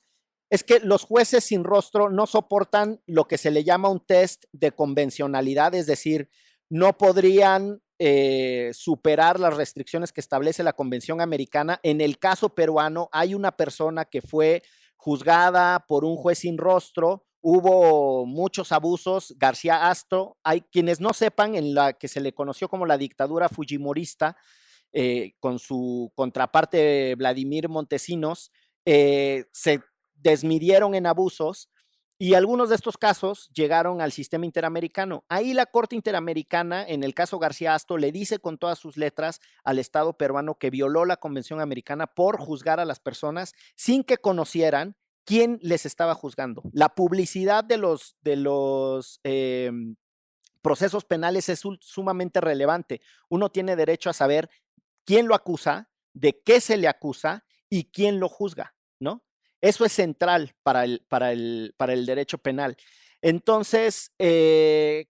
es 0.50 0.62
que 0.62 0.78
los 0.80 1.02
jueces 1.02 1.44
sin 1.44 1.64
rostro 1.64 2.08
no 2.08 2.26
soportan 2.26 3.02
lo 3.06 3.26
que 3.26 3.38
se 3.38 3.50
le 3.50 3.64
llama 3.64 3.88
un 3.88 4.04
test 4.04 4.44
de 4.52 4.72
convencionalidad, 4.72 5.74
es 5.74 5.86
decir, 5.86 6.30
no 6.70 6.96
podrían 6.96 7.82
eh, 7.98 8.70
superar 8.74 9.38
las 9.38 9.56
restricciones 9.56 10.12
que 10.12 10.20
establece 10.20 10.62
la 10.62 10.72
Convención 10.72 11.20
Americana. 11.20 11.80
En 11.82 12.00
el 12.00 12.18
caso 12.18 12.54
peruano 12.54 13.08
hay 13.12 13.34
una 13.34 13.52
persona 13.56 14.04
que 14.04 14.22
fue 14.22 14.62
juzgada 14.96 15.84
por 15.86 16.04
un 16.04 16.16
juez 16.16 16.38
sin 16.38 16.58
rostro 16.58 17.24
hubo 17.46 18.24
muchos 18.24 18.72
abusos. 18.72 19.34
García 19.36 19.90
Astro, 19.90 20.38
hay 20.42 20.62
quienes 20.62 20.98
no 20.98 21.12
sepan, 21.12 21.54
en 21.54 21.74
la 21.74 21.92
que 21.92 22.08
se 22.08 22.20
le 22.20 22.32
conoció 22.32 22.70
como 22.70 22.86
la 22.86 22.96
dictadura 22.96 23.50
fujimorista, 23.50 24.34
eh, 24.94 25.34
con 25.40 25.58
su 25.58 26.10
contraparte 26.14 27.14
Vladimir 27.16 27.68
Montesinos, 27.68 28.50
eh, 28.86 29.44
se 29.52 29.80
desmidieron 30.14 30.94
en 30.94 31.06
abusos 31.06 31.68
y 32.16 32.34
algunos 32.34 32.68
de 32.68 32.76
estos 32.76 32.96
casos 32.96 33.50
llegaron 33.52 34.00
al 34.00 34.12
sistema 34.12 34.46
interamericano. 34.46 35.24
Ahí 35.28 35.52
la 35.52 35.66
Corte 35.66 35.96
Interamericana, 35.96 36.86
en 36.86 37.02
el 37.02 37.12
caso 37.12 37.40
García 37.40 37.74
Astro, 37.74 37.98
le 37.98 38.12
dice 38.12 38.38
con 38.38 38.56
todas 38.56 38.78
sus 38.78 38.96
letras 38.96 39.40
al 39.64 39.78
Estado 39.78 40.16
peruano 40.16 40.54
que 40.54 40.70
violó 40.70 41.04
la 41.04 41.16
Convención 41.16 41.60
Americana 41.60 42.06
por 42.06 42.38
juzgar 42.38 42.78
a 42.78 42.84
las 42.84 43.00
personas 43.00 43.54
sin 43.74 44.04
que 44.04 44.18
conocieran 44.18 44.96
quién 45.24 45.58
les 45.60 45.86
estaba 45.86 46.14
juzgando. 46.14 46.62
La 46.72 46.90
publicidad 46.90 47.64
de 47.64 47.78
los, 47.78 48.16
de 48.20 48.36
los 48.36 49.20
em, 49.24 49.96
procesos 50.62 51.04
penales 51.04 51.48
es 51.48 51.62
sumamente 51.80 52.40
relevante. 52.40 53.00
Uno 53.28 53.50
tiene 53.50 53.74
derecho 53.74 54.10
a 54.10 54.14
saber 54.14 54.50
quién 55.04 55.26
lo 55.26 55.34
acusa, 55.34 55.90
de 56.12 56.40
qué 56.44 56.60
se 56.60 56.76
le 56.76 56.86
acusa 56.86 57.44
y 57.68 57.84
quién 57.90 58.20
lo 58.20 58.28
juzga, 58.28 58.74
¿no? 59.00 59.24
Eso 59.64 59.86
es 59.86 59.92
central 59.92 60.54
para 60.62 60.84
el, 60.84 61.00
para 61.08 61.32
el, 61.32 61.72
para 61.78 61.94
el 61.94 62.04
derecho 62.04 62.36
penal. 62.36 62.76
Entonces, 63.22 64.12
eh, 64.18 65.06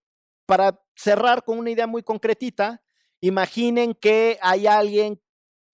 para 0.47 0.81
cerrar 0.95 1.43
con 1.43 1.59
una 1.59 1.73
idea 1.73 1.89
muy 1.89 2.05
concretita, 2.05 2.81
imaginen 3.21 3.95
que 3.95 4.39
hay 4.41 4.69
alguien 4.69 5.21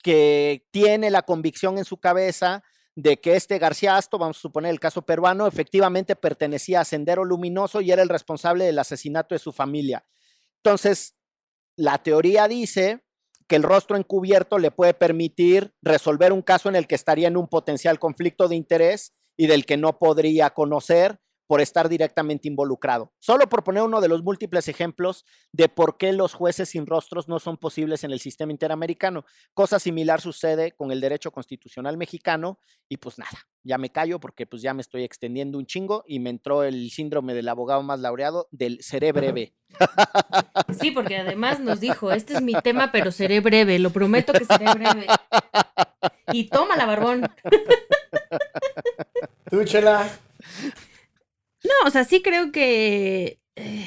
que 0.03 0.67
tiene 0.71 1.11
la 1.11 1.21
convicción 1.21 1.77
en 1.77 1.85
su 1.85 1.99
cabeza 1.99 2.65
de 2.95 3.21
que 3.21 3.37
este 3.37 3.59
García 3.59 3.99
Asto, 3.99 4.17
vamos 4.17 4.39
a 4.39 4.41
suponer 4.41 4.71
el 4.71 4.81
caso 4.81 5.03
peruano, 5.03 5.47
efectivamente 5.47 6.17
pertenecía 6.17 6.81
a 6.81 6.87
Sendero 6.87 7.27
Luminoso 7.27 7.83
y 7.83 7.91
era 7.91 8.01
el 8.01 8.09
responsable 8.09 8.65
del 8.65 8.79
asesinato 8.79 9.35
de 9.35 9.41
su 9.41 9.53
familia. 9.53 10.07
Entonces, 10.57 11.17
la 11.77 12.03
teoría 12.03 12.49
dice 12.49 13.05
que 13.51 13.57
el 13.57 13.65
rostro 13.65 13.97
encubierto 13.97 14.61
le 14.61 14.71
puede 14.71 14.95
permitir 14.95 15.75
resolver 15.83 16.33
un 16.33 16.41
caso 16.41 16.69
en 16.69 16.77
el 16.77 16.87
que 16.87 16.95
estaría 16.95 17.27
en 17.27 17.37
un 17.37 17.49
potencial 17.49 17.99
conflicto 17.99 18.47
de 18.47 18.55
interés 18.55 19.13
y 19.37 19.49
del 19.49 19.67
que 19.67 19.77
no 19.77 19.99
podría 19.99 20.51
conocer 20.51 21.19
por 21.51 21.61
estar 21.61 21.89
directamente 21.89 22.47
involucrado. 22.47 23.13
Solo 23.19 23.49
por 23.49 23.65
poner 23.65 23.83
uno 23.83 24.01
de 24.01 24.07
los 24.07 24.23
múltiples 24.23 24.69
ejemplos 24.69 25.25
de 25.51 25.69
por 25.69 25.97
qué 25.97 26.13
los 26.13 26.33
jueces 26.33 26.69
sin 26.69 26.87
rostros 26.87 27.27
no 27.27 27.41
son 27.41 27.57
posibles 27.57 28.05
en 28.05 28.13
el 28.13 28.21
sistema 28.21 28.53
interamericano. 28.53 29.25
Cosa 29.53 29.81
similar 29.81 30.21
sucede 30.21 30.71
con 30.71 30.93
el 30.93 31.01
derecho 31.01 31.33
constitucional 31.33 31.97
mexicano 31.97 32.61
y 32.89 32.99
pues 32.99 33.19
nada, 33.19 33.37
ya 33.65 33.79
me 33.79 33.91
callo 33.91 34.21
porque 34.21 34.47
pues 34.47 34.63
ya 34.63 34.75
me 34.75 34.81
estoy 34.81 35.03
extendiendo 35.03 35.59
un 35.59 35.67
chingo 35.67 36.05
y 36.07 36.21
me 36.21 36.31
entró 36.31 36.63
el 36.63 36.89
síndrome 36.93 37.35
del 37.35 37.49
abogado 37.49 37.83
más 37.83 37.99
laureado 37.99 38.47
del 38.53 38.81
seré 38.81 39.11
breve. 39.11 39.53
Sí, 40.81 40.93
porque 40.93 41.17
además 41.17 41.59
nos 41.59 41.81
dijo, 41.81 42.13
este 42.13 42.35
es 42.35 42.43
mi 42.43 42.55
tema, 42.63 42.93
pero 42.93 43.11
seré 43.11 43.41
breve, 43.41 43.81
lo 43.81 43.91
prometo 43.91 44.33
que 44.33 44.45
seré 44.45 44.73
breve. 44.73 45.09
Y 46.33 46.45
toma 46.45 46.77
la 46.77 46.87
barbón. 46.87 47.29
Tú, 49.51 49.65
Chela. 49.65 50.09
No, 51.71 51.89
o 51.89 51.91
sea, 51.91 52.05
sí 52.05 52.23
creo 52.23 52.53
que. 52.53 53.41
eh, 53.57 53.87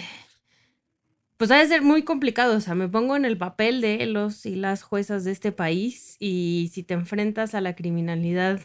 pues 1.37 1.51
ha 1.51 1.57
de 1.59 1.67
ser 1.67 1.81
muy 1.81 2.03
complicado. 2.03 2.57
O 2.57 2.61
sea, 2.61 2.75
me 2.75 2.87
pongo 2.89 3.15
en 3.15 3.25
el 3.25 3.37
papel 3.37 3.81
de 3.81 4.05
los 4.05 4.45
y 4.45 4.55
las 4.55 4.83
juezas 4.83 5.23
de 5.23 5.31
este 5.31 5.51
país. 5.51 6.15
Y 6.19 6.69
si 6.73 6.83
te 6.83 6.93
enfrentas 6.93 7.55
a 7.55 7.61
la 7.61 7.75
criminalidad 7.75 8.61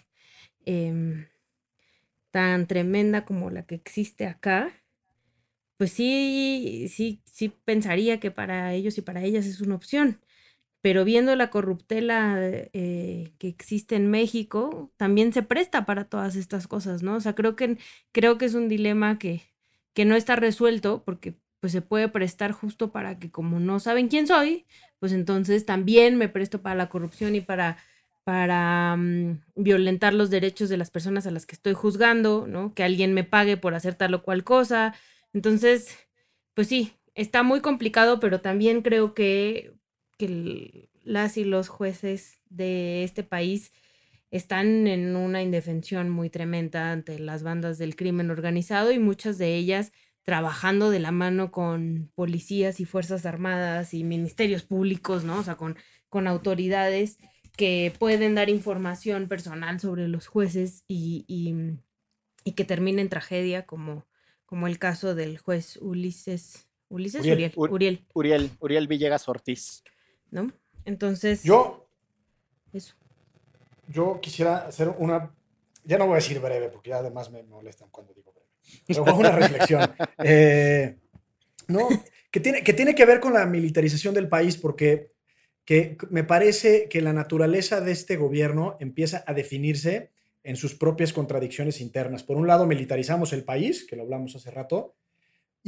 em, 0.67 1.27
tan 2.31 2.67
tremenda 2.67 3.25
como 3.27 3.51
la 3.51 3.67
que 3.67 3.75
existe 3.75 4.27
acá, 4.27 4.73
pues 5.77 5.93
sí, 5.93 6.89
sí, 6.91 7.23
sí 7.33 7.49
pensaría 7.65 8.19
que 8.21 8.31
para 8.31 8.75
ellos 8.75 8.99
y 8.99 9.03
para 9.03 9.23
ellas 9.23 9.47
es 9.47 9.61
una 9.61 9.77
opción. 9.77 10.21
Pero 10.81 11.05
viendo 11.05 11.35
la 11.37 11.51
corruptela 11.51 12.37
eh, 12.41 13.33
que 13.39 13.49
existe 13.49 13.97
en 13.97 14.11
México, 14.11 14.93
también 14.97 15.33
se 15.33 15.43
presta 15.43 15.85
para 15.87 16.05
todas 16.05 16.37
estas 16.37 16.69
cosas, 16.69 17.03
¿no? 17.03 17.17
O 17.17 17.21
sea, 17.21 17.35
creo 17.35 17.57
que, 17.57 17.79
creo 18.13 18.39
que 18.39 18.45
es 18.47 18.55
un 18.55 18.69
dilema 18.69 19.19
que, 19.19 19.43
que 19.95 20.05
no 20.05 20.15
está 20.15 20.37
resuelto 20.37 21.03
porque 21.05 21.35
pues 21.61 21.73
se 21.73 21.83
puede 21.83 22.09
prestar 22.09 22.53
justo 22.53 22.93
para 22.93 23.19
que 23.19 23.31
como 23.31 23.61
no 23.61 23.81
saben 23.81 24.09
quién 24.09 24.27
soy, 24.27 24.67
pues 25.01 25.13
entonces 25.13 25.67
también 25.67 26.17
me 26.17 26.29
presto 26.29 26.63
para 26.63 26.77
la 26.77 26.89
corrupción 26.89 27.35
y 27.35 27.41
para, 27.41 27.79
para 28.25 28.97
mm, 28.97 29.41
violentar 29.57 30.15
los 30.15 30.31
derechos 30.31 30.69
de 30.69 30.77
las 30.77 30.91
personas 30.91 31.27
a 31.27 31.31
las 31.31 31.47
que 31.47 31.55
estoy 31.57 31.75
juzgando, 31.75 32.47
¿no? 32.47 32.75
Que 32.75 32.85
alguien 32.85 33.15
me 33.15 33.25
pague 33.25 33.57
por 33.57 33.75
hacer 33.75 33.95
tal 33.95 34.15
o 34.15 34.23
cual 34.23 34.45
cosa. 34.45 34.95
Entonces, 35.33 35.97
pues 36.55 36.69
sí, 36.69 36.93
está 37.15 37.43
muy 37.43 37.61
complicado, 37.61 38.21
pero 38.21 38.41
también 38.41 38.83
creo 38.83 39.15
que 39.15 39.73
que 40.19 40.91
las 41.05 41.37
y 41.39 41.45
los 41.45 41.69
jueces 41.69 42.41
de 42.51 43.05
este 43.05 43.23
país 43.23 43.73
están 44.31 44.87
en 44.87 45.17
una 45.17 45.43
indefensión 45.43 46.11
muy 46.11 46.29
tremenda 46.29 46.93
ante 46.93 47.19
las 47.19 47.43
bandas 47.43 47.79
del 47.79 47.97
crimen 47.97 48.31
organizado 48.31 48.93
y 48.93 48.99
muchas 48.99 49.39
de 49.39 49.57
ellas 49.57 49.93
trabajando 50.23 50.91
de 50.91 50.99
la 51.01 51.11
mano 51.13 51.51
con 51.51 52.11
policías 52.15 52.81
y 52.81 52.85
fuerzas 52.85 53.25
armadas 53.25 53.95
y 53.95 54.05
ministerios 54.05 54.63
públicos, 54.65 55.25
¿no? 55.25 55.39
O 55.39 55.43
sea, 55.43 55.55
con, 55.57 55.77
con 56.11 56.27
autoridades 56.27 57.17
que 57.57 57.91
pueden 57.99 58.35
dar 58.35 58.51
información 58.51 59.27
personal 59.29 59.81
sobre 59.81 60.07
los 60.09 60.27
jueces 60.27 60.85
y, 60.87 61.25
y- 61.27 61.79
y 62.45 62.53
que 62.53 62.65
termine 62.65 63.01
en 63.03 63.09
tragedia, 63.09 63.65
como, 63.67 64.07
como 64.45 64.67
el 64.67 64.79
caso 64.79 65.15
del 65.15 65.39
juez 65.39 65.79
Ulises. 65.81 66.67
Ulises 66.91 67.21
Uriel. 67.23 67.37
Uriel. 67.37 67.53
Ur- 67.57 67.71
Uriel, 67.73 68.01
Uriel, 68.15 68.51
Uriel 68.61 68.87
Villegas 68.89 69.29
Ortiz. 69.29 69.83
¿No? 70.31 70.53
Entonces, 70.85 71.43
Yo, 71.43 71.89
eso. 72.73 72.95
yo 73.89 74.21
quisiera 74.21 74.67
hacer 74.67 74.89
una. 74.99 75.35
Ya 75.85 75.99
no 75.99 76.07
voy 76.07 76.15
a 76.15 76.17
decir 76.17 76.41
breve, 76.41 76.69
porque 76.69 76.91
ya 76.91 76.99
además 76.99 77.31
me 77.31 77.43
molestan 77.43 77.89
cuando 77.91 78.13
digo 78.15 78.33
breve. 78.33 78.49
Pero 78.87 79.17
una 79.17 79.33
reflexión. 79.33 79.91
Eh, 80.25 80.97
no, 81.69 81.89
que 82.31 82.41
tiene, 82.41 82.63
que 82.63 82.73
tiene 82.73 82.95
que 82.95 83.05
ver 83.05 83.21
con 83.21 83.33
la 83.35 83.47
militarización 83.47 84.15
del 84.15 84.29
país, 84.29 84.57
porque 84.57 85.13
que 85.65 85.99
me 86.09 86.25
parece 86.25 86.89
que 86.89 87.03
la 87.03 87.13
naturaleza 87.13 87.83
de 87.83 87.93
este 87.93 88.17
gobierno 88.17 88.77
empieza 88.81 89.23
a 89.27 89.35
definirse 89.35 90.11
en 90.43 90.57
sus 90.57 90.75
propias 90.75 91.13
contradicciones 91.13 91.83
internas. 91.83 92.23
Por 92.23 92.39
un 92.39 92.47
lado, 92.47 92.67
militarizamos 92.67 93.35
el 93.35 93.45
país, 93.45 93.87
que 93.87 93.95
lo 93.95 94.05
hablamos 94.05 94.35
hace 94.35 94.51
rato, 94.51 94.95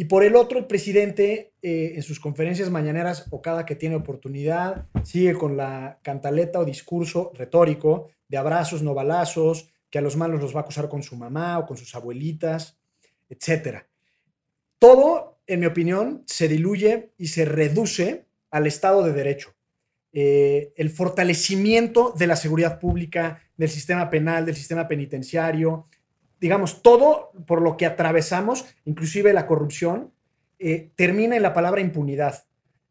y 0.01 0.07
por 0.07 0.25
el 0.25 0.35
otro, 0.35 0.59
el 0.59 0.65
presidente 0.65 1.53
eh, 1.61 1.93
en 1.95 2.03
sus 2.03 2.19
conferencias 2.19 2.71
mañaneras 2.71 3.27
o 3.29 3.43
cada 3.43 3.67
que 3.67 3.77
tiene 3.77 3.97
oportunidad 3.97 4.87
sigue 5.05 5.35
con 5.35 5.59
la 5.59 5.99
cantaleta 6.03 6.59
o 6.59 6.65
discurso 6.65 7.33
retórico 7.35 8.09
de 8.27 8.39
abrazos, 8.39 8.83
no 8.83 8.95
balazos, 8.95 9.69
que 9.91 9.99
a 9.99 10.01
los 10.01 10.17
malos 10.17 10.41
los 10.41 10.55
va 10.55 10.61
a 10.61 10.63
acusar 10.63 10.89
con 10.89 11.03
su 11.03 11.17
mamá 11.17 11.59
o 11.59 11.67
con 11.67 11.77
sus 11.77 11.95
abuelitas, 11.95 12.81
etcétera. 13.29 13.91
Todo, 14.79 15.43
en 15.47 15.61
mi 15.61 15.67
opinión, 15.67 16.23
se 16.25 16.49
diluye 16.49 17.13
y 17.19 17.27
se 17.27 17.45
reduce 17.45 18.25
al 18.51 18.67
Estado 18.67 19.03
de 19.03 19.13
Derecho. 19.13 19.55
Eh, 20.15 20.73
el 20.77 20.89
fortalecimiento 20.89 22.15
de 22.17 22.27
la 22.27 22.37
seguridad 22.37 22.81
pública, 22.81 23.43
del 23.55 23.69
sistema 23.69 24.09
penal, 24.09 24.47
del 24.47 24.57
sistema 24.57 24.89
penitenciario, 24.89 25.89
digamos, 26.41 26.83
todo 26.83 27.33
por 27.47 27.61
lo 27.61 27.77
que 27.77 27.87
atravesamos, 27.87 28.65
inclusive 28.85 29.33
la 29.33 29.47
corrupción, 29.47 30.13
eh, 30.59 30.91
termina 30.97 31.37
en 31.37 31.43
la 31.43 31.53
palabra 31.53 31.81
impunidad. 31.81 32.45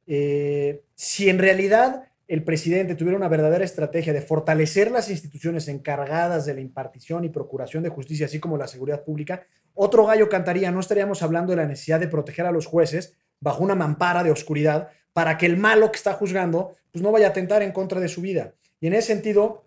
Eh, 0.07 0.83
si 0.95 1.29
en 1.29 1.39
realidad 1.39 2.05
el 2.27 2.43
presidente 2.43 2.95
tuviera 2.95 3.17
una 3.17 3.27
verdadera 3.27 3.65
estrategia 3.65 4.13
de 4.13 4.21
fortalecer 4.21 4.91
las 4.91 5.09
instituciones 5.09 5.67
encargadas 5.67 6.45
de 6.45 6.53
la 6.53 6.61
impartición 6.61 7.25
y 7.25 7.29
procuración 7.29 7.81
de 7.81 7.89
justicia, 7.89 8.27
así 8.27 8.39
como 8.39 8.57
la 8.57 8.67
seguridad 8.67 9.03
pública, 9.03 9.47
otro 9.73 10.05
gallo 10.05 10.29
cantaría, 10.29 10.71
no 10.71 10.79
estaríamos 10.79 11.23
hablando 11.23 11.51
de 11.51 11.57
la 11.57 11.65
necesidad 11.65 11.99
de 11.99 12.07
proteger 12.07 12.45
a 12.45 12.51
los 12.51 12.67
jueces 12.67 13.15
bajo 13.39 13.63
una 13.63 13.75
mampara 13.75 14.23
de 14.23 14.31
oscuridad 14.31 14.89
para 15.13 15.37
que 15.37 15.47
el 15.47 15.57
malo 15.57 15.91
que 15.91 15.97
está 15.97 16.13
juzgando 16.13 16.75
pues 16.91 17.01
no 17.01 17.11
vaya 17.11 17.27
a 17.27 17.29
atentar 17.31 17.63
en 17.63 17.71
contra 17.71 17.99
de 17.99 18.07
su 18.07 18.21
vida. 18.21 18.53
Y 18.79 18.87
en 18.87 18.93
ese 18.93 19.07
sentido, 19.07 19.65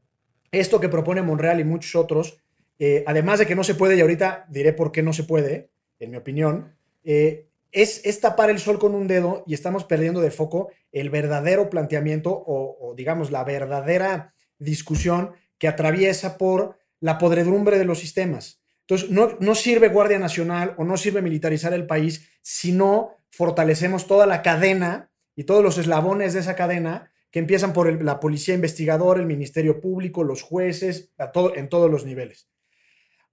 esto 0.50 0.80
que 0.80 0.88
propone 0.88 1.22
Monreal 1.22 1.60
y 1.60 1.64
muchos 1.64 1.94
otros, 1.94 2.38
eh, 2.78 3.04
además 3.06 3.38
de 3.38 3.46
que 3.46 3.54
no 3.54 3.64
se 3.64 3.74
puede, 3.74 3.96
y 3.96 4.00
ahorita 4.00 4.46
diré 4.48 4.72
por 4.72 4.92
qué 4.92 5.02
no 5.02 5.12
se 5.12 5.24
puede, 5.24 5.70
en 5.98 6.10
mi 6.10 6.16
opinión, 6.16 6.74
eh, 7.04 7.48
es, 7.70 8.02
es 8.04 8.20
tapar 8.20 8.50
el 8.50 8.58
sol 8.58 8.78
con 8.78 8.94
un 8.94 9.06
dedo 9.06 9.44
y 9.46 9.54
estamos 9.54 9.84
perdiendo 9.84 10.20
de 10.20 10.30
foco 10.30 10.70
el 10.90 11.10
verdadero 11.10 11.70
planteamiento 11.70 12.30
o, 12.30 12.94
digamos, 12.96 13.30
la 13.30 13.44
verdadera 13.44 14.34
discusión 14.58 15.32
que 15.58 15.68
atraviesa 15.68 16.36
por 16.36 16.76
la 17.00 17.18
podredumbre 17.18 17.78
de 17.78 17.84
los 17.84 17.98
sistemas. 17.98 18.62
Entonces, 18.80 19.10
no, 19.10 19.36
no 19.40 19.54
sirve 19.54 19.88
Guardia 19.88 20.18
Nacional 20.18 20.74
o 20.76 20.84
no 20.84 20.96
sirve 20.96 21.22
militarizar 21.22 21.72
el 21.72 21.86
país 21.86 22.28
si 22.42 22.72
no 22.72 23.16
fortalecemos 23.30 24.06
toda 24.06 24.26
la 24.26 24.42
cadena 24.42 25.10
y 25.34 25.44
todos 25.44 25.62
los 25.62 25.78
eslabones 25.78 26.34
de 26.34 26.40
esa 26.40 26.56
cadena 26.56 27.10
que 27.30 27.38
empiezan 27.38 27.72
por 27.72 28.02
la 28.02 28.20
policía 28.20 28.54
investigadora, 28.54 29.18
el 29.18 29.26
Ministerio 29.26 29.80
Público, 29.80 30.22
los 30.22 30.42
jueces, 30.42 31.10
a 31.16 31.32
todo, 31.32 31.56
en 31.56 31.70
todos 31.70 31.90
los 31.90 32.04
niveles. 32.04 32.51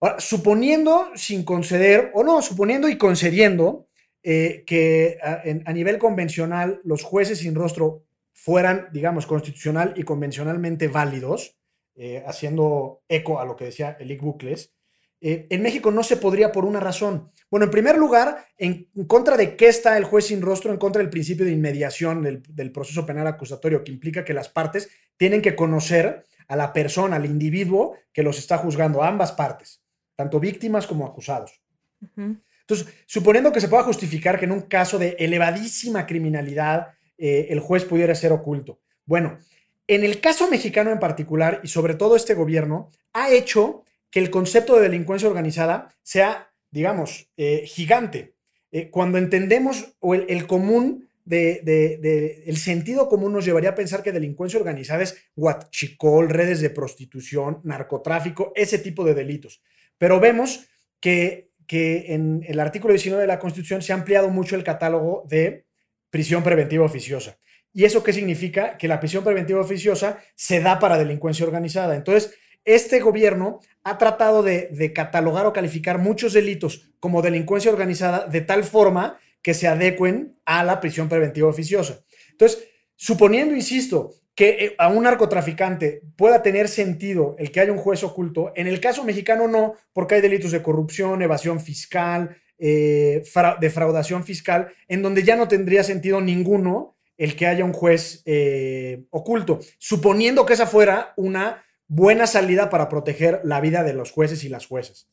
Ahora, 0.01 0.19
suponiendo, 0.19 1.11
sin 1.15 1.43
conceder, 1.43 2.11
o 2.13 2.23
no, 2.23 2.41
suponiendo 2.41 2.87
y 2.87 2.97
concediendo 2.97 3.87
eh, 4.23 4.63
que 4.65 5.17
a, 5.21 5.41
en, 5.43 5.63
a, 5.65 5.73
nivel 5.73 5.97
convencional 5.97 6.81
los 6.83 7.03
jueces 7.03 7.39
sin 7.39 7.55
rostro 7.55 8.03
fueran, 8.33 8.87
digamos, 8.93 9.25
constitucional 9.25 9.93
y 9.97 10.03
convencionalmente 10.03 10.87
válidos, 10.87 11.57
eh, 11.95 12.23
haciendo 12.25 13.03
eco 13.09 13.41
a 13.41 13.45
lo 13.45 13.57
que 13.57 13.65
decía 13.65 13.97
Elick 13.99 14.21
Bucles, 14.21 14.73
eh, 15.19 15.47
en 15.49 15.61
México 15.61 15.91
no 15.91 16.01
se 16.01 16.15
podría 16.15 16.51
por 16.51 16.63
una 16.63 16.79
razón. 16.79 17.31
Bueno, 17.51 17.65
en 17.65 17.71
primer 17.71 17.97
lugar, 17.97 18.45
en, 18.57 18.87
en, 18.95 19.05
contra 19.05 19.35
de 19.35 19.57
qué 19.57 19.67
está 19.67 19.97
el 19.97 20.05
juez 20.05 20.27
sin 20.27 20.41
rostro, 20.41 20.71
en 20.71 20.77
contra 20.77 21.01
del 21.01 21.09
principio 21.09 21.45
de 21.45 21.51
inmediación 21.51 22.23
del, 22.23 22.41
del, 22.47 22.71
proceso 22.71 23.05
penal 23.05 23.27
acusatorio, 23.27 23.83
que 23.83 23.91
implica 23.91 24.23
que 24.23 24.33
las 24.33 24.47
partes 24.47 24.89
tienen 25.17 25.41
que 25.41 25.57
conocer 25.57 26.23
a 26.47 26.55
la 26.55 26.71
persona, 26.71 27.17
al 27.17 27.25
individuo 27.25 27.97
que 28.13 28.23
los 28.23 28.37
está 28.39 28.57
juzgando, 28.57 29.03
a 29.03 29.09
ambas 29.09 29.33
partes, 29.33 29.81
tanto 30.19 30.37
víctimas 30.37 30.85
como 30.85 31.05
acusados. 31.05 31.61
Uh 32.01 32.07
-huh. 32.17 32.41
Entonces, 32.63 32.93
suponiendo 33.05 33.53
que 33.53 33.61
se 33.61 33.69
pueda 33.69 33.83
justificar 33.83 34.37
que 34.37 34.43
en 34.43 34.51
un 34.51 34.63
caso 34.63 34.99
de 34.99 35.15
elevadísima 35.17 36.05
criminalidad 36.05 36.89
eh, 37.17 37.47
el 37.51 37.61
juez 37.61 37.85
pudiera 37.85 38.13
ser 38.13 38.33
oculto. 38.33 38.81
Bueno, 39.05 39.39
en 39.87 40.03
el 40.03 40.19
caso 40.19 40.49
mexicano 40.49 40.91
en 40.91 40.99
particular, 40.99 41.61
y 41.63 41.69
sobre 41.69 41.93
todo 41.93 42.17
este 42.17 42.33
gobierno, 42.33 42.89
ha 43.13 43.31
hecho 43.31 43.85
que 44.11 44.19
el 44.19 44.29
concepto 44.29 44.75
de 44.75 44.81
delincuencia 44.89 45.29
organizada 45.29 45.87
sea, 46.03 46.51
digamos, 46.69 47.31
eh, 47.37 47.63
gigante. 47.65 48.35
Eh, 48.73 48.89
cuando 48.89 49.17
entendemos 49.17 49.95
o 49.99 50.15
el, 50.15 50.25
el 50.27 50.45
común 50.47 51.07
de, 51.23 51.61
de, 51.63 51.97
de, 51.97 52.43
el 52.45 52.57
sentido 52.57 53.07
común 53.07 53.31
nos 53.31 53.45
llevaría 53.45 53.69
a 53.69 53.75
pensar 53.75 54.03
que 54.03 54.11
delincuencia 54.11 54.59
organizada 54.59 55.01
es 55.03 55.15
huachicol, 55.37 56.27
redes 56.29 56.59
de 56.59 56.71
prostitución, 56.71 57.61
narcotráfico, 57.63 58.51
ese 58.55 58.79
tipo 58.79 59.05
de 59.05 59.13
delitos. 59.13 59.61
Pero 59.99 60.19
vemos 60.19 60.67
que, 60.99 61.51
que 61.67 62.15
en 62.15 62.43
el 62.47 62.59
artículo 62.59 62.93
19 62.93 63.21
de 63.21 63.27
la 63.27 63.37
Constitución 63.37 63.83
se 63.83 63.93
ha 63.93 63.95
ampliado 63.95 64.29
mucho 64.29 64.55
el 64.55 64.63
catálogo 64.63 65.25
de 65.29 65.67
prisión 66.09 66.41
preventiva 66.41 66.83
oficiosa. 66.83 67.37
¿Y 67.71 67.85
eso 67.85 68.03
qué 68.03 68.13
significa? 68.13 68.77
Que 68.77 68.87
la 68.87 68.99
prisión 68.99 69.23
preventiva 69.23 69.61
oficiosa 69.61 70.17
se 70.35 70.59
da 70.59 70.79
para 70.79 70.97
delincuencia 70.97 71.45
organizada. 71.45 71.95
Entonces, 71.95 72.33
este 72.65 72.99
gobierno 72.99 73.59
ha 73.83 73.97
tratado 73.97 74.43
de, 74.43 74.91
catalogar 74.93 75.45
o 75.45 75.53
calificar 75.53 75.97
muchos 75.97 76.33
delitos 76.33 76.91
como 76.99 77.21
delincuencia 77.21 77.71
organizada 77.71 78.25
de 78.27 78.41
tal 78.41 78.63
forma 78.63 79.19
que 79.41 79.53
se 79.53 79.67
adecuen 79.67 80.37
a 80.45 80.63
la 80.63 80.79
prisión 80.79 81.07
preventiva 81.09 81.47
oficiosa. 81.47 82.01
Entonces, 82.31 82.67
suponiendo, 82.95 83.55
insisto, 83.55 84.11
que 84.39 84.51
eh, 84.51 84.75
a 84.77 84.87
un 84.87 85.03
narcotraficante 85.03 86.01
pueda 86.15 86.41
tener 86.41 86.69
sentido 86.69 87.35
el 87.39 87.51
que 87.51 87.59
haya 87.59 87.73
un 87.73 87.77
juez 87.77 88.05
oculto, 88.05 88.53
en 88.55 88.67
el 88.67 88.79
caso 88.79 89.03
mexicano 89.03 89.49
no, 89.49 89.73
porque 89.91 90.15
hay 90.15 90.21
delitos 90.21 90.53
de 90.53 90.61
corrupción, 90.61 91.21
evasión 91.21 91.59
fiscal, 91.59 92.37
eh, 92.57 93.21
defraudación 93.59 94.23
fiscal, 94.23 94.71
en 94.87 95.01
donde 95.01 95.23
ya 95.23 95.35
no 95.35 95.49
tendría 95.49 95.83
sentido 95.83 96.21
ninguno 96.21 96.95
el 97.17 97.35
que 97.35 97.47
haya 97.47 97.65
un 97.65 97.73
juez 97.73 98.21
eh, 98.23 99.03
oculto, 99.09 99.59
suponiendo 99.77 100.45
que 100.45 100.53
esa 100.53 100.67
fuera 100.67 101.11
una 101.17 101.65
buena 101.89 102.25
salida 102.25 102.69
para 102.69 102.87
proteger 102.87 103.41
la 103.43 103.59
vida 103.59 103.83
de 103.83 103.91
los 103.91 104.09
jueces 104.09 104.45
y 104.45 104.47
las 104.47 104.67
jueces. 104.67 105.09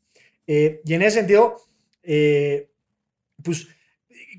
Y 0.47 0.95
en 0.95 1.03
ese 1.03 1.19
sentido, 1.19 1.57
pues 3.43 3.67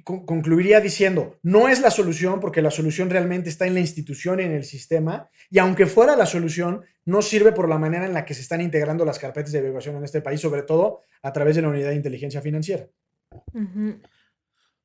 concluiría 0.08 0.80
diciendo, 0.80 1.38
no 1.44 1.68
es 1.68 1.82
la 1.82 1.92
solución 1.92 2.40
porque 2.40 2.62
la 2.62 2.72
solución 2.72 3.10
realmente 3.10 3.50
está 3.50 3.68
en 3.68 3.74
la 3.74 3.82
institución 3.82 4.40
y 4.40 4.44
en 4.44 4.54
el 4.54 4.64
sistema, 4.64 5.30
y 5.50 5.60
aunque 5.60 5.86
fuera 5.86 6.16
la 6.16 6.26
solución, 6.26 6.86
no 7.06 7.22
sirve 7.22 7.52
por 7.52 7.68
la 7.68 7.78
manera 7.78 8.06
en 8.06 8.14
la 8.14 8.24
que 8.24 8.34
se 8.34 8.42
están 8.42 8.62
integrando 8.62 9.04
las 9.04 9.20
carpetas 9.20 9.52
de 9.52 9.60
evaluación 9.60 9.98
en 9.98 10.04
este 10.04 10.22
país, 10.22 10.40
sobre 10.40 10.64
todo 10.64 11.02
a 11.22 11.34
través 11.34 11.56
de 11.56 11.62
la 11.62 11.70
unidad 11.70 11.90
de 11.90 11.96
inteligencia 11.96 12.42
financiera. 12.42 12.88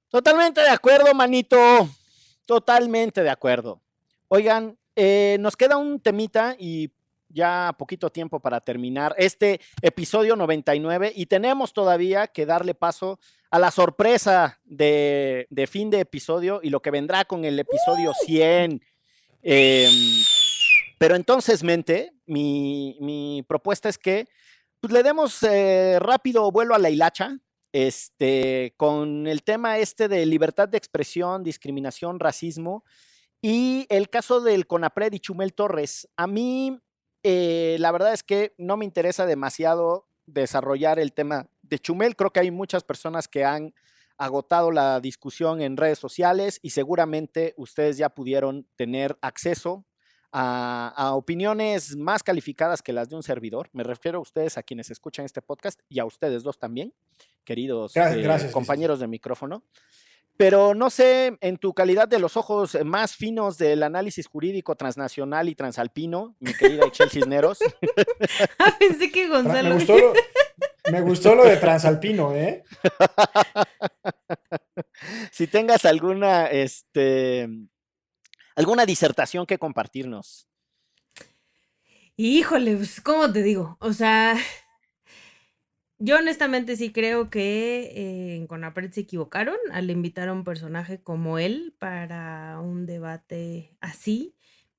Totalmente 0.08 0.60
de 0.60 0.70
acuerdo, 0.70 1.14
manito. 1.14 1.56
Totalmente 2.44 3.22
de 3.22 3.30
acuerdo. 3.30 3.80
Oigan, 4.28 4.76
eh, 4.96 5.36
nos 5.40 5.56
queda 5.56 5.76
un 5.76 6.00
temita 6.00 6.56
y 6.58 6.92
ya 7.32 7.74
poquito 7.78 8.10
tiempo 8.10 8.40
para 8.40 8.60
terminar 8.60 9.14
este 9.18 9.60
episodio 9.80 10.36
99 10.36 11.12
y 11.14 11.26
tenemos 11.26 11.72
todavía 11.72 12.28
que 12.28 12.46
darle 12.46 12.74
paso 12.74 13.18
a 13.50 13.58
la 13.58 13.70
sorpresa 13.70 14.60
de, 14.64 15.46
fin 15.70 15.90
de 15.90 16.00
episodio 16.00 16.60
y 16.62 16.70
lo 16.70 16.80
que 16.80 16.90
vendrá 16.90 17.24
con 17.24 17.44
el 17.44 17.58
episodio 17.58 18.12
100. 18.24 18.82
Em, 19.42 19.92
pero 20.98 21.16
entonces, 21.16 21.62
mente, 21.62 22.14
mi, 22.26 23.44
propuesta 23.46 23.88
es 23.88 23.98
que 23.98 24.26
pues, 24.80 24.92
le 24.92 25.02
demos 25.02 25.42
eh, 25.42 25.98
rápido 26.00 26.50
vuelo 26.50 26.74
a 26.74 26.78
la 26.78 26.90
hilacha, 26.90 27.38
este, 27.72 28.74
con 28.76 29.26
el 29.26 29.42
tema 29.42 29.78
este 29.78 30.08
de 30.08 30.24
libertad 30.26 30.68
de 30.68 30.78
expresión, 30.78 31.42
discriminación, 31.42 32.20
racismo. 32.20 32.84
Y 33.42 33.86
el 33.88 34.08
caso 34.08 34.40
del 34.40 34.66
Conapred 34.66 35.12
y 35.12 35.18
Chumel 35.20 35.52
Torres. 35.52 36.08
A 36.16 36.26
mí 36.26 36.78
eh, 37.22 37.76
la 37.78 37.92
verdad 37.92 38.12
es 38.12 38.22
que 38.22 38.54
no 38.58 38.76
me 38.76 38.84
interesa 38.84 39.26
demasiado 39.26 40.06
desarrollar 40.26 40.98
el 40.98 41.12
tema 41.12 41.48
de 41.62 41.78
Chumel. 41.78 42.16
Creo 42.16 42.30
que 42.30 42.40
hay 42.40 42.50
muchas 42.50 42.84
personas 42.84 43.28
que 43.28 43.44
han 43.44 43.74
agotado 44.18 44.70
la 44.70 45.00
discusión 45.00 45.60
en 45.60 45.76
redes 45.76 45.98
sociales 45.98 46.60
y 46.62 46.70
seguramente 46.70 47.54
ustedes 47.56 47.96
ya 47.96 48.08
pudieron 48.08 48.66
tener 48.76 49.18
acceso 49.20 49.84
a, 50.32 51.12
opiniones 51.14 51.96
más 51.96 52.22
calificadas 52.22 52.82
que 52.82 52.92
las 52.92 53.08
de 53.08 53.16
un 53.16 53.22
servidor. 53.22 53.68
Me 53.72 53.82
refiero 53.82 54.18
a 54.18 54.22
ustedes, 54.22 54.56
a 54.56 54.62
quienes 54.62 54.90
escuchan 54.90 55.24
este 55.24 55.42
podcast 55.42 55.80
y 55.88 55.98
a 55.98 56.04
ustedes 56.04 56.42
dos 56.42 56.58
también, 56.58 56.94
queridos 57.44 57.94
eh, 57.96 58.50
compañeros 58.52 59.00
de 59.00 59.08
micrófono. 59.08 59.62
Pero 60.36 60.74
no 60.74 60.90
sé, 60.90 61.36
en 61.40 61.58
tu 61.58 61.74
calidad 61.74 62.08
de 62.08 62.18
los 62.18 62.36
ojos 62.36 62.76
más 62.84 63.14
finos 63.14 63.58
del 63.58 63.82
análisis 63.82 64.26
jurídico 64.26 64.74
transnacional 64.74 65.48
y 65.48 65.54
transalpino, 65.54 66.34
mi 66.40 66.54
querida 66.54 66.86
Echel 66.86 67.10
Cisneros. 67.10 67.58
ah, 68.58 68.74
pensé 68.78 69.12
que 69.12 69.28
Gonzalo. 69.28 69.68
Me 69.68 69.74
gustó, 69.74 69.98
lo, 69.98 70.12
me 70.90 71.00
gustó 71.02 71.34
lo 71.34 71.44
de 71.44 71.56
transalpino, 71.58 72.34
¿eh? 72.34 72.64
si 75.30 75.46
tengas 75.46 75.84
alguna, 75.84 76.46
este, 76.46 77.48
alguna 78.56 78.86
disertación 78.86 79.46
que 79.46 79.58
compartirnos. 79.58 80.48
Híjole, 82.16 82.76
pues, 82.76 83.00
¿cómo 83.00 83.32
te 83.32 83.42
digo? 83.42 83.76
O 83.80 83.92
sea, 83.92 84.36
yo 86.05 86.18
honestamente 86.18 86.74
sí 86.74 86.90
creo 86.90 87.30
que 87.30 87.92
eh, 87.94 88.36
en 88.36 88.48
Conapred 88.48 88.90
se 88.90 89.03
equivocaron 89.03 89.57
al 89.70 89.88
invitar 89.88 90.28
a 90.28 90.32
un 90.32 90.42
personaje 90.42 91.00
como 91.00 91.38
él 91.38 91.76
para 91.78 92.59
un 92.61 92.86
debate 92.86 93.76
así. 93.80 94.34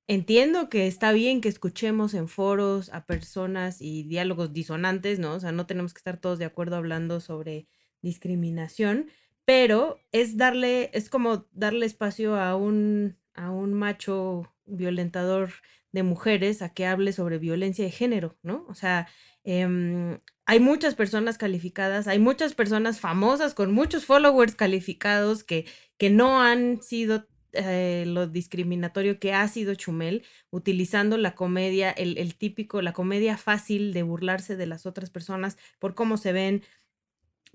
Entiendo 0.06 0.68
que 0.68 0.86
está 0.86 1.12
bien 1.12 1.40
que 1.40 1.48
escuchemos 1.48 2.12
en 2.12 2.28
foros 2.28 2.90
a 2.92 3.06
personas 3.06 3.80
y 3.80 4.02
diálogos 4.02 4.52
disonantes, 4.52 5.18
¿no? 5.18 5.32
O 5.32 5.40
sea, 5.40 5.50
no 5.50 5.66
tenemos 5.66 5.94
que 5.94 5.98
estar 5.98 6.18
todos 6.18 6.38
de 6.38 6.44
acuerdo 6.44 6.76
hablando 6.76 7.20
sobre 7.20 7.68
discriminación, 8.02 9.08
pero 9.46 9.98
es 10.12 10.36
darle, 10.36 10.90
es 10.92 11.08
como 11.08 11.46
darle 11.52 11.86
espacio 11.86 12.36
a 12.36 12.54
un, 12.54 13.16
a 13.32 13.50
un 13.50 13.72
macho 13.72 14.52
violentador 14.66 15.52
de 15.90 16.02
mujeres 16.02 16.60
a 16.60 16.74
que 16.74 16.84
hable 16.84 17.14
sobre 17.14 17.38
violencia 17.38 17.86
de 17.86 17.92
género, 17.92 18.36
¿no? 18.42 18.66
O 18.68 18.74
sea, 18.74 19.08
Em, 19.44 20.18
hay 20.46 20.60
muchas 20.60 20.94
personas 20.94 21.38
calificadas, 21.38 22.06
hay 22.06 22.18
muchas 22.18 22.54
personas 22.54 23.00
famosas 23.00 23.54
con 23.54 23.72
muchos 23.72 24.04
followers 24.04 24.54
calificados 24.54 25.44
que, 25.44 25.66
que 25.96 26.10
no 26.10 26.42
han 26.42 26.82
sido 26.82 27.26
eh, 27.54 28.04
lo 28.06 28.26
discriminatorio 28.26 29.20
que 29.20 29.32
ha 29.32 29.46
sido 29.48 29.74
Chumel, 29.74 30.24
utilizando 30.50 31.16
la 31.16 31.34
comedia, 31.34 31.90
el, 31.90 32.34
típico, 32.34 32.82
la 32.82 32.92
comedia 32.92 33.36
fácil 33.36 33.92
de 33.92 34.02
burlarse 34.02 34.56
de 34.56 34.66
las 34.66 34.86
otras 34.86 35.10
personas 35.10 35.56
por 35.78 35.94
cómo 35.94 36.16
se 36.16 36.32
ven, 36.32 36.62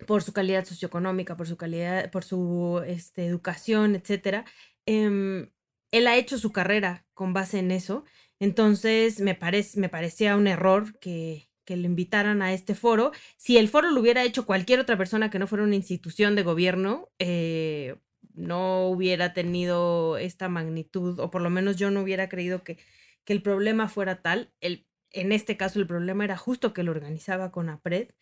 por 0.07 0.23
su 0.23 0.31
calidad 0.31 0.65
socioeconómica, 0.65 1.35
por 1.35 1.47
su 1.47 1.57
calidad, 1.57 2.09
por 2.11 2.23
su 2.23 2.81
este, 2.87 3.25
educación, 3.25 3.95
etc. 3.95 4.45
Em, 4.85 5.51
él 5.91 6.07
ha 6.07 6.15
hecho 6.15 6.37
su 6.37 6.51
carrera 6.51 7.05
con 7.13 7.33
base 7.33 7.59
en 7.59 7.71
eso. 7.71 8.05
Entonces, 8.39 9.19
me, 9.19 9.35
parece, 9.35 9.79
me 9.79 9.89
parecía 9.89 10.37
un 10.37 10.47
error 10.47 10.97
que, 10.99 11.48
que 11.70 11.78
le 11.78 11.86
invitaran 11.86 12.41
a 12.41 12.51
este 12.51 12.74
foro. 12.74 13.11
Si 13.38 13.59
el 13.59 13.70
foro 13.70 13.91
lo 13.91 14.01
hubiera 14.01 14.24
hecho 14.24 14.47
cualquier 14.47 14.80
otra 14.80 14.97
persona 14.97 15.30
que 15.30 15.38
no 15.38 15.45
fuera 15.45 15.63
una 15.63 15.76
institución 15.76 16.36
de 16.36 16.41
gobierno, 16.41 17.11
eh, 17.20 17.95
no 18.34 18.88
hubiera 18.88 19.34
tenido 19.34 20.17
esta 20.17 20.49
magnitud, 20.49 21.20
o 21.20 21.30
por 21.30 21.43
lo 21.43 21.51
menos 21.51 21.76
yo 21.78 21.91
no 21.91 22.01
hubiera 22.01 22.28
creído 22.28 22.63
que, 22.63 22.80
que 23.24 23.34
el 23.34 23.43
problema 23.43 23.88
fuera 23.88 24.24
tal. 24.24 24.51
El, 24.61 24.88
en 25.11 25.32
este 25.32 25.57
caso, 25.57 25.78
el 25.78 25.86
problema 25.86 26.24
era 26.24 26.38
justo 26.38 26.74
que 26.74 26.82
lo 26.82 26.89
organizaba 26.89 27.51
con 27.51 27.70
APRED. 27.70 28.15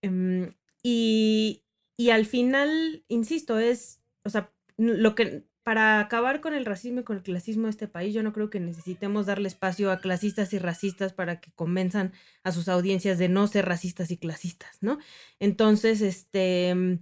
Em, 0.00 0.54
y, 0.84 1.64
y 1.96 2.10
al 2.10 2.24
final, 2.24 3.04
insisto, 3.08 3.58
es, 3.58 4.00
o 4.22 4.30
sea, 4.30 4.52
lo 4.76 5.16
que 5.16 5.42
para 5.64 6.00
acabar 6.00 6.40
con 6.40 6.54
el 6.54 6.64
racismo 6.64 7.00
y 7.00 7.04
con 7.04 7.16
el 7.16 7.22
clasismo 7.22 7.64
de 7.64 7.70
este 7.70 7.88
país, 7.88 8.12
yo 8.12 8.22
no 8.22 8.32
creo 8.32 8.50
que 8.50 8.60
necesitemos 8.60 9.26
darle 9.26 9.48
espacio 9.48 9.90
a 9.92 10.00
clasistas 10.00 10.52
y 10.52 10.58
racistas 10.58 11.12
para 11.12 11.40
que 11.40 11.52
convenzan 11.52 12.12
a 12.42 12.52
sus 12.52 12.68
audiencias 12.68 13.18
de 13.18 13.28
no 13.28 13.46
ser 13.46 13.66
racistas 13.66 14.10
y 14.10 14.16
clasistas, 14.16 14.78
¿no? 14.80 14.98
Entonces, 15.38 16.00
este, 16.00 16.74
mm, 16.74 16.98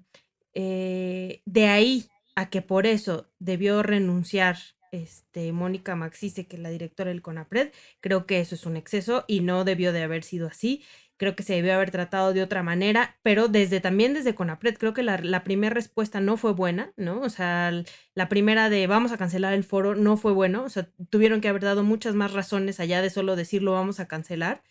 eh, 0.55 1.43
de 1.47 1.67
ahí 1.69 2.07
a 2.37 2.51
que 2.51 2.63
por 2.63 2.87
eso 2.87 3.31
debió 3.39 3.83
renunciar 3.83 4.59
este, 4.93 5.53
Mónica 5.53 5.97
Maxice, 5.97 6.47
que 6.47 6.57
es 6.57 6.63
la 6.63 6.71
directora 6.71 7.11
del 7.11 7.23
CONAPRED, 7.23 7.73
creo 8.01 8.27
que 8.27 8.41
eso 8.41 8.55
es 8.55 8.67
un 8.67 8.77
exceso 8.77 9.25
y 9.29 9.41
no 9.41 9.65
debió 9.65 9.93
de 9.93 10.03
haber 10.03 10.25
sido 10.25 10.49
así 10.49 10.85
creo 11.21 11.37
que 11.37 11.43
se 11.43 11.53
debió 11.53 11.75
haber 11.75 11.91
tratado 11.91 12.33
de 12.33 12.43
otra 12.43 12.63
manera, 12.63 13.19
pero 13.23 13.47
desde 13.49 13.81
también 13.81 14.15
desde 14.15 14.35
Conapred, 14.35 14.79
creo 14.79 14.95
que 14.95 15.03
la, 15.03 15.45
primera 15.45 15.75
respuesta 15.75 16.19
no 16.19 16.39
fue 16.39 16.55
buena, 16.55 16.95
¿no? 16.97 17.21
O 17.21 17.29
sea, 17.29 17.71
la 18.15 18.29
primera 18.31 18.71
de 18.71 18.87
vamos 18.87 19.13
a 19.13 19.19
cancelar 19.19 19.53
el 19.53 19.63
foro 19.63 19.95
no 19.95 20.17
fue 20.17 20.33
bueno, 20.33 20.65
o 20.65 20.71
sea, 20.71 20.89
tuvieron 21.11 21.43
que 21.43 21.49
haber 21.49 21.63
dado 21.63 21.85
muchas 21.85 22.15
más 22.15 22.33
razones 22.33 22.81
allá 22.81 23.03
de 23.03 23.11
solo 23.11 23.37
decirlo 23.37 23.73
vamos 23.73 24.01
a 24.01 24.09
cancelar. 24.09 24.63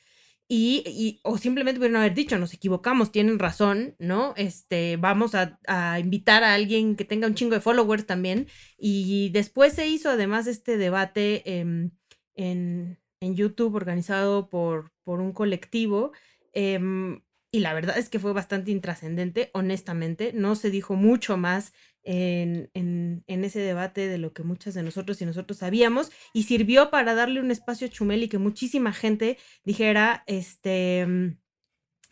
Y, 0.48 1.20
o 1.24 1.38
simplemente 1.38 1.78
pudieron 1.78 1.98
haber 2.02 2.16
dicho, 2.16 2.40
nos 2.40 2.56
equivocamos, 2.56 3.12
tienen 3.12 3.38
razón, 3.38 3.96
¿no? 4.00 4.34
Este, 4.36 4.98
vamos 4.98 5.36
a, 5.36 5.60
invitar 6.00 6.44
a 6.44 6.56
alguien 6.56 6.96
que 6.96 7.06
tenga 7.06 7.28
un 7.28 7.36
chingo 7.36 7.54
de 7.54 7.62
followers 7.62 8.08
también. 8.08 8.48
Y 8.76 9.30
después 9.30 9.74
se 9.74 9.88
hizo 9.88 10.10
además 10.10 10.48
este 10.48 10.78
debate 10.78 11.60
en, 11.60 11.96
en, 12.36 12.98
YouTube 13.22 13.76
organizado 13.76 14.50
por, 14.50 14.92
por 15.04 15.22
un 15.22 15.34
colectivo 15.34 16.12
Em, 16.54 17.22
y 17.52 17.60
la 17.60 17.74
verdad 17.74 17.98
es 17.98 18.10
que 18.10 18.20
fue 18.20 18.34
bastante 18.34 18.72
intrascendente, 18.72 19.50
honestamente. 19.54 20.32
No 20.34 20.56
se 20.56 20.70
dijo 20.70 20.96
mucho 20.96 21.38
más 21.38 21.74
en, 22.04 22.70
en, 22.74 23.44
ese 23.44 23.60
debate 23.60 24.08
de 24.08 24.18
lo 24.18 24.34
que 24.34 24.44
muchas 24.44 24.74
de 24.74 24.84
nosotros 24.84 25.22
y 25.22 25.26
nosotros 25.26 25.60
sabíamos 25.60 26.12
y 26.34 26.44
sirvió 26.44 26.90
para 26.92 27.16
darle 27.16 27.40
un 27.40 27.52
espacio 27.52 27.88
a 27.88 27.90
Chumel 27.90 28.24
y 28.24 28.30
que 28.30 28.38
muchísima 28.38 28.94
gente 28.94 29.38
dijera, 29.64 30.24
este, 30.28 31.06
mm, 31.06 31.38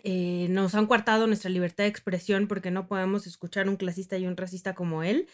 eh, 0.03 0.47
nos 0.49 0.75
han 0.75 0.87
coartado 0.87 1.27
nuestra 1.27 1.49
libertad 1.49 1.83
de 1.83 1.89
expresión 1.89 2.47
porque 2.47 2.71
no 2.71 2.87
podemos 2.87 3.27
escuchar 3.27 3.69
un 3.69 3.77
clasista 3.77 4.17
y 4.17 4.27
un 4.27 4.37
racista 4.37 4.73
como 4.75 5.03
él. 5.03 5.27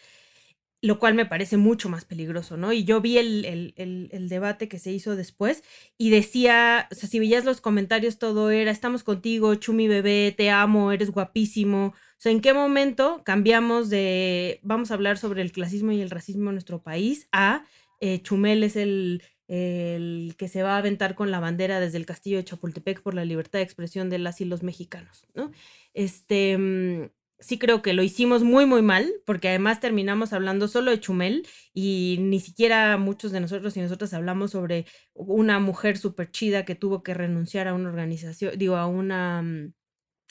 Lo 0.84 0.98
cual 0.98 1.14
me 1.14 1.24
parece 1.24 1.56
mucho 1.56 1.88
más 1.88 2.04
peligroso, 2.04 2.58
¿no? 2.58 2.74
Y 2.74 2.84
yo 2.84 3.00
vi 3.00 3.16
el, 3.16 4.26
debate 4.28 4.68
que 4.68 4.78
se 4.78 4.92
hizo 4.92 5.16
después 5.16 5.64
y 5.96 6.10
decía, 6.10 6.88
o 6.92 6.94
sea, 6.94 7.08
si 7.08 7.18
veías 7.18 7.46
los 7.46 7.62
comentarios, 7.62 8.18
todo 8.18 8.50
era, 8.50 8.70
estamos 8.70 9.02
contigo, 9.02 9.54
Chumi 9.54 9.88
bebé, 9.88 10.34
te 10.36 10.50
amo, 10.50 10.92
eres 10.92 11.08
guapísimo. 11.10 11.86
O 11.86 12.18
sea, 12.18 12.32
¿en 12.32 12.42
qué 12.42 12.52
momento 12.52 13.22
cambiamos 13.24 13.88
de, 13.88 14.60
vamos 14.62 14.90
a 14.90 14.94
hablar 14.94 15.16
sobre 15.16 15.40
el 15.40 15.52
clasismo 15.52 15.90
y 15.92 16.02
el 16.02 16.10
racismo 16.10 16.50
en 16.50 16.56
nuestro 16.56 16.82
país, 16.82 17.28
a 17.32 17.64
eh, 18.00 18.20
Chumel 18.20 18.62
es 18.62 18.76
el, 18.76 19.22
el 19.48 20.34
que 20.36 20.48
se 20.48 20.62
va 20.62 20.74
a 20.74 20.78
aventar 20.78 21.14
con 21.14 21.30
la 21.30 21.40
bandera 21.40 21.80
desde 21.80 21.96
el 21.96 22.04
castillo 22.04 22.36
de 22.36 22.44
Chapultepec 22.44 23.00
por 23.00 23.14
la 23.14 23.24
libertad 23.24 23.58
de 23.58 23.64
expresión 23.64 24.10
de 24.10 24.18
las 24.18 24.42
y 24.42 24.44
los 24.44 24.62
mexicanos, 24.62 25.26
¿no? 25.32 25.50
Este 25.94 26.58
mm, 26.58 27.08
sí 27.38 27.58
creo 27.58 27.82
que 27.82 27.92
lo 27.92 28.02
hicimos 28.02 28.42
muy, 28.44 28.66
muy 28.66 28.82
mal, 28.82 29.12
porque 29.26 29.48
además 29.48 29.80
terminamos 29.80 30.32
hablando 30.32 30.68
solo 30.68 30.90
de 30.90 31.00
Chumel 31.00 31.46
y 31.72 32.16
ni 32.20 32.40
siquiera 32.40 32.96
muchos 32.96 33.32
de 33.32 33.40
nosotros 33.40 33.76
y 33.76 33.80
nosotras 33.80 34.14
hablamos 34.14 34.52
sobre 34.52 34.86
una 35.14 35.58
mujer 35.60 35.98
súper 35.98 36.30
chida 36.30 36.64
que 36.64 36.74
tuvo 36.74 37.02
que 37.02 37.14
renunciar 37.14 37.68
a 37.68 37.74
una 37.74 37.88
organización, 37.90 38.58
digo, 38.58 38.76
a 38.76 38.86
una, 38.86 39.42
mm, 39.42 39.72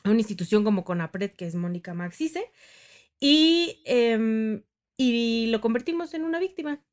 a 0.06 0.10
una 0.12 0.20
institución 0.20 0.64
como 0.64 0.86
CONAPRED, 0.86 1.32
que 1.34 1.48
es 1.48 1.56
Mónica 1.56 1.94
Maxice, 1.94 2.52
y, 3.20 3.82
em, 3.86 4.64
y 4.98 5.48
lo 5.48 5.62
convertimos 5.62 6.14
en 6.14 6.24
una 6.24 6.40
víctima. 6.40 6.84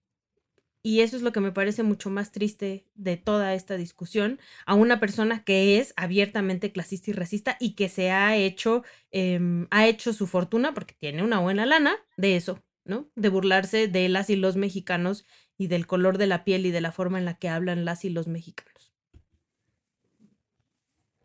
Y 0.83 1.01
eso 1.01 1.17
es 1.17 1.23
lo 1.23 1.33
que 1.33 1.41
me 1.41 1.53
parece 1.53 1.83
mucho 1.83 2.09
más 2.09 2.33
triste 2.33 2.87
de 2.95 3.17
toda 3.19 3.55
esta 3.55 3.77
discusión, 3.77 4.41
a 4.65 4.75
una 4.75 4.99
persona 4.99 5.45
que 5.45 5.79
es 5.79 5.93
abiertamente 5.97 6.73
clasista 6.73 7.11
y 7.11 7.15
racista 7.15 7.57
y 7.61 7.75
que 7.75 7.89
se 7.91 8.11
ha 8.11 8.35
hecho, 8.37 8.83
em, 9.11 9.67
ha 9.71 9.87
hecho 9.87 10.13
su 10.15 10.27
fortuna, 10.27 10.73
porque 10.73 10.95
tiene 10.99 11.23
una 11.23 11.39
buena 11.39 11.67
lana, 11.67 11.97
de 12.17 12.37
eso, 12.37 12.63
¿no? 12.85 13.11
De 13.15 13.29
burlarse 13.29 13.89
de 13.89 14.09
las 14.09 14.31
y 14.31 14.37
los 14.37 14.57
mexicanos 14.57 15.27
y 15.59 15.67
del 15.67 15.87
color 15.87 16.17
de 16.17 16.27
la 16.27 16.45
piel 16.45 16.65
y 16.65 16.71
de 16.71 16.81
la 16.81 16.93
forma 16.93 17.19
en 17.19 17.27
la 17.27 17.35
que 17.35 17.51
hablan 17.51 17.85
las 17.85 18.07
y 18.07 18.11
los 18.11 18.27
mexicanos. 18.27 18.95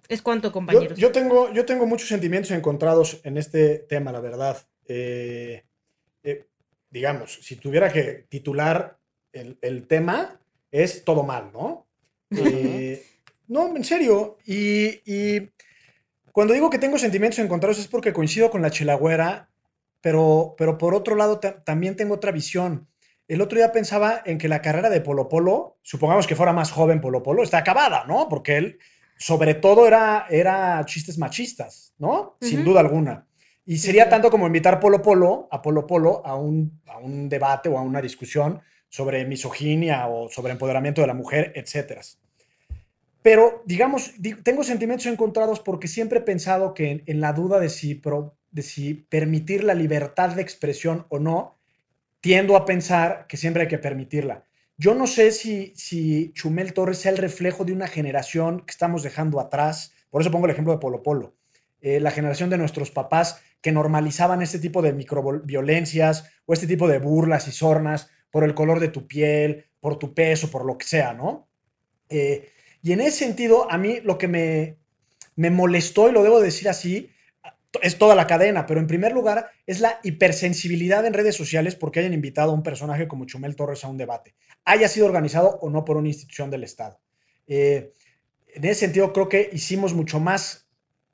Es 0.10 0.22
cuanto, 0.22 0.52
compañeros. 0.52 1.00
Yo, 1.00 1.12
tengo, 1.12 1.52
yo 1.54 1.66
tengo 1.66 1.88
muchos 1.88 2.10
sentimientos 2.10 2.52
encontrados 2.52 3.22
en 3.24 3.38
este 3.38 3.80
tema, 3.80 4.12
la 4.12 4.20
verdad. 4.20 4.68
Eh, 4.88 5.66
eh, 6.24 6.48
digamos, 6.90 7.40
si 7.42 7.56
tuviera 7.56 7.92
que 7.92 8.26
titular 8.30 9.00
el, 9.36 9.88
tema 9.88 10.40
es 10.72 11.04
todo 11.04 11.24
mal, 11.24 11.52
¿no? 11.54 11.86
Eh, 12.32 13.04
no, 13.48 13.76
en 13.76 13.84
serio. 13.84 14.38
Y, 14.46 15.50
cuando 16.32 16.54
digo 16.54 16.70
que 16.70 16.80
tengo 16.80 16.98
sentimientos 16.98 17.40
encontrados 17.40 17.80
es 17.80 17.88
porque 17.88 18.14
coincido 18.14 18.50
con 18.50 18.62
la 18.62 18.72
chelagüera, 18.72 19.50
pero, 20.02 20.56
pero 20.58 20.78
por 20.78 20.94
otro 20.94 21.16
lado 21.16 21.40
también 21.40 21.96
tengo 21.96 22.16
otra 22.16 22.32
visión. 22.32 22.88
El 23.28 23.42
otro 23.42 23.58
día 23.58 23.72
pensaba 23.72 24.22
en 24.26 24.38
que 24.38 24.48
la 24.48 24.62
carrera 24.62 24.90
de 24.90 25.02
Polo 25.02 25.30
Polo, 25.30 25.78
supongamos 25.82 26.28
que 26.28 26.36
fuera 26.36 26.54
más 26.54 26.72
joven 26.72 27.02
Polo 27.02 27.24
Polo, 27.24 27.42
está 27.42 27.60
acabada, 27.60 28.06
¿no? 28.06 28.28
Porque 28.30 28.58
él, 28.58 28.80
sobre 29.18 29.56
todo, 29.56 29.88
era, 29.88 30.28
era 30.30 30.84
chistes 30.86 31.18
machistas, 31.18 31.94
¿no? 31.98 32.38
Sin 32.42 32.64
duda 32.64 32.82
alguna. 32.82 33.26
Y 33.66 33.78
sería 33.78 34.10
tanto 34.10 34.30
como 34.30 34.46
invitar 34.46 34.80
Polo 34.80 35.02
Polo 35.02 35.48
a 35.50 35.62
Polo 35.62 35.88
Polo 35.88 36.22
a 36.24 36.36
un, 36.36 36.82
a 36.88 37.00
un 37.00 37.28
debate 37.28 37.68
o 37.70 37.80
a 37.80 37.82
una 37.82 38.00
discusión 38.00 38.62
sobre 38.90 39.26
misoginia 39.26 40.08
o 40.08 40.30
sobre 40.30 40.54
empoderamiento 40.54 41.02
de 41.02 41.08
la 41.08 41.14
mujer, 41.14 41.52
etc. 41.56 42.02
Pero, 43.22 43.64
digamos, 43.66 44.14
tengo 44.44 44.64
sentimientos 44.64 45.08
encontrados 45.08 45.60
porque 45.60 45.88
siempre 45.88 46.20
he 46.20 46.22
pensado 46.22 46.74
que 46.74 47.04
en, 47.06 47.22
la 47.22 47.34
duda 47.34 47.60
de 47.60 47.70
si, 47.70 48.02
de 48.52 48.62
si 48.62 48.94
permitir 48.94 49.64
la 49.64 49.74
libertad 49.74 50.30
de 50.30 50.42
expresión 50.42 51.06
o 51.10 51.20
no, 51.20 51.58
tiendo 52.22 52.56
a 52.56 52.66
pensar 52.66 53.26
que 53.28 53.38
siempre 53.38 53.64
hay 53.64 53.68
que 53.68 53.78
permitirla. 53.78 54.46
Yo 54.78 54.94
no 54.94 55.08
sé 55.08 55.32
si, 55.32 55.74
si 55.76 56.34
Chumel 56.34 56.74
Torres 56.74 57.00
sea 57.00 57.12
el 57.12 57.18
reflejo 57.18 57.66
de 57.66 57.74
una 57.74 57.88
generación 57.88 58.62
que 58.62 58.72
estamos 58.72 59.04
dejando 59.04 59.40
atrás. 59.40 59.94
Por 60.10 60.22
eso 60.22 60.32
pongo 60.32 60.46
el 60.46 60.52
ejemplo 60.52 60.74
de 60.74 60.80
Polo 60.80 61.02
Polo. 61.02 61.36
Eh, 61.82 62.00
la 62.00 62.12
generación 62.12 62.50
de 62.50 62.58
nuestros 62.58 62.92
papás 62.92 63.42
que 63.62 63.72
normalizaban 63.72 64.42
este 64.42 64.60
tipo 64.60 64.82
de 64.82 64.94
microviolencias 64.94 66.30
o 66.46 66.54
este 66.54 66.68
tipo 66.68 66.88
de 66.88 67.00
burlas 67.00 67.48
y 67.48 67.52
sornas 67.52 68.10
por 68.36 68.44
el 68.44 68.54
color 68.54 68.82
de 68.82 68.90
tu 68.90 69.08
piel, 69.08 69.64
por 69.80 69.98
tu 69.98 70.14
peso, 70.14 70.52
por 70.52 70.66
lo 70.66 70.78
que 70.78 70.86
sea, 70.86 71.14
¿no? 71.14 71.48
Eh, 72.10 72.50
y 72.82 72.92
en 72.92 73.00
ese 73.00 73.20
sentido, 73.20 73.72
a 73.72 73.78
mí 73.78 74.02
lo 74.04 74.18
que 74.18 74.28
me, 74.28 74.76
me 75.38 75.50
molestó, 75.50 76.10
y 76.10 76.12
lo 76.12 76.22
debo 76.22 76.42
decir 76.42 76.68
así, 76.68 77.10
es 77.82 77.98
toda 77.98 78.14
la 78.14 78.28
cadena, 78.28 78.66
pero 78.66 78.82
en 78.82 78.88
primer 78.88 79.14
lugar 79.14 79.52
es 79.66 79.80
la 79.80 80.02
hipersensibilidad 80.04 81.06
en 81.06 81.14
redes 81.14 81.38
sociales 81.38 81.78
porque 81.78 82.02
hayan 82.02 82.14
invitado 82.14 82.52
a 82.52 82.54
un 82.54 82.62
personaje 82.62 83.08
como 83.08 83.24
Chumel 83.24 83.56
Torres 83.56 83.86
a 83.86 83.88
un 83.88 83.96
debate, 83.96 84.36
haya 84.66 84.90
sido 84.90 85.06
organizado 85.06 85.58
o 85.62 85.70
no 85.70 85.86
por 85.86 85.96
una 85.96 86.10
institución 86.10 86.52
del 86.52 86.66
Estado. 86.66 87.00
Eh, 87.48 87.94
en 88.54 88.66
ese 88.66 88.82
sentido, 88.82 89.14
creo 89.14 89.30
que 89.30 89.50
hicimos 89.54 89.94
mucho 89.94 90.20
más, 90.20 90.68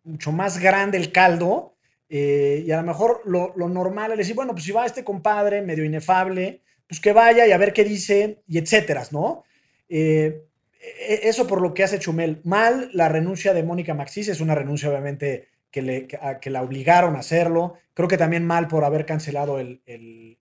mucho 0.03 0.32
más 0.32 0.57
grande 0.57 0.97
el 0.97 1.11
caldo 1.11 1.76
eh, 2.09 2.63
y 2.65 2.72
a 2.72 2.78
lo 2.78 2.84
mejor 2.88 3.22
lo, 3.26 3.53
lo 3.55 3.69
normal 3.69 4.13
es 4.13 4.17
decir, 4.17 4.34
bueno, 4.34 4.53
pues 4.53 4.63
si 4.63 4.72
va 4.72 4.88
este 4.88 5.03
compadre 5.03 5.61
medio 5.61 5.86
inefable, 5.86 6.63
pues 6.91 6.99
que 6.99 7.13
vaya 7.13 7.47
y 7.47 7.53
a 7.53 7.57
ver 7.57 7.71
qué 7.71 7.85
dice 7.85 8.41
y 8.49 8.57
etcétera, 8.57 9.07
¿no? 9.11 9.45
Eh, 9.87 10.43
e, 10.81 11.19
eso 11.23 11.47
por 11.47 11.61
lo 11.61 11.73
que 11.73 11.85
hace 11.85 11.99
Chumel. 11.99 12.41
Mal 12.43 12.89
la 12.91 13.07
renuncia 13.07 13.53
de 13.53 13.63
Mónica 13.63 13.93
Maxis, 13.93 14.27
es 14.27 14.41
una 14.41 14.55
renuncia 14.55 14.89
obviamente 14.89 15.47
que, 15.71 15.81
le, 15.81 16.05
que, 16.05 16.49
la 16.49 16.61
obligaron 16.61 17.15
a 17.15 17.19
hacerlo. 17.19 17.75
Creo 17.93 18.09
que 18.09 18.17
también 18.17 18.45
mal 18.45 18.67
por 18.67 18.83
haber 18.83 19.05
cancelado 19.05 19.57
el, 19.57 19.81
el, 19.85 20.37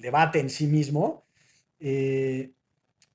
debate 0.00 0.38
en 0.38 0.48
sí 0.48 0.68
mismo. 0.68 1.24
Eh, 1.80 2.52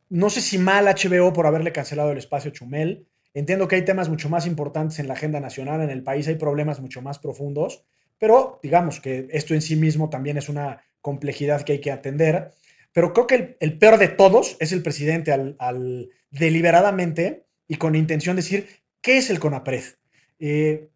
no 0.09 0.29
sé 0.29 0.41
si 0.41 0.57
mal 0.57 0.83
HBO 0.83 1.31
por 1.31 1.47
haberle 1.47 1.71
cancelado 1.71 2.11
el 2.11 2.17
espacio 2.17 2.51
Chumel. 2.51 3.07
Entiendo 3.33 3.69
que 3.69 3.77
hay 3.77 3.85
temas 3.85 4.09
mucho 4.09 4.27
más 4.27 4.45
importantes 4.45 4.99
en 4.99 5.07
la 5.07 5.13
agenda 5.13 5.39
nacional, 5.39 5.79
en 5.79 5.91
el 5.91 6.03
país 6.03 6.27
hay 6.27 6.35
problemas 6.35 6.81
mucho 6.81 7.01
más 7.01 7.19
profundos, 7.19 7.85
pero 8.19 8.59
digamos 8.61 8.99
que 8.99 9.27
esto 9.31 9.53
en 9.53 9.61
sí 9.61 9.75
mismo 9.75 10.09
también 10.09 10.37
es 10.37 10.49
una 10.49 10.83
complejidad 11.01 11.63
que 11.63 11.73
hay 11.73 11.81
que 11.81 11.91
atender. 11.91 12.51
Pero 12.91 13.13
creo 13.13 13.27
que 13.27 13.57
el, 13.59 13.77
peor 13.77 13.97
de 13.97 14.09
todos 14.09 14.57
es 14.59 14.71
el 14.71 14.83
presidente 14.83 15.31
al, 15.31 16.09
deliberadamente 16.31 17.45
y 17.67 17.75
con 17.75 17.95
intención 17.95 18.35
de 18.35 18.41
decir, 18.41 18.67
¿qué 19.01 19.17
es 19.17 19.29
el 19.29 19.39
CONAPRED? 19.39 19.83
Eh, 20.39 20.89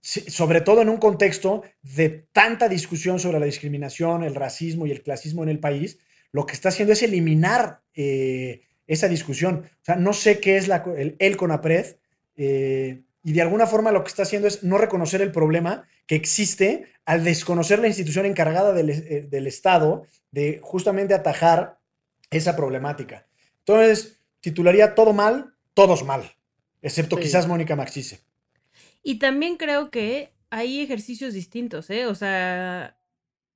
sobre 0.00 0.62
todo 0.62 0.80
en 0.80 0.88
un 0.88 0.96
contexto 0.96 1.62
de 1.82 2.08
tanta 2.32 2.68
discusión 2.68 3.18
sobre 3.18 3.38
la 3.38 3.46
discriminación, 3.46 4.24
el 4.24 4.34
racismo 4.34 4.86
y 4.86 4.92
el 4.92 5.02
clasismo 5.02 5.42
en 5.42 5.50
el 5.50 5.58
país, 5.58 5.98
lo 6.32 6.46
que 6.46 6.54
está 6.54 6.70
haciendo 6.70 6.94
es 6.94 7.02
eliminar 7.02 7.82
eh, 7.94 8.62
esa 8.86 9.08
discusión. 9.08 9.64
O 9.66 9.84
sea, 9.84 9.96
no 9.96 10.12
sé 10.12 10.40
qué 10.40 10.56
es 10.56 10.70
el, 11.18 11.36
CONAPRED 11.36 11.96
eh, 12.36 13.02
y 13.22 13.32
de 13.32 13.42
alguna 13.42 13.66
forma 13.66 13.92
lo 13.92 14.02
que 14.02 14.08
está 14.08 14.22
haciendo 14.22 14.48
es 14.48 14.62
no 14.62 14.78
reconocer 14.78 15.20
el 15.20 15.32
problema 15.32 15.86
que 16.06 16.14
existe 16.14 16.86
al 17.04 17.24
desconocer 17.24 17.78
la 17.78 17.88
institución 17.88 18.26
encargada 18.26 18.72
del, 18.72 18.90
eh, 18.90 19.28
Estado 19.46 20.06
de 20.30 20.60
justamente 20.62 21.14
atajar 21.14 21.78
esa 22.30 22.56
problemática. 22.56 23.26
Entonces, 23.58 24.20
titularía 24.40 24.94
todo 24.94 25.12
mal, 25.12 25.54
todos 25.74 26.04
mal, 26.04 26.32
excepto 26.82 27.16
quizás 27.16 27.46
Mónica 27.46 27.76
Maxice. 27.76 28.20
Y 29.02 29.18
también 29.18 29.56
creo 29.56 29.90
que 29.90 30.32
hay 30.50 30.80
ejercicios 30.80 31.34
distintos, 31.34 31.90
¿eh? 31.90 32.06
O 32.06 32.14
sea, 32.14 32.98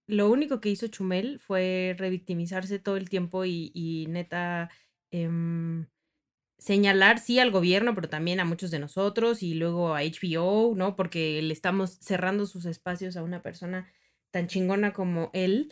lo 0.07 0.31
único 0.31 0.61
que 0.61 0.71
hizo 0.71 0.89
Chumel 0.89 1.39
fue 1.39 1.95
revictimizarse 1.99 2.79
todo 2.79 2.97
el 2.97 3.09
tiempo 3.09 3.45
y, 3.45 4.07
neta 4.09 4.71
em, 5.11 5.87
señalar 6.65 7.19
sí 7.19 7.39
al 7.39 7.51
gobierno, 7.51 7.95
pero 7.95 8.09
también 8.09 8.41
a 8.41 8.47
muchos 8.47 8.71
de 8.71 8.79
nosotros 8.79 9.43
y 9.43 9.53
luego 9.53 9.95
a 9.95 10.03
HBO, 10.03 10.75
¿no? 10.75 10.97
Porque 10.97 11.43
le 11.43 11.53
estamos 11.53 11.99
cerrando 12.01 12.47
sus 12.47 12.65
espacios 12.65 13.19
a 13.19 13.23
una 13.23 13.43
persona 13.43 13.87
tan 14.31 14.47
chingona 14.47 14.95
como 14.95 15.31
él. 15.35 15.71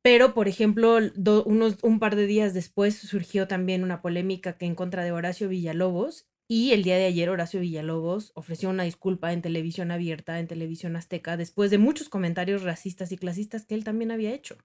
Pero, 0.00 0.32
por 0.32 0.48
ejemplo, 0.48 0.98
unos, 1.44 1.76
un 1.82 2.00
par 2.00 2.16
de 2.16 2.26
días 2.26 2.54
después 2.54 2.96
surgió 2.96 3.48
también 3.48 3.84
una 3.84 4.00
polémica 4.00 4.56
que 4.56 4.64
en 4.64 4.74
contra 4.74 5.04
de 5.04 5.12
Horacio 5.12 5.46
Villalobos 5.50 6.26
y 6.48 6.72
el 6.72 6.84
día 6.84 6.96
de 6.96 7.04
ayer 7.04 7.28
Horacio 7.28 7.60
Villalobos 7.60 8.32
ofreció 8.34 8.70
una 8.70 8.84
disculpa 8.84 9.34
en 9.34 9.42
televisión 9.42 9.90
abierta, 9.90 10.38
en 10.38 10.46
televisión 10.46 10.96
azteca, 10.96 11.36
después 11.36 11.70
de 11.70 11.76
muchos 11.76 12.08
comentarios 12.08 12.62
racistas 12.62 13.12
y 13.12 13.18
clasistas 13.18 13.66
que 13.66 13.74
él 13.74 13.84
también 13.84 14.10
había 14.10 14.32
hecho. 14.32 14.56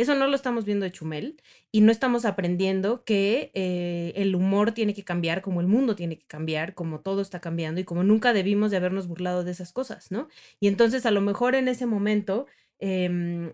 Eso 0.00 0.14
no 0.14 0.26
lo 0.26 0.34
estamos 0.34 0.64
viendo 0.64 0.84
de 0.84 0.92
Chumel 0.92 1.42
y 1.70 1.82
no 1.82 1.92
estamos 1.92 2.24
aprendiendo 2.24 3.04
que 3.04 3.50
eh, 3.52 4.14
el 4.16 4.34
humor 4.34 4.72
tiene 4.72 4.94
que 4.94 5.04
cambiar, 5.04 5.42
como 5.42 5.60
el 5.60 5.66
mundo 5.66 5.94
tiene 5.94 6.16
que 6.16 6.26
cambiar, 6.26 6.72
como 6.74 7.00
todo 7.00 7.20
está 7.20 7.40
cambiando 7.40 7.82
y 7.82 7.84
como 7.84 8.02
nunca 8.02 8.32
debimos 8.32 8.70
de 8.70 8.78
habernos 8.78 9.08
burlado 9.08 9.44
de 9.44 9.50
esas 9.50 9.72
cosas, 9.72 10.10
¿no? 10.10 10.28
Y 10.58 10.68
entonces 10.68 11.04
a 11.04 11.10
lo 11.10 11.20
mejor 11.20 11.54
en 11.54 11.68
ese 11.68 11.84
momento 11.84 12.46
em, 12.78 13.52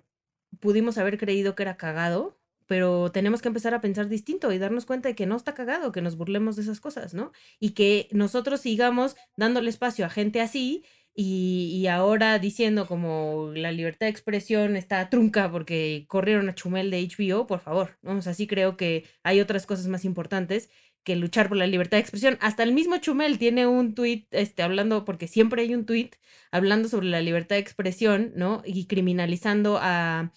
pudimos 0.60 0.98
haber 0.98 1.18
creído 1.18 1.56
que 1.56 1.64
era 1.64 1.76
cagado, 1.76 2.38
pero 2.66 3.10
tenemos 3.10 3.42
que 3.42 3.48
empezar 3.48 3.74
a 3.74 3.80
pensar 3.80 4.08
distinto 4.08 4.52
y 4.52 4.58
darnos 4.58 4.86
cuenta 4.86 5.08
de 5.08 5.16
que 5.16 5.26
no 5.26 5.34
está 5.34 5.52
cagado, 5.52 5.90
que 5.90 6.00
nos 6.00 6.16
burlemos 6.16 6.54
de 6.54 6.62
esas 6.62 6.78
cosas, 6.78 7.12
¿no? 7.12 7.32
Y 7.58 7.70
que 7.70 8.08
nosotros 8.12 8.60
sigamos 8.60 9.16
dándole 9.36 9.68
espacio 9.68 10.06
a 10.06 10.10
gente 10.10 10.40
así 10.40 10.84
y, 11.18 11.86
ahora 11.86 12.38
diciendo 12.38 12.86
como 12.86 13.50
la 13.54 13.72
libertad 13.72 14.06
de 14.06 14.10
expresión 14.10 14.76
está 14.76 15.08
trunca 15.08 15.50
porque 15.50 16.04
corrieron 16.08 16.48
a 16.48 16.54
Chumel 16.54 16.90
de 16.90 17.08
HBO, 17.08 17.46
por 17.46 17.60
favor, 17.60 17.98
¿no? 18.02 18.18
O 18.18 18.22
sea, 18.22 18.34
sí 18.34 18.46
creo 18.46 18.76
que 18.76 19.04
hay 19.22 19.40
otras 19.40 19.64
cosas 19.64 19.86
más 19.86 20.04
importantes 20.04 20.68
que 21.04 21.16
luchar 21.16 21.48
por 21.48 21.56
la 21.56 21.66
libertad 21.66 21.96
de 21.96 22.02
expresión. 22.02 22.36
Hasta 22.42 22.64
el 22.64 22.72
mismo 22.72 22.98
Chumel 22.98 23.38
tiene 23.38 23.66
un 23.66 23.94
tuit 23.94 24.26
este, 24.32 24.62
hablando, 24.62 25.04
porque 25.06 25.26
siempre 25.28 25.62
hay 25.62 25.74
un 25.74 25.86
tuit 25.86 26.16
hablando 26.50 26.88
sobre 26.88 27.06
la 27.06 27.20
libertad 27.22 27.56
de 27.56 27.60
expresión, 27.60 28.32
¿no? 28.36 28.62
Y 28.66 28.86
criminalizando 28.86 29.78
a, 29.80 30.32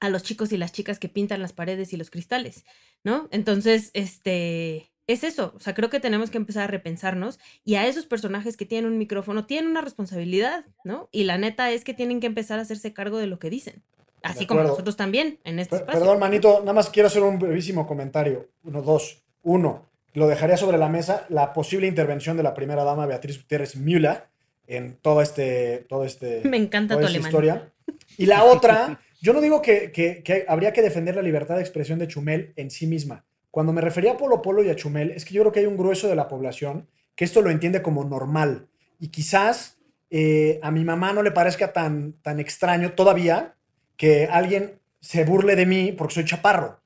a 0.00 0.08
los 0.10 0.22
chicos 0.24 0.52
y 0.52 0.58
las 0.58 0.72
chicas 0.72 0.98
que 0.98 1.08
pintan 1.08 1.40
las 1.40 1.54
paredes 1.54 1.92
y 1.92 1.96
los 1.96 2.10
cristales, 2.10 2.64
¿no? 3.04 3.28
Entonces, 3.32 3.90
este, 3.94 4.91
es 5.06 5.24
eso, 5.24 5.52
o 5.56 5.60
sea, 5.60 5.74
creo 5.74 5.90
que 5.90 6.00
tenemos 6.00 6.30
que 6.30 6.38
empezar 6.38 6.64
a 6.64 6.66
repensarnos 6.68 7.40
y 7.64 7.74
a 7.74 7.86
esos 7.86 8.06
personajes 8.06 8.56
que 8.56 8.66
tienen 8.66 8.90
un 8.90 8.98
micrófono 8.98 9.46
tienen 9.46 9.70
una 9.70 9.80
responsabilidad, 9.80 10.64
¿no? 10.84 11.08
Y 11.10 11.24
la 11.24 11.38
neta 11.38 11.70
es 11.70 11.82
que 11.84 11.92
tienen 11.92 12.20
que 12.20 12.28
empezar 12.28 12.58
a 12.58 12.62
hacerse 12.62 12.92
cargo 12.92 13.18
de 13.18 13.26
lo 13.26 13.38
que 13.38 13.50
dicen, 13.50 13.82
así 14.22 14.46
como 14.46 14.62
nosotros 14.62 14.96
también 14.96 15.40
en 15.44 15.58
este 15.58 15.76
espacio. 15.76 16.00
Perdón, 16.00 16.20
manito, 16.20 16.60
nada 16.60 16.72
más 16.72 16.88
quiero 16.90 17.08
hacer 17.08 17.22
un 17.22 17.38
brevísimo 17.38 17.86
comentario. 17.86 18.48
Uno, 18.62 18.82
dos. 18.82 19.24
Uno, 19.42 19.86
lo 20.14 20.28
dejaría 20.28 20.56
sobre 20.56 20.78
la 20.78 20.88
mesa 20.88 21.26
la 21.28 21.52
posible 21.52 21.88
intervención 21.88 22.36
de 22.36 22.44
la 22.44 22.54
primera 22.54 22.84
dama 22.84 23.06
Beatriz 23.06 23.38
Gutiérrez 23.38 23.74
Müller 23.74 24.28
en 24.68 24.96
todo 24.98 25.20
este, 25.20 25.84
todo 25.88 26.04
este, 26.04 26.42
Me 26.48 26.58
encanta 26.58 26.94
toda 26.94 27.08
tu 27.08 27.12
esta 27.12 27.26
historia. 27.26 27.72
Y 28.16 28.26
la 28.26 28.44
otra, 28.44 29.00
yo 29.20 29.32
no 29.32 29.40
digo 29.40 29.60
que, 29.62 29.90
que, 29.90 30.22
que 30.22 30.44
habría 30.46 30.72
que 30.72 30.82
defender 30.82 31.16
la 31.16 31.22
libertad 31.22 31.56
de 31.56 31.62
expresión 31.62 31.98
de 31.98 32.06
Chumel 32.06 32.52
en 32.54 32.70
sí 32.70 32.86
misma 32.86 33.24
cuando 33.52 33.74
me 33.74 33.82
refería 33.82 34.12
a 34.12 34.16
Polo 34.16 34.40
Polo 34.40 34.64
y 34.64 34.70
a 34.70 34.74
Chumel, 34.74 35.10
es 35.10 35.26
que 35.26 35.34
yo 35.34 35.42
creo 35.42 35.52
que 35.52 35.60
hay 35.60 35.66
un 35.66 35.76
grueso 35.76 36.08
de 36.08 36.16
la 36.16 36.26
población 36.26 36.88
que 37.14 37.26
esto 37.26 37.42
lo 37.42 37.50
entiende 37.50 37.82
como 37.82 38.02
normal. 38.02 38.66
Y 38.98 39.08
quizás 39.08 39.76
eh, 40.10 40.58
a 40.62 40.70
mi 40.70 40.84
mamá 40.84 41.12
no 41.12 41.22
le 41.22 41.32
parezca 41.32 41.70
tan, 41.70 42.14
tan 42.22 42.40
extraño 42.40 42.94
todavía 42.94 43.54
que 43.98 44.26
alguien 44.26 44.80
se 45.00 45.24
burle 45.24 45.54
de 45.54 45.66
mí 45.66 45.92
porque 45.92 46.14
soy 46.14 46.24
chaparro. 46.24 46.80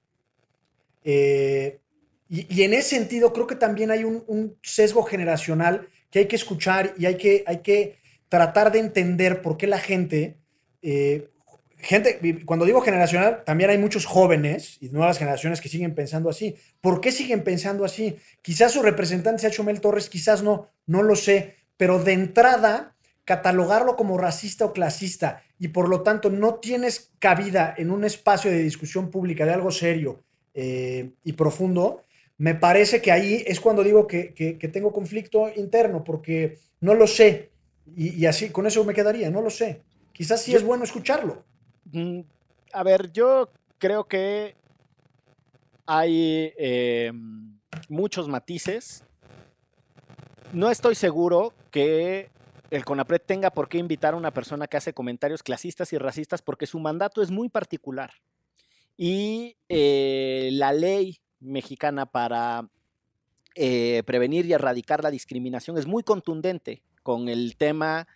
Eh, 1.04 1.78
y, 2.28 2.62
en 2.62 2.74
ese 2.74 2.96
sentido 2.96 3.32
creo 3.32 3.46
que 3.46 3.54
también 3.54 3.92
hay 3.92 4.02
un, 4.02 4.56
sesgo 4.60 5.04
generacional 5.04 5.88
que 6.10 6.18
hay 6.18 6.26
que 6.26 6.34
escuchar 6.34 6.94
y 6.98 7.06
hay 7.06 7.16
que, 7.16 7.44
hay 7.46 7.58
que 7.58 8.00
tratar 8.28 8.72
de 8.72 8.80
entender 8.80 9.40
por 9.40 9.56
qué 9.56 9.68
la 9.68 9.78
gente 9.78 10.36
eh, 10.82 11.30
gente, 11.79 12.41
cuando 12.45 12.64
digo 12.64 12.81
generacional, 12.81 13.45
también 13.45 13.70
hay 13.70 13.79
muchos 13.79 14.07
jóvenes 14.07 14.79
y 14.81 14.89
nuevas 14.89 15.18
generaciones 15.18 15.61
que 15.61 15.68
siguen 15.68 15.95
pensando 15.95 16.31
así. 16.31 16.57
¿Por 16.81 17.01
qué 17.01 17.12
siguen 17.12 17.45
pensando 17.45 17.85
así? 17.85 18.16
Quizás 18.43 18.72
su 18.72 18.83
representante 18.83 19.43
sea 19.43 19.51
Chumel 19.51 19.81
Torres, 19.81 20.09
quizás 20.09 20.43
no, 20.43 20.68
no 20.87 21.03
lo 21.03 21.16
sé, 21.16 21.57
pero 21.77 22.03
de 22.03 22.12
entrada, 22.12 22.95
catalogarlo 23.24 23.97
como 23.97 24.18
racista 24.18 24.64
o 24.64 24.72
clasista 24.72 25.43
y 25.59 25.68
por 25.68 25.89
lo 25.89 26.03
tanto 26.03 26.31
no 26.31 26.57
tienes 26.57 27.11
cabida 27.18 27.74
en 27.77 27.91
un 27.91 28.05
espacio 28.05 28.51
de 28.51 28.62
discusión 28.62 29.11
pública 29.11 29.45
de 29.45 29.53
algo 29.53 29.70
serio 29.70 30.22
eh, 30.55 31.11
y 31.24 31.33
profundo, 31.33 32.03
me 32.39 32.55
parece 32.55 33.01
que 33.01 33.12
ahí 33.12 33.43
es 33.47 33.61
cuando 33.61 33.83
digo 33.83 34.07
que, 34.07 34.33
tengo 34.72 34.93
conflicto 34.93 35.51
interno, 35.55 36.05
porque 36.05 36.59
no 36.81 36.95
lo 36.95 37.07
sé. 37.07 37.51
Y, 37.95 38.27
así, 38.27 38.51
con 38.51 38.66
eso 38.66 38.85
me 38.85 38.95
quedaría, 38.95 39.31
no 39.31 39.41
lo 39.41 39.51
sé. 39.51 39.83
Quizás 40.12 40.43
sí 40.43 40.55
es 40.55 40.62
bueno 40.62 40.85
escucharlo. 40.85 41.45
Mm, 41.93 42.20
a 42.72 42.82
ver, 42.82 43.12
yo 43.12 43.51
creo 43.78 44.05
que 44.05 44.57
hay 45.87 46.53
eh, 46.59 47.12
muchos 47.89 48.28
matices. 48.28 49.05
No 50.53 50.70
estoy 50.70 50.95
seguro 50.95 51.53
que 51.70 52.30
el 52.70 52.84
CONAPRED 52.84 53.22
tenga 53.22 53.51
por 53.51 53.68
qué 53.68 53.78
invitar 53.78 54.14
a 54.14 54.16
una 54.16 54.32
persona 54.32 54.66
que 54.66 54.76
hace 54.76 54.93
comentarios 54.93 55.43
clasistas 55.43 55.93
y 55.93 55.99
racistas 55.99 56.43
porque 56.43 56.66
su 56.66 56.80
mandato 56.80 57.22
es 57.22 57.30
muy 57.30 57.49
particular. 57.49 58.12
Y 58.97 59.57
eh, 59.68 60.51
la 60.53 60.72
ley 60.72 61.20
mexicana 61.39 62.07
para 62.07 62.68
eh, 63.55 64.03
prevenir 64.07 64.47
y 64.47 64.53
erradicar 64.53 65.03
la 65.03 65.11
discriminación 65.11 65.78
es 65.78 65.87
muy 65.87 66.03
contundente 66.03 66.82
con 67.03 67.28
el 67.28 67.57
tema 67.57 68.09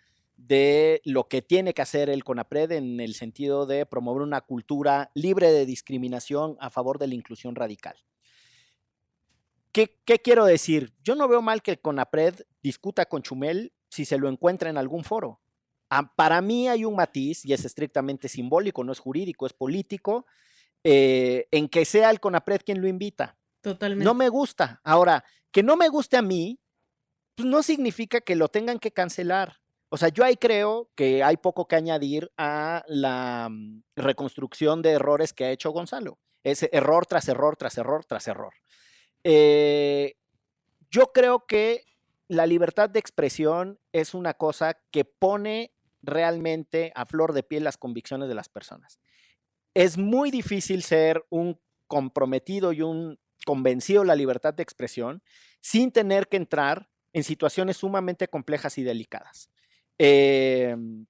de 0.47 1.01
lo 1.05 1.27
que 1.27 1.41
tiene 1.41 1.73
que 1.73 1.81
hacer 1.81 2.09
el 2.09 2.23
CONAPRED 2.23 2.71
en 2.71 2.99
el 2.99 3.13
sentido 3.13 3.65
de 3.65 3.85
promover 3.85 4.23
una 4.23 4.41
cultura 4.41 5.11
libre 5.13 5.51
de 5.51 5.65
discriminación 5.65 6.57
a 6.59 6.69
favor 6.69 6.97
de 6.97 7.07
la 7.07 7.15
inclusión 7.15 7.55
radical. 7.55 7.95
¿Qué, 9.71 10.01
quiero 10.21 10.45
decir? 10.45 10.93
Yo 11.03 11.15
no 11.15 11.27
veo 11.27 11.41
mal 11.41 11.61
que 11.61 11.71
el 11.71 11.79
CONAPRED 11.79 12.41
discuta 12.61 13.05
con 13.05 13.21
Chumel 13.21 13.71
si 13.89 14.03
se 14.03 14.17
lo 14.17 14.27
encuentra 14.27 14.69
en 14.69 14.77
algún 14.77 15.03
foro. 15.03 15.39
Ah, 15.89 16.11
para 16.15 16.41
mí 16.41 16.67
hay 16.67 16.85
un 16.85 16.95
matiz, 16.95 17.45
y 17.45 17.53
es 17.53 17.63
estrictamente 17.63 18.27
simbólico, 18.27 18.83
no 18.83 18.91
es 18.91 18.99
jurídico, 18.99 19.45
es 19.45 19.53
político, 19.53 20.25
eh, 20.83 21.47
en 21.51 21.69
que 21.69 21.85
sea 21.85 22.09
el 22.09 22.19
CONAPRED 22.19 22.61
quien 22.65 22.81
lo 22.81 22.87
invita. 22.87 23.37
Totalmente. 23.61 24.03
No 24.03 24.13
me 24.13 24.29
gusta. 24.29 24.81
Ahora, 24.83 25.23
que 25.51 25.63
no 25.63 25.77
me 25.77 25.89
guste 25.89 26.17
a 26.17 26.21
mí, 26.21 26.59
pues 27.35 27.47
no 27.47 27.61
significa 27.63 28.21
que 28.21 28.35
lo 28.35 28.49
tengan 28.49 28.79
que 28.79 28.91
cancelar. 28.91 29.60
O 29.93 29.97
sea, 29.97 30.07
yo 30.07 30.23
ahí 30.23 30.37
creo 30.37 30.89
que 30.95 31.21
hay 31.21 31.35
poco 31.35 31.67
que 31.67 31.75
añadir 31.75 32.31
a 32.37 32.81
la 32.87 33.49
mm, 33.51 33.83
reconstrucción 33.97 34.81
de 34.81 34.91
errores 34.91 35.33
que 35.33 35.43
ha 35.43 35.51
hecho 35.51 35.71
Gonzalo. 35.71 36.17
Es 36.43 36.63
error 36.71 37.05
tras 37.05 37.27
error, 37.27 37.57
tras 37.57 37.77
error, 37.77 38.05
tras 38.05 38.25
error. 38.29 38.53
Eh, 39.25 40.15
yo 40.89 41.07
creo 41.07 41.45
que 41.45 41.83
la 42.29 42.45
libertad 42.45 42.89
de 42.89 42.99
expresión 42.99 43.79
es 43.91 44.13
una 44.13 44.33
cosa 44.33 44.77
que 44.91 45.03
pone 45.03 45.73
realmente 46.01 46.93
a 46.95 47.05
flor 47.05 47.33
de 47.33 47.43
piel 47.43 47.65
las 47.65 47.75
convicciones 47.75 48.29
de 48.29 48.35
las 48.35 48.47
personas. 48.47 49.01
Es 49.73 49.97
muy 49.97 50.31
difícil 50.31 50.83
ser 50.83 51.25
un 51.29 51.59
comprometido 51.87 52.71
y 52.71 52.81
un 52.81 53.19
convencido 53.45 54.03
de 54.03 54.07
la 54.07 54.15
libertad 54.15 54.53
de 54.53 54.63
expresión 54.63 55.21
sin 55.59 55.91
tener 55.91 56.29
que 56.29 56.37
entrar 56.37 56.89
en 57.11 57.25
situaciones 57.25 57.75
sumamente 57.75 58.29
complejas 58.29 58.77
y 58.77 58.83
delicadas. 58.83 59.49
Em, 60.03 61.05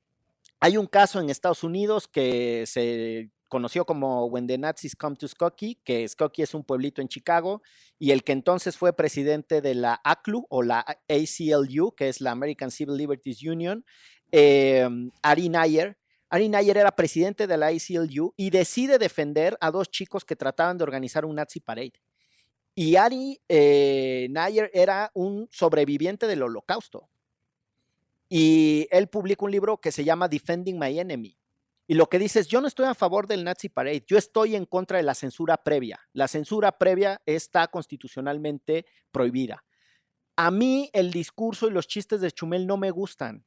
hay 0.59 0.75
un 0.75 0.85
caso 0.85 1.21
en 1.21 1.29
Estados 1.29 1.63
Unidos 1.63 2.09
que 2.09 2.65
se 2.67 3.31
conoció 3.47 3.85
como 3.85 4.25
When 4.25 4.47
the 4.47 4.57
Nazis 4.57 4.97
Come 4.97 5.15
to 5.15 5.29
Skokie, 5.29 5.79
que 5.85 6.05
Skokie 6.05 6.41
es 6.41 6.53
un 6.53 6.65
pueblito 6.65 7.01
en 7.01 7.07
Chicago, 7.07 7.61
y 7.97 8.11
el 8.11 8.25
que 8.25 8.33
entonces 8.33 8.75
fue 8.75 8.93
presidente 8.93 9.61
de 9.61 9.75
la 9.75 10.01
ACLU 10.03 10.45
o 10.49 10.61
la 10.61 10.85
ACLU, 11.07 11.93
que 11.95 12.09
es 12.09 12.19
la 12.19 12.31
American 12.31 12.69
Civil 12.69 12.97
Liberties 12.97 13.41
Union, 13.43 13.85
eh, 14.33 14.85
Ari 15.21 15.47
Nayer. 15.47 15.97
Ari 16.29 16.49
Nayer 16.49 16.75
era 16.75 16.91
presidente 16.91 17.47
de 17.47 17.57
la 17.57 17.67
ACLU 17.67 18.33
y 18.35 18.49
decide 18.49 18.97
defender 18.97 19.57
a 19.61 19.71
dos 19.71 19.89
chicos 19.89 20.25
que 20.25 20.35
trataban 20.35 20.77
de 20.77 20.83
organizar 20.83 21.23
un 21.23 21.35
Nazi 21.37 21.61
Parade. 21.61 22.01
Y 22.75 22.97
Ari 22.97 23.39
eh, 23.47 24.27
Nayer 24.31 24.69
era 24.73 25.11
un 25.13 25.47
sobreviviente 25.49 26.27
del 26.27 26.43
holocausto. 26.43 27.10
Y 28.33 28.87
él 28.91 29.09
publica 29.09 29.43
un 29.43 29.51
libro 29.51 29.81
que 29.81 29.91
se 29.91 30.05
llama 30.05 30.29
Defending 30.29 30.79
My 30.79 30.97
Enemy. 30.97 31.37
Y 31.85 31.95
lo 31.95 32.07
que 32.07 32.17
dice 32.17 32.39
es, 32.39 32.47
yo 32.47 32.61
no 32.61 32.67
estoy 32.67 32.85
a 32.85 32.95
favor 32.95 33.27
del 33.27 33.43
Nazi 33.43 33.67
Parade, 33.67 34.05
yo 34.07 34.17
estoy 34.17 34.55
en 34.55 34.65
contra 34.65 34.95
de 34.95 35.03
la 35.03 35.15
censura 35.15 35.57
previa. 35.57 35.99
La 36.13 36.29
censura 36.29 36.77
previa 36.77 37.21
está 37.25 37.67
constitucionalmente 37.67 38.85
prohibida. 39.11 39.65
A 40.37 40.49
mí 40.49 40.89
el 40.93 41.11
discurso 41.11 41.67
y 41.67 41.71
los 41.71 41.89
chistes 41.89 42.21
de 42.21 42.31
Chumel 42.31 42.65
no 42.65 42.77
me 42.77 42.89
gustan, 42.89 43.43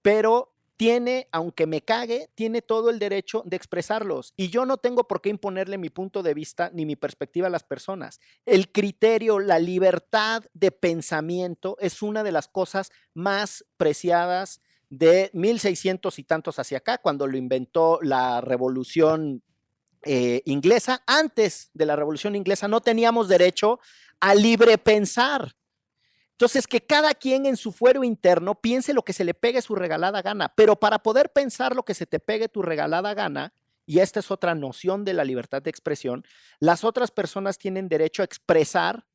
pero 0.00 0.53
tiene, 0.76 1.28
aunque 1.30 1.66
me 1.66 1.82
cague, 1.82 2.30
tiene 2.34 2.62
todo 2.62 2.90
el 2.90 2.98
derecho 2.98 3.42
de 3.46 3.56
expresarlos. 3.56 4.32
Y 4.36 4.48
yo 4.48 4.66
no 4.66 4.76
tengo 4.76 5.06
por 5.06 5.20
qué 5.20 5.28
imponerle 5.28 5.78
mi 5.78 5.90
punto 5.90 6.22
de 6.22 6.34
vista 6.34 6.70
ni 6.72 6.84
mi 6.84 6.96
perspectiva 6.96 7.46
a 7.46 7.50
las 7.50 7.62
personas. 7.62 8.20
El 8.44 8.72
criterio, 8.72 9.38
la 9.38 9.58
libertad 9.58 10.42
de 10.52 10.72
pensamiento 10.72 11.76
es 11.80 12.02
una 12.02 12.22
de 12.22 12.32
las 12.32 12.48
cosas 12.48 12.90
más 13.14 13.64
preciadas 13.76 14.60
de 14.90 15.30
1600 15.32 16.18
y 16.18 16.24
tantos 16.24 16.58
hacia 16.58 16.78
acá, 16.78 16.98
cuando 16.98 17.26
lo 17.26 17.36
inventó 17.36 17.98
la 18.02 18.40
revolución 18.40 19.42
eh, 20.02 20.42
inglesa. 20.44 21.02
Antes 21.06 21.70
de 21.72 21.86
la 21.86 21.96
revolución 21.96 22.36
inglesa 22.36 22.68
no 22.68 22.80
teníamos 22.80 23.28
derecho 23.28 23.80
a 24.20 24.34
libre 24.34 24.78
pensar. 24.78 25.54
Entonces, 26.34 26.66
que 26.66 26.80
cada 26.80 27.14
quien 27.14 27.46
en 27.46 27.56
su 27.56 27.70
fuero 27.70 28.02
interno 28.02 28.60
piense 28.60 28.92
lo 28.92 29.04
que 29.04 29.12
se 29.12 29.24
le 29.24 29.34
pegue 29.34 29.62
su 29.62 29.76
regalada 29.76 30.20
gana, 30.20 30.52
pero 30.56 30.76
para 30.76 30.98
poder 30.98 31.32
pensar 31.32 31.76
lo 31.76 31.84
que 31.84 31.94
se 31.94 32.06
te 32.06 32.18
pegue 32.18 32.48
tu 32.48 32.60
regalada 32.60 33.14
gana, 33.14 33.54
y 33.86 34.00
esta 34.00 34.20
es 34.20 34.30
otra 34.30 34.54
noción 34.54 35.04
de 35.04 35.12
la 35.12 35.24
libertad 35.24 35.62
de 35.62 35.70
expresión, 35.70 36.24
las 36.58 36.82
otras 36.82 37.10
personas 37.10 37.58
tienen 37.58 37.88
derecho 37.88 38.22
a 38.22 38.24
expresar 38.24 39.06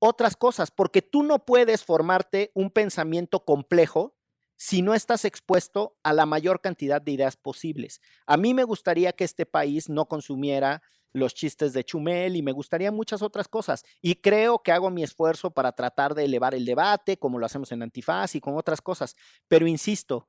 otras 0.00 0.36
cosas, 0.36 0.70
porque 0.70 1.02
tú 1.02 1.22
no 1.22 1.44
puedes 1.44 1.84
formarte 1.84 2.50
un 2.54 2.70
pensamiento 2.70 3.44
complejo 3.44 4.16
si 4.56 4.82
no 4.82 4.94
estás 4.94 5.24
expuesto 5.24 5.96
a 6.02 6.12
la 6.12 6.26
mayor 6.26 6.60
cantidad 6.60 7.00
de 7.00 7.12
ideas 7.12 7.36
posibles. 7.36 8.00
A 8.26 8.36
mí 8.36 8.54
me 8.54 8.64
gustaría 8.64 9.12
que 9.12 9.24
este 9.24 9.46
país 9.46 9.88
no 9.88 10.06
consumiera 10.06 10.82
los 11.12 11.34
chistes 11.34 11.72
de 11.72 11.84
Chumel 11.84 12.36
y 12.36 12.42
me 12.42 12.52
gustaría 12.52 12.92
muchas 12.92 13.22
otras 13.22 13.48
cosas. 13.48 13.84
Y 14.00 14.16
creo 14.16 14.62
que 14.62 14.72
hago 14.72 14.90
mi 14.90 15.02
esfuerzo 15.02 15.50
para 15.50 15.72
tratar 15.72 16.14
de 16.14 16.24
elevar 16.24 16.54
el 16.54 16.64
debate, 16.64 17.18
como 17.18 17.38
lo 17.38 17.46
hacemos 17.46 17.72
en 17.72 17.82
Antifaz 17.82 18.34
y 18.34 18.40
con 18.40 18.56
otras 18.56 18.80
cosas. 18.80 19.16
Pero 19.48 19.66
insisto, 19.66 20.28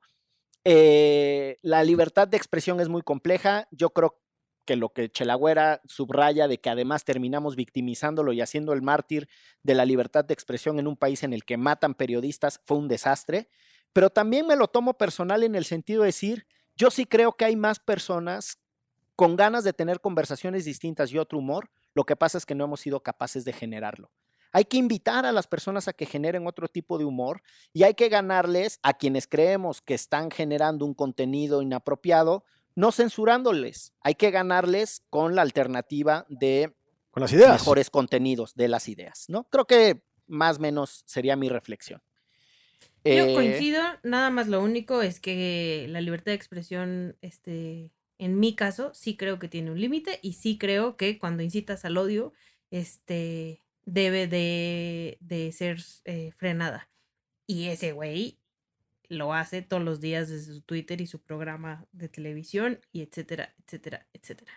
eh, 0.64 1.58
la 1.62 1.84
libertad 1.84 2.28
de 2.28 2.36
expresión 2.36 2.80
es 2.80 2.88
muy 2.88 3.02
compleja. 3.02 3.68
Yo 3.70 3.90
creo 3.90 4.20
que 4.64 4.76
lo 4.76 4.92
que 4.92 5.10
Chelagüera 5.10 5.80
subraya 5.86 6.46
de 6.46 6.60
que 6.60 6.70
además 6.70 7.04
terminamos 7.04 7.56
victimizándolo 7.56 8.32
y 8.32 8.40
haciendo 8.40 8.72
el 8.72 8.82
mártir 8.82 9.28
de 9.62 9.74
la 9.74 9.84
libertad 9.84 10.24
de 10.24 10.34
expresión 10.34 10.78
en 10.78 10.86
un 10.86 10.96
país 10.96 11.22
en 11.22 11.32
el 11.32 11.44
que 11.44 11.56
matan 11.56 11.94
periodistas 11.94 12.60
fue 12.64 12.78
un 12.78 12.88
desastre. 12.88 13.48
Pero 13.92 14.10
también 14.10 14.46
me 14.46 14.56
lo 14.56 14.68
tomo 14.68 14.94
personal 14.94 15.42
en 15.42 15.54
el 15.56 15.64
sentido 15.64 16.02
de 16.02 16.08
decir, 16.08 16.46
yo 16.76 16.90
sí 16.90 17.04
creo 17.04 17.32
que 17.32 17.44
hay 17.44 17.56
más 17.56 17.80
personas 17.80 18.58
con 19.20 19.36
ganas 19.36 19.64
de 19.64 19.74
tener 19.74 20.00
conversaciones 20.00 20.64
distintas 20.64 21.12
y 21.12 21.18
otro 21.18 21.40
humor. 21.40 21.68
Lo 21.92 22.04
que 22.04 22.16
pasa 22.16 22.38
es 22.38 22.46
que 22.46 22.54
no 22.54 22.64
hemos 22.64 22.80
sido 22.80 23.02
capaces 23.02 23.44
de 23.44 23.52
generarlo. 23.52 24.10
Hay 24.50 24.64
que 24.64 24.78
invitar 24.78 25.26
a 25.26 25.32
las 25.32 25.46
personas 25.46 25.88
a 25.88 25.92
que 25.92 26.06
generen 26.06 26.46
otro 26.46 26.68
tipo 26.68 26.96
de 26.96 27.04
humor 27.04 27.42
y 27.74 27.82
hay 27.82 27.92
que 27.92 28.08
ganarles 28.08 28.80
a 28.82 28.94
quienes 28.94 29.26
creemos 29.26 29.82
que 29.82 29.92
están 29.92 30.30
generando 30.30 30.86
un 30.86 30.94
contenido 30.94 31.60
inapropiado, 31.60 32.46
no 32.74 32.92
censurándoles. 32.92 33.92
Hay 34.00 34.14
que 34.14 34.30
ganarles 34.30 35.02
con 35.10 35.34
la 35.34 35.42
alternativa 35.42 36.24
de 36.30 36.74
con 37.10 37.20
las 37.20 37.34
ideas. 37.34 37.60
mejores 37.60 37.90
contenidos 37.90 38.54
de 38.54 38.68
las 38.68 38.88
ideas, 38.88 39.26
¿no? 39.28 39.44
Creo 39.50 39.66
que 39.66 40.02
más 40.28 40.56
o 40.56 40.60
menos 40.60 41.02
sería 41.04 41.36
mi 41.36 41.50
reflexión. 41.50 42.00
Yo 43.04 43.26
Eh, 43.26 43.34
coincido, 43.34 43.82
nada 44.02 44.30
más 44.30 44.48
lo 44.48 44.62
único 44.62 45.02
es 45.02 45.20
que 45.20 45.84
la 45.90 46.00
libertad 46.00 46.32
de 46.32 46.36
expresión, 46.36 47.18
este, 47.20 47.90
en 48.20 48.38
mi 48.38 48.54
caso, 48.54 48.92
sí 48.94 49.16
creo 49.16 49.38
que 49.38 49.48
tiene 49.48 49.70
un 49.70 49.80
límite 49.80 50.20
y 50.22 50.34
sí 50.34 50.58
creo 50.58 50.96
que 50.96 51.18
cuando 51.18 51.42
incitas 51.42 51.84
al 51.84 51.96
odio, 51.96 52.34
este, 52.70 53.64
debe 53.84 54.26
de, 54.26 55.18
de 55.20 55.50
ser 55.52 55.82
eh, 56.04 56.32
frenada. 56.36 56.90
Y 57.46 57.68
ese 57.68 57.92
güey 57.92 58.38
lo 59.08 59.34
hace 59.34 59.62
todos 59.62 59.82
los 59.82 60.00
días 60.00 60.28
desde 60.28 60.54
su 60.54 60.62
Twitter 60.62 61.00
y 61.00 61.06
su 61.06 61.20
programa 61.22 61.86
de 61.92 62.08
televisión 62.08 62.80
y 62.92 63.02
etcétera, 63.02 63.54
etcétera, 63.64 64.06
etcétera. 64.12 64.52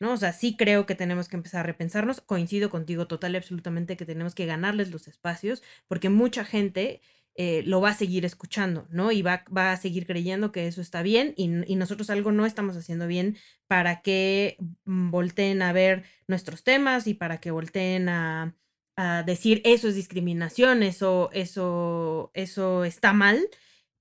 ¿No? 0.00 0.14
O 0.14 0.16
sea, 0.16 0.32
sí 0.32 0.56
creo 0.56 0.86
que 0.86 0.96
tenemos 0.96 1.28
que 1.28 1.36
empezar 1.36 1.60
a 1.60 1.62
repensarnos. 1.64 2.20
Coincido 2.20 2.70
contigo 2.70 3.06
total 3.06 3.34
y 3.34 3.36
absolutamente 3.36 3.96
que 3.96 4.06
tenemos 4.06 4.34
que 4.34 4.46
ganarles 4.46 4.90
los 4.90 5.06
espacios 5.06 5.62
porque 5.86 6.08
mucha 6.08 6.44
gente 6.44 7.02
eh, 7.34 7.62
lo 7.64 7.80
va 7.80 7.90
a 7.90 7.94
seguir 7.94 8.24
escuchando, 8.26 8.86
¿no? 8.90 9.10
Y 9.10 9.22
va, 9.22 9.44
va 9.56 9.72
a 9.72 9.76
seguir 9.78 10.06
creyendo 10.06 10.52
que 10.52 10.66
eso 10.66 10.82
está 10.82 11.02
bien 11.02 11.32
y, 11.36 11.48
nosotros 11.76 12.10
algo 12.10 12.30
no 12.30 12.44
estamos 12.44 12.76
haciendo 12.76 13.06
bien 13.06 13.38
para 13.66 14.02
que 14.02 14.58
mm, 14.84 15.10
volteen 15.10 15.62
a 15.62 15.72
ver 15.72 16.04
nuestros 16.28 16.62
temas 16.62 17.06
y 17.06 17.14
para 17.14 17.38
que 17.40 17.50
volteen 17.50 18.08
a, 18.10 18.54
a 18.96 19.22
decir 19.22 19.62
eso 19.64 19.88
es 19.88 19.94
discriminación, 19.94 20.82
eso, 20.82 21.30
eso, 21.32 22.30
eso 22.34 22.84
está 22.84 23.12
mal, 23.14 23.48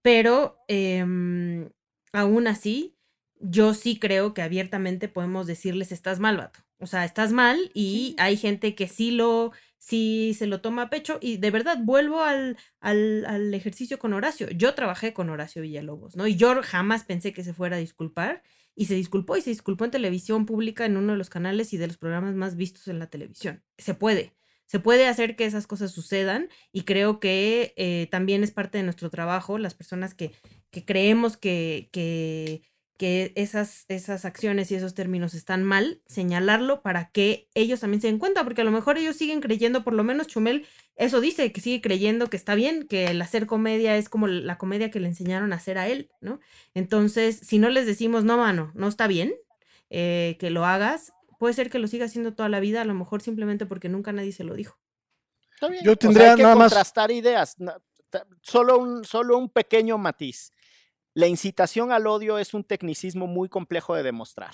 pero 0.02 0.58
em, 0.68 1.70
aún 2.12 2.48
así, 2.48 2.98
yo 3.40 3.74
sí 3.74 3.98
creo 3.98 4.34
que 4.34 4.42
abiertamente 4.42 5.08
podemos 5.08 5.48
decirles 5.48 5.92
estás 5.92 6.20
mal, 6.20 6.38
vato. 6.38 6.60
O 6.80 6.88
sea, 6.88 7.06
estás 7.06 7.32
mal 7.32 7.72
y 7.74 8.16
hay 8.18 8.38
gente 8.38 8.76
que 8.76 8.88
sí 8.88 9.12
lo, 9.12 9.52
sí 9.82 10.36
se 10.38 10.46
lo 10.46 10.62
toma 10.62 10.84
a 10.84 10.90
pecho 10.90 11.18
y 11.22 11.38
de 11.38 11.50
verdad 11.50 11.80
vuelvo 11.82 12.22
al, 12.22 12.56
al, 12.80 13.26
al 13.26 13.54
ejercicio 13.54 13.98
con 13.98 14.14
Horacio. 14.14 14.48
Yo 14.52 14.76
trabajé 14.76 15.12
con 15.12 15.30
Horacio 15.30 15.64
Villalobos, 15.64 16.16
¿no? 16.16 16.28
Y 16.28 16.36
yo 16.36 16.62
jamás 16.62 17.04
pensé 17.04 17.34
que 17.34 17.44
se 17.44 17.54
fuera 17.54 17.78
a 17.78 17.80
disculpar 17.80 18.44
y 18.76 18.86
se 18.86 18.94
disculpó 18.94 19.38
y 19.38 19.42
se 19.42 19.50
disculpó 19.50 19.84
en 19.86 19.92
televisión 19.92 20.46
pública 20.46 20.86
en 20.86 20.98
uno 20.98 21.14
de 21.14 21.18
los 21.18 21.32
canales 21.32 21.74
y 21.74 21.78
de 21.78 21.88
los 21.88 21.98
programas 21.98 22.36
más 22.36 22.56
vistos 22.56 22.88
en 22.88 23.00
la 23.00 23.08
televisión. 23.08 23.64
Se 23.80 23.96
puede. 23.96 24.36
Se 24.68 24.80
puede 24.80 25.08
hacer 25.08 25.36
que 25.36 25.46
esas 25.46 25.68
cosas 25.68 25.92
sucedan 25.92 26.48
y 26.72 26.84
creo 26.84 27.20
que 27.20 27.74
eh, 27.76 28.08
también 28.12 28.44
es 28.44 28.52
parte 28.52 28.78
de 28.78 28.86
nuestro 28.86 29.10
trabajo, 29.10 29.58
las 29.58 29.74
personas 29.74 30.14
que, 30.14 30.32
que 30.70 30.86
creemos 30.86 31.38
que, 31.38 31.90
que, 31.92 32.62
que 33.02 33.34
esas, 33.36 33.86
esas 33.88 34.26
acciones 34.26 34.70
y 34.70 34.76
esos 34.76 34.93
términos 34.93 35.34
están 35.34 35.64
mal, 35.64 36.04
señalarlo 36.06 36.84
para 36.84 37.10
que 37.10 37.49
ellos 37.56 37.80
también 37.80 37.99
se 37.99 38.06
den 38.06 38.20
cuenta, 38.20 38.43
porque 38.43 38.62
a 38.62 38.64
lo 38.64 38.70
mejor 38.70 38.99
ellos 38.99 39.16
siguen 39.16 39.41
creyendo, 39.41 39.84
por 39.84 39.93
lo 39.93 40.04
menos 40.04 40.28
Chumel 40.28 40.68
eso 40.97 41.20
dice, 41.20 41.52
que 41.52 41.62
sigue 41.62 41.82
creyendo 41.82 42.28
que 42.28 42.38
está 42.38 42.54
bien, 42.54 42.86
que 42.88 43.08
el 43.08 43.20
hacer 43.24 43.47
comedia 43.47 43.97
es 43.97 44.08
como 44.08 44.28
la 44.28 44.60
comedia 44.60 44.91
que 44.91 44.99
le 44.99 45.08
enseñaron 45.08 45.52
a 45.52 45.56
hacer 45.56 45.80
a 45.80 45.88
él, 45.88 46.12
¿no? 46.22 46.39
Entonces, 46.76 47.39
si 47.41 47.58
no 47.58 47.70
les 47.70 47.88
decimos, 47.88 48.24
no, 48.24 48.38
mano, 48.38 48.72
no 48.76 48.88
está 48.88 49.08
bien 49.08 49.34
eh, 49.89 50.38
que 50.39 50.52
lo 50.52 50.64
hagas, 50.64 51.12
puede 51.39 51.56
ser 51.56 51.72
que 51.72 51.80
lo 51.80 51.88
siga 51.88 52.06
haciendo 52.06 52.36
toda 52.36 52.49
la 52.49 52.60
vida, 52.60 52.82
a 52.82 52.86
lo 52.86 52.93
mejor 52.93 53.24
simplemente 53.24 53.66
porque 53.66 53.89
nunca 53.89 54.12
nadie 54.12 54.32
se 54.32 54.43
lo 54.43 54.54
dijo. 54.54 54.78
Está 55.56 55.70
bien. 55.70 55.84
Yo 55.84 55.93
O 55.93 55.95
sea, 55.95 55.99
tendría 56.08 56.30
hay 56.34 56.38
que 56.38 56.43
nada 56.43 56.56
más- 56.56 56.72
contrastar 56.72 57.10
ideas. 57.10 57.58
Solo 58.43 58.78
un, 58.78 59.04
solo 59.06 59.39
un 59.39 59.49
pequeño 59.49 59.97
matiz. 59.97 60.52
La 61.14 61.28
incitación 61.28 61.91
al 61.91 62.07
odio 62.07 62.38
es 62.38 62.53
un 62.53 62.64
tecnicismo 62.64 63.28
muy 63.28 63.49
complejo 63.49 63.95
de 63.95 64.03
demostrar. 64.03 64.53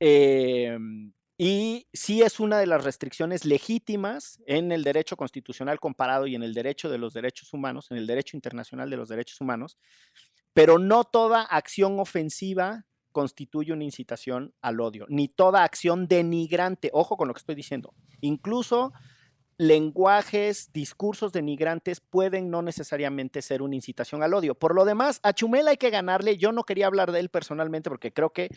Em, 0.00 1.12
y 1.38 1.86
sí 1.92 2.22
es 2.22 2.40
una 2.40 2.58
de 2.58 2.66
las 2.66 2.84
restricciones 2.84 3.44
legítimas 3.44 4.40
en 4.46 4.72
el 4.72 4.84
derecho 4.84 5.16
constitucional 5.16 5.80
comparado 5.80 6.26
y 6.26 6.34
en 6.34 6.42
el 6.42 6.54
derecho 6.54 6.88
de 6.88 6.98
los 6.98 7.14
derechos 7.14 7.52
humanos, 7.52 7.90
en 7.90 7.96
el 7.96 8.06
derecho 8.06 8.36
internacional 8.36 8.90
de 8.90 8.96
los 8.96 9.08
derechos 9.08 9.40
humanos, 9.40 9.76
pero 10.52 10.78
no 10.78 11.04
toda 11.04 11.42
acción 11.42 11.98
ofensiva 11.98 12.86
constituye 13.12 13.72
una 13.72 13.84
incitación 13.84 14.54
al 14.60 14.80
odio, 14.80 15.06
ni 15.08 15.28
toda 15.28 15.64
acción 15.64 16.08
denigrante. 16.08 16.90
Ojo 16.92 17.16
con 17.16 17.28
lo 17.28 17.34
que 17.34 17.38
estoy 17.38 17.54
diciendo. 17.54 17.94
Incluso 18.20 18.92
lenguajes, 19.56 20.72
discursos 20.72 21.32
denigrantes 21.32 22.00
pueden 22.00 22.50
no 22.50 22.62
necesariamente 22.62 23.42
ser 23.42 23.62
una 23.62 23.76
incitación 23.76 24.22
al 24.22 24.34
odio. 24.34 24.54
Por 24.54 24.74
lo 24.74 24.84
demás, 24.84 25.20
a 25.22 25.32
Chumel 25.32 25.68
hay 25.68 25.76
que 25.76 25.90
ganarle. 25.90 26.36
Yo 26.36 26.52
no 26.52 26.64
quería 26.64 26.86
hablar 26.86 27.12
de 27.12 27.20
él 27.20 27.28
personalmente 27.28 27.90
porque 27.90 28.12
creo 28.12 28.30
que 28.30 28.50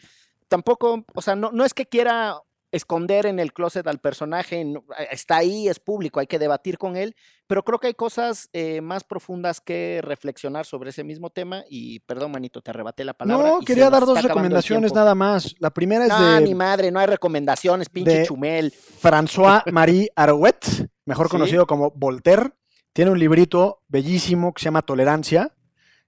tampoco, 0.47 1.05
o 1.13 1.21
sea, 1.21 1.35
no, 1.35 1.51
no 1.51 1.65
es 1.65 1.73
que 1.73 1.85
quiera 1.85 2.41
esconder 2.72 3.26
en 3.26 3.39
el 3.39 3.53
closet 3.53 3.88
al 3.88 3.99
personaje, 3.99 4.65
está 5.11 5.38
ahí, 5.38 5.68
es 5.70 5.80
público, 5.80 6.20
hay 6.20 6.28
que 6.28 6.38
debatir 6.39 6.78
con 6.78 6.97
él, 6.97 7.15
pero 7.47 7.63
creo 7.63 7.80
que 7.80 7.88
hay 7.88 7.93
cosas 7.93 8.49
eh, 8.51 8.82
más 8.82 9.03
profundas 9.05 9.61
que 9.61 10.01
reflexionar 10.03 10.65
sobre 10.65 10.89
ese 10.89 11.03
mismo 11.03 11.30
tema 11.30 11.63
y 11.70 11.99
perdón, 12.01 12.32
manito, 12.32 12.61
te 12.61 12.72
arrebaté 12.72 13.05
la 13.05 13.13
palabra. 13.13 13.47
No, 13.49 13.59
quería 13.61 13.89
dar 13.89 14.05
dos 14.05 14.22
recomendaciones 14.22 14.93
nada 14.93 15.15
más. 15.15 15.55
La 15.59 15.70
primera 15.70 16.03
es 16.05 16.09
No, 16.09 16.34
de 16.36 16.41
ni 16.41 16.55
madre, 16.55 16.91
no 16.91 16.99
hay 16.99 17.07
recomendaciones, 17.07 17.89
pinche 17.89 18.20
de- 18.20 18.26
Chumel. 18.26 18.74
François-Marie 19.01 20.09
Arouet, 20.15 20.89
mejor 21.05 21.28
Sí. 21.28 21.32
conocido 21.32 21.65
como 21.68 21.91
Voltaire. 21.91 22.51
Tiene 22.93 23.11
un 23.11 23.20
librito 23.20 23.84
bellísimo 23.88 24.53
que 24.53 24.61
se 24.61 24.65
llama 24.65 24.82
Tolerancia. 24.82 25.53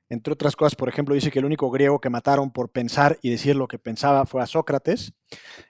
Entre 0.10 0.34
otras 0.34 0.56
cosas, 0.56 0.76
por 0.76 0.90
ejemplo, 0.90 1.14
dice 1.14 1.30
que 1.30 1.40
el 1.40 1.46
único 1.46 1.70
griego 1.70 2.02
que 2.02 2.10
mataron 2.10 2.52
por 2.52 2.72
pensar 2.72 3.20
y 3.22 3.30
decir 3.30 3.56
lo 3.56 3.68
que 3.68 3.78
pensaba 3.78 4.26
fue 4.26 4.42
a 4.42 4.48
Sócrates. 4.48 5.14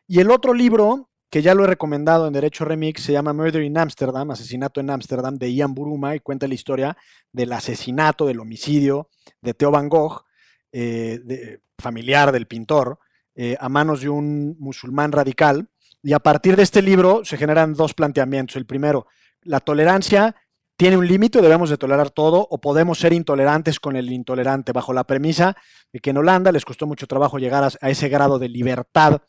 Y 0.07 0.19
el 0.19 0.31
otro 0.31 0.53
libro, 0.53 1.09
que 1.29 1.41
ya 1.41 1.53
lo 1.53 1.65
he 1.65 1.67
recomendado 1.67 2.25
en 2.25 2.33
Derecho 2.33 2.63
Remix, 2.63 3.03
se 3.03 3.11
llama 3.11 3.33
Murder 3.33 3.61
in 3.61 3.77
Amsterdam, 3.77 4.31
Asesinato 4.31 4.79
en 4.79 4.89
Ámsterdam, 4.89 5.35
de 5.35 5.53
Ian 5.53 5.73
Buruma, 5.73 6.15
y 6.15 6.21
cuenta 6.21 6.47
la 6.47 6.53
historia 6.53 6.97
del 7.33 7.51
asesinato, 7.51 8.25
del 8.25 8.39
homicidio 8.39 9.09
de 9.41 9.53
Theo 9.53 9.71
Van 9.71 9.89
Gogh, 9.89 10.23
eh, 10.71 11.59
familiar 11.77 12.31
del 12.31 12.47
pintor, 12.47 12.99
eh, 13.35 13.57
a 13.59 13.67
manos 13.67 14.01
de 14.01 14.09
un 14.09 14.55
musulmán 14.57 15.11
radical. 15.11 15.69
Y 16.01 16.13
a 16.13 16.19
partir 16.19 16.55
de 16.55 16.63
este 16.63 16.81
libro 16.81 17.25
se 17.25 17.35
generan 17.35 17.73
dos 17.73 17.93
planteamientos. 17.93 18.55
El 18.55 18.65
primero, 18.65 19.05
la 19.41 19.59
tolerancia 19.59 20.33
tiene 20.79 20.95
un 20.95 21.05
límite, 21.05 21.41
debemos 21.41 21.69
de 21.69 21.77
tolerar 21.77 22.09
todo 22.09 22.47
o 22.49 22.57
podemos 22.57 22.99
ser 22.99 23.11
intolerantes 23.11 23.81
con 23.81 23.97
el 23.97 24.09
intolerante, 24.13 24.71
bajo 24.71 24.93
la 24.93 25.03
premisa 25.03 25.57
de 25.91 25.99
que 25.99 26.11
en 26.11 26.17
Holanda 26.19 26.53
les 26.53 26.63
costó 26.63 26.87
mucho 26.87 27.05
trabajo 27.05 27.37
llegar 27.37 27.65
a, 27.65 27.89
ese 27.89 28.07
grado 28.07 28.39
de 28.39 28.47
libertad 28.47 29.21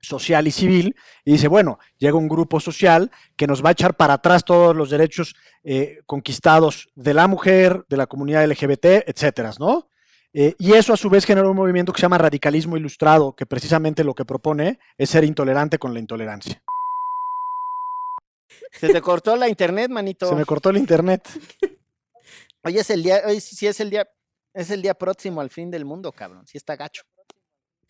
social 0.00 0.46
y 0.46 0.52
civil, 0.52 0.94
y 1.24 1.32
dice, 1.32 1.48
bueno, 1.48 1.80
llega 1.98 2.16
un 2.16 2.28
grupo 2.28 2.60
social 2.60 3.10
que 3.34 3.48
nos 3.48 3.64
va 3.64 3.70
a 3.70 3.72
echar 3.72 3.96
para 3.96 4.14
atrás 4.14 4.44
todos 4.44 4.76
los 4.76 4.88
derechos 4.88 5.34
eh, 5.64 5.98
conquistados 6.06 6.90
de 6.94 7.12
la 7.12 7.26
mujer, 7.26 7.84
de 7.88 7.96
la 7.96 8.06
comunidad 8.06 8.46
LGBT, 8.48 9.08
etcétera, 9.08 9.50
¿no? 9.58 9.88
Eh, 10.32 10.54
y 10.60 10.74
eso 10.74 10.92
a 10.92 10.96
su 10.96 11.10
vez 11.10 11.24
genera 11.24 11.48
un 11.48 11.56
movimiento 11.56 11.92
que 11.92 11.98
se 11.98 12.02
llama 12.02 12.18
radicalismo 12.18 12.76
ilustrado, 12.76 13.34
que 13.34 13.46
precisamente 13.46 14.04
lo 14.04 14.14
que 14.14 14.24
propone 14.24 14.78
es 14.96 15.10
ser 15.10 15.24
intolerante 15.24 15.76
con 15.76 15.92
la 15.92 15.98
intolerancia. 15.98 16.62
Se 18.78 18.92
te 18.92 19.00
cortó 19.00 19.36
la 19.36 19.48
internet, 19.48 19.90
manito. 19.90 20.28
Se 20.28 20.34
me 20.34 20.44
cortó 20.44 20.70
el 20.70 20.76
internet. 20.78 21.28
Hoy 22.62 22.78
es 22.78 22.90
el 22.90 23.02
día, 23.02 23.22
hoy 23.26 23.40
sí 23.40 23.66
es 23.66 23.78
el 23.80 23.90
día, 23.90 24.08
es 24.52 24.70
el 24.70 24.82
día 24.82 24.94
próximo 24.94 25.40
al 25.40 25.50
fin 25.50 25.70
del 25.70 25.84
mundo, 25.84 26.12
cabrón. 26.12 26.46
Sí 26.46 26.58
está 26.58 26.76
gacho. 26.76 27.02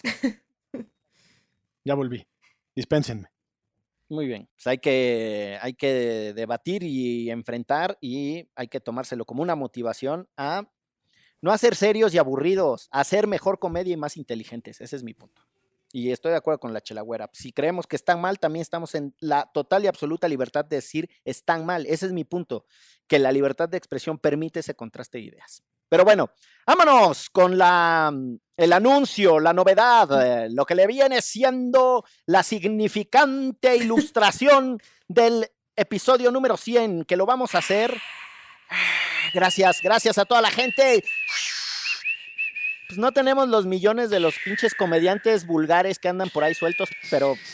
Ya 1.86 1.94
volví. 1.94 2.26
Dispénsenme. 2.74 3.28
Muy 4.08 4.26
bien. 4.26 4.48
Pues 4.54 4.66
hay 4.66 4.78
que, 4.78 5.58
hay 5.60 5.74
que 5.74 6.32
debatir 6.34 6.82
y 6.82 7.30
enfrentar 7.30 7.98
y 8.00 8.48
hay 8.54 8.68
que 8.68 8.80
tomárselo 8.80 9.26
como 9.26 9.42
una 9.42 9.54
motivación 9.54 10.26
a 10.36 10.66
no 11.42 11.52
hacer 11.52 11.74
serios 11.74 12.14
y 12.14 12.18
aburridos, 12.18 12.88
a 12.90 13.00
hacer 13.00 13.26
mejor 13.26 13.58
comedia 13.58 13.92
y 13.92 13.98
más 13.98 14.16
inteligentes. 14.16 14.80
Ese 14.80 14.96
es 14.96 15.02
mi 15.02 15.12
punto. 15.12 15.42
Y 15.96 16.10
estoy 16.10 16.32
de 16.32 16.38
acuerdo 16.38 16.58
con 16.58 16.72
la 16.72 16.80
chelagüera. 16.80 17.30
Si 17.32 17.52
creemos 17.52 17.86
que 17.86 17.94
están 17.94 18.20
mal, 18.20 18.40
también 18.40 18.62
estamos 18.62 18.96
en 18.96 19.14
la 19.20 19.48
total 19.54 19.84
y 19.84 19.86
absoluta 19.86 20.26
libertad 20.26 20.64
de 20.64 20.74
decir 20.74 21.08
están 21.24 21.64
mal. 21.64 21.86
Ese 21.86 22.06
es 22.06 22.12
mi 22.12 22.24
punto, 22.24 22.66
que 23.06 23.20
la 23.20 23.30
libertad 23.30 23.68
de 23.68 23.76
expresión 23.76 24.18
permite 24.18 24.58
ese 24.58 24.74
contraste 24.74 25.18
de 25.18 25.24
ideas. 25.26 25.62
Pero 25.88 26.04
bueno, 26.04 26.30
vámonos 26.66 27.30
con 27.30 27.56
la, 27.56 28.10
mm, 28.12 28.38
el 28.56 28.72
anuncio, 28.72 29.38
la 29.38 29.52
novedad, 29.52 30.08
eh, 30.20 30.48
lo 30.50 30.66
que 30.66 30.74
le 30.74 30.88
viene 30.88 31.22
siendo 31.22 32.04
la 32.26 32.42
significante 32.42 33.76
ilustración 33.76 34.82
del 35.06 35.48
episodio 35.76 36.32
número 36.32 36.56
100, 36.56 37.04
que 37.04 37.16
lo 37.16 37.24
vamos 37.24 37.54
a 37.54 37.58
hacer. 37.58 37.96
Gracias, 39.32 39.80
gracias 39.80 40.18
a 40.18 40.24
toda 40.24 40.40
la 40.40 40.50
gente. 40.50 41.04
Pues 42.88 42.98
no 42.98 43.12
tenemos 43.12 43.48
los 43.48 43.66
millones 43.66 44.10
de 44.10 44.20
los 44.20 44.34
pinches 44.44 44.74
comediantes 44.74 45.46
vulgares 45.46 45.98
que 45.98 46.08
andan 46.08 46.30
por 46.30 46.44
ahí 46.44 46.54
sueltos, 46.54 46.88
pero... 47.10 47.34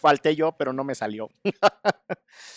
Falté 0.00 0.36
yo, 0.36 0.52
pero 0.52 0.72
no 0.74 0.84
me 0.84 0.94
salió. 0.94 1.30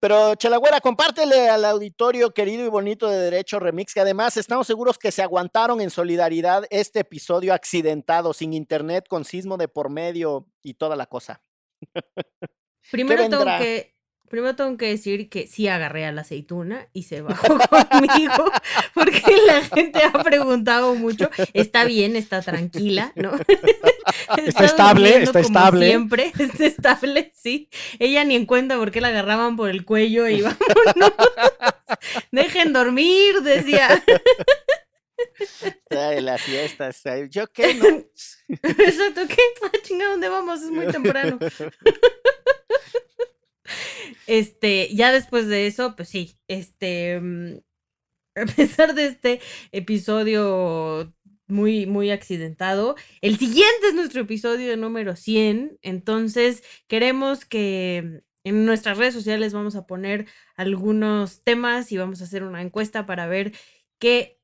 Pero 0.00 0.36
Chelagüera, 0.36 0.80
compártele 0.80 1.48
al 1.48 1.64
auditorio 1.64 2.30
querido 2.30 2.64
y 2.64 2.68
bonito 2.68 3.08
de 3.08 3.18
Derecho 3.18 3.58
Remix, 3.58 3.92
que 3.92 4.00
además 4.00 4.36
estamos 4.36 4.66
seguros 4.66 4.96
que 4.96 5.10
se 5.10 5.22
aguantaron 5.22 5.80
en 5.80 5.90
solidaridad 5.90 6.64
este 6.70 7.00
episodio 7.00 7.52
accidentado, 7.52 8.32
sin 8.32 8.52
internet, 8.52 9.06
con 9.08 9.24
sismo 9.24 9.56
de 9.56 9.66
por 9.66 9.90
medio 9.90 10.46
y 10.62 10.74
toda 10.74 10.94
la 10.94 11.06
cosa. 11.06 11.42
Primero 12.92 13.28
tengo 13.28 13.44
que 13.44 13.97
Primero 14.28 14.54
tengo 14.54 14.76
que 14.76 14.86
decir 14.86 15.28
que 15.28 15.46
sí 15.46 15.68
agarré 15.68 16.04
a 16.04 16.12
la 16.12 16.20
aceituna 16.20 16.88
y 16.92 17.04
se 17.04 17.22
bajó 17.22 17.58
conmigo, 17.90 18.52
porque 18.94 19.22
la 19.46 19.62
gente 19.62 20.00
ha 20.02 20.22
preguntado 20.22 20.94
mucho. 20.94 21.30
Está 21.54 21.84
bien, 21.84 22.16
está 22.16 22.42
tranquila, 22.42 23.12
¿no? 23.16 23.32
Está, 24.36 24.64
estable, 24.64 25.22
está 25.22 25.40
estable. 25.40 25.86
Siempre, 25.86 26.32
está 26.38 26.66
estable, 26.66 27.32
sí. 27.34 27.68
Ella 27.98 28.24
ni 28.24 28.36
en 28.36 28.46
cuenta 28.46 28.76
por 28.76 28.90
qué 28.90 29.00
la 29.00 29.08
agarraban 29.08 29.56
por 29.56 29.70
el 29.70 29.84
cuello 29.84 30.26
y 30.28 30.42
vámonos. 30.42 31.12
Dejen 32.30 32.72
dormir, 32.72 33.42
decía. 33.42 34.02
De 35.90 36.20
las 36.20 36.42
fiestas, 36.42 37.02
¿yo 37.30 37.46
qué? 37.48 37.74
No? 37.74 37.86
Exacto, 38.48 39.22
¿qué? 39.28 39.42
Ah, 39.62 39.70
chinga, 39.82 40.06
¿dónde 40.06 40.28
vamos? 40.28 40.62
Es 40.62 40.70
muy 40.70 40.86
temprano. 40.86 41.38
Este, 44.28 44.94
ya 44.94 45.10
después 45.10 45.48
de 45.48 45.66
eso, 45.66 45.96
pues 45.96 46.10
sí, 46.10 46.38
este, 46.48 47.18
mm, 47.18 47.54
a 48.36 48.46
pesar 48.46 48.94
de 48.94 49.06
este 49.06 49.40
episodio 49.72 51.14
muy, 51.46 51.86
muy 51.86 52.10
accidentado, 52.10 52.96
el 53.22 53.38
siguiente 53.38 53.88
es 53.88 53.94
nuestro 53.94 54.20
episodio 54.22 54.76
número 54.76 55.16
100, 55.16 55.78
entonces 55.80 56.62
queremos 56.88 57.46
que 57.46 58.22
en 58.44 58.66
nuestras 58.66 58.98
redes 58.98 59.14
sociales 59.14 59.54
vamos 59.54 59.76
a 59.76 59.86
poner 59.86 60.26
algunos 60.56 61.42
temas 61.42 61.90
y 61.90 61.96
vamos 61.96 62.20
a 62.20 62.24
hacer 62.24 62.42
una 62.44 62.60
encuesta 62.60 63.06
para 63.06 63.26
ver 63.26 63.52
qué 63.98 64.38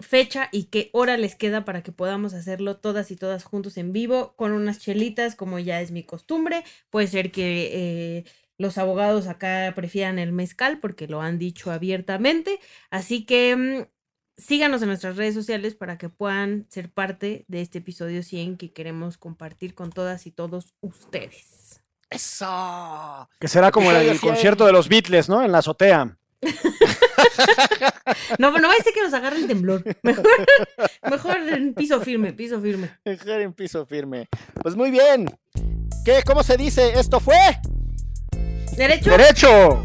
fecha 0.00 0.48
y 0.52 0.64
qué 0.64 0.90
hora 0.92 1.16
les 1.16 1.34
queda 1.34 1.64
para 1.64 1.82
que 1.82 1.92
podamos 1.92 2.34
hacerlo 2.34 2.78
todas 2.78 3.10
y 3.10 3.16
todas 3.16 3.44
juntos 3.44 3.76
en 3.76 3.92
vivo 3.92 4.34
con 4.36 4.52
unas 4.52 4.78
chelitas 4.78 5.36
como 5.36 5.58
ya 5.58 5.80
es 5.80 5.90
mi 5.92 6.02
costumbre. 6.04 6.64
Puede 6.90 7.06
ser 7.06 7.30
que 7.30 8.18
eh, 8.18 8.24
los 8.60 8.76
abogados 8.76 9.26
acá 9.26 9.72
prefieran 9.74 10.18
el 10.18 10.32
mezcal 10.32 10.80
porque 10.80 11.08
lo 11.08 11.22
han 11.22 11.38
dicho 11.38 11.70
abiertamente. 11.70 12.60
Así 12.90 13.24
que 13.24 13.56
mm, 13.56 13.86
síganos 14.36 14.82
en 14.82 14.88
nuestras 14.88 15.16
redes 15.16 15.34
sociales 15.34 15.74
para 15.74 15.96
que 15.96 16.10
puedan 16.10 16.66
ser 16.68 16.92
parte 16.92 17.46
de 17.48 17.62
este 17.62 17.78
episodio 17.78 18.22
100 18.22 18.58
que 18.58 18.70
queremos 18.70 19.16
compartir 19.16 19.74
con 19.74 19.90
todas 19.90 20.26
y 20.26 20.30
todos 20.30 20.74
ustedes. 20.82 21.80
Eso. 22.10 23.30
Que 23.40 23.48
será 23.48 23.70
como 23.70 23.90
el, 23.92 24.20
concierto 24.20 24.66
de 24.66 24.72
los 24.72 24.90
Beatles, 24.90 25.30
¿no? 25.30 25.42
En 25.42 25.52
la 25.52 25.58
azotea. 25.58 26.18
no, 28.38 28.50
no 28.58 28.68
va 28.68 28.74
a 28.74 28.82
ser 28.82 28.92
que 28.92 29.02
nos 29.02 29.14
agarre 29.14 29.38
el 29.38 29.46
temblor. 29.46 29.82
Mejor, 30.02 30.26
mejor 31.10 31.36
en 31.48 31.72
piso 31.72 31.98
firme, 32.02 32.34
piso 32.34 32.60
firme. 32.60 32.90
Mejor 33.06 33.40
en 33.40 33.54
piso 33.54 33.86
firme. 33.86 34.28
Pues 34.60 34.76
muy 34.76 34.90
bien. 34.90 35.30
¿Qué? 36.04 36.22
¿Cómo 36.26 36.42
se 36.42 36.58
dice? 36.58 36.92
Esto 37.00 37.20
fue 37.20 37.38
¿Derecho? 38.80 39.10
¡Derecho! 39.10 39.84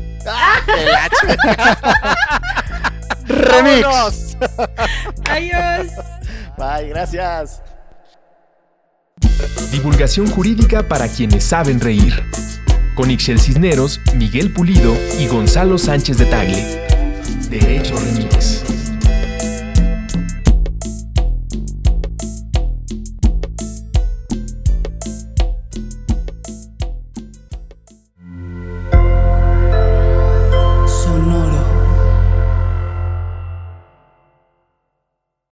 Remix. 3.27 4.37
Adiós. 5.29 5.87
Bye, 6.57 6.87
gracias. 6.87 7.61
Divulgación 9.69 10.31
jurídica 10.31 10.87
para 10.87 11.09
quienes 11.09 11.43
saben 11.43 11.81
reír. 11.81 12.23
Con 12.95 13.11
Ixel 13.11 13.37
Cisneros, 13.37 13.99
Miguel 14.15 14.53
Pulido 14.53 14.95
y 15.19 15.27
Gonzalo 15.27 15.77
Sánchez 15.77 16.17
de 16.17 16.25
Tagle. 16.27 16.87
Derecho 17.49 17.97
Remix. 17.99 18.74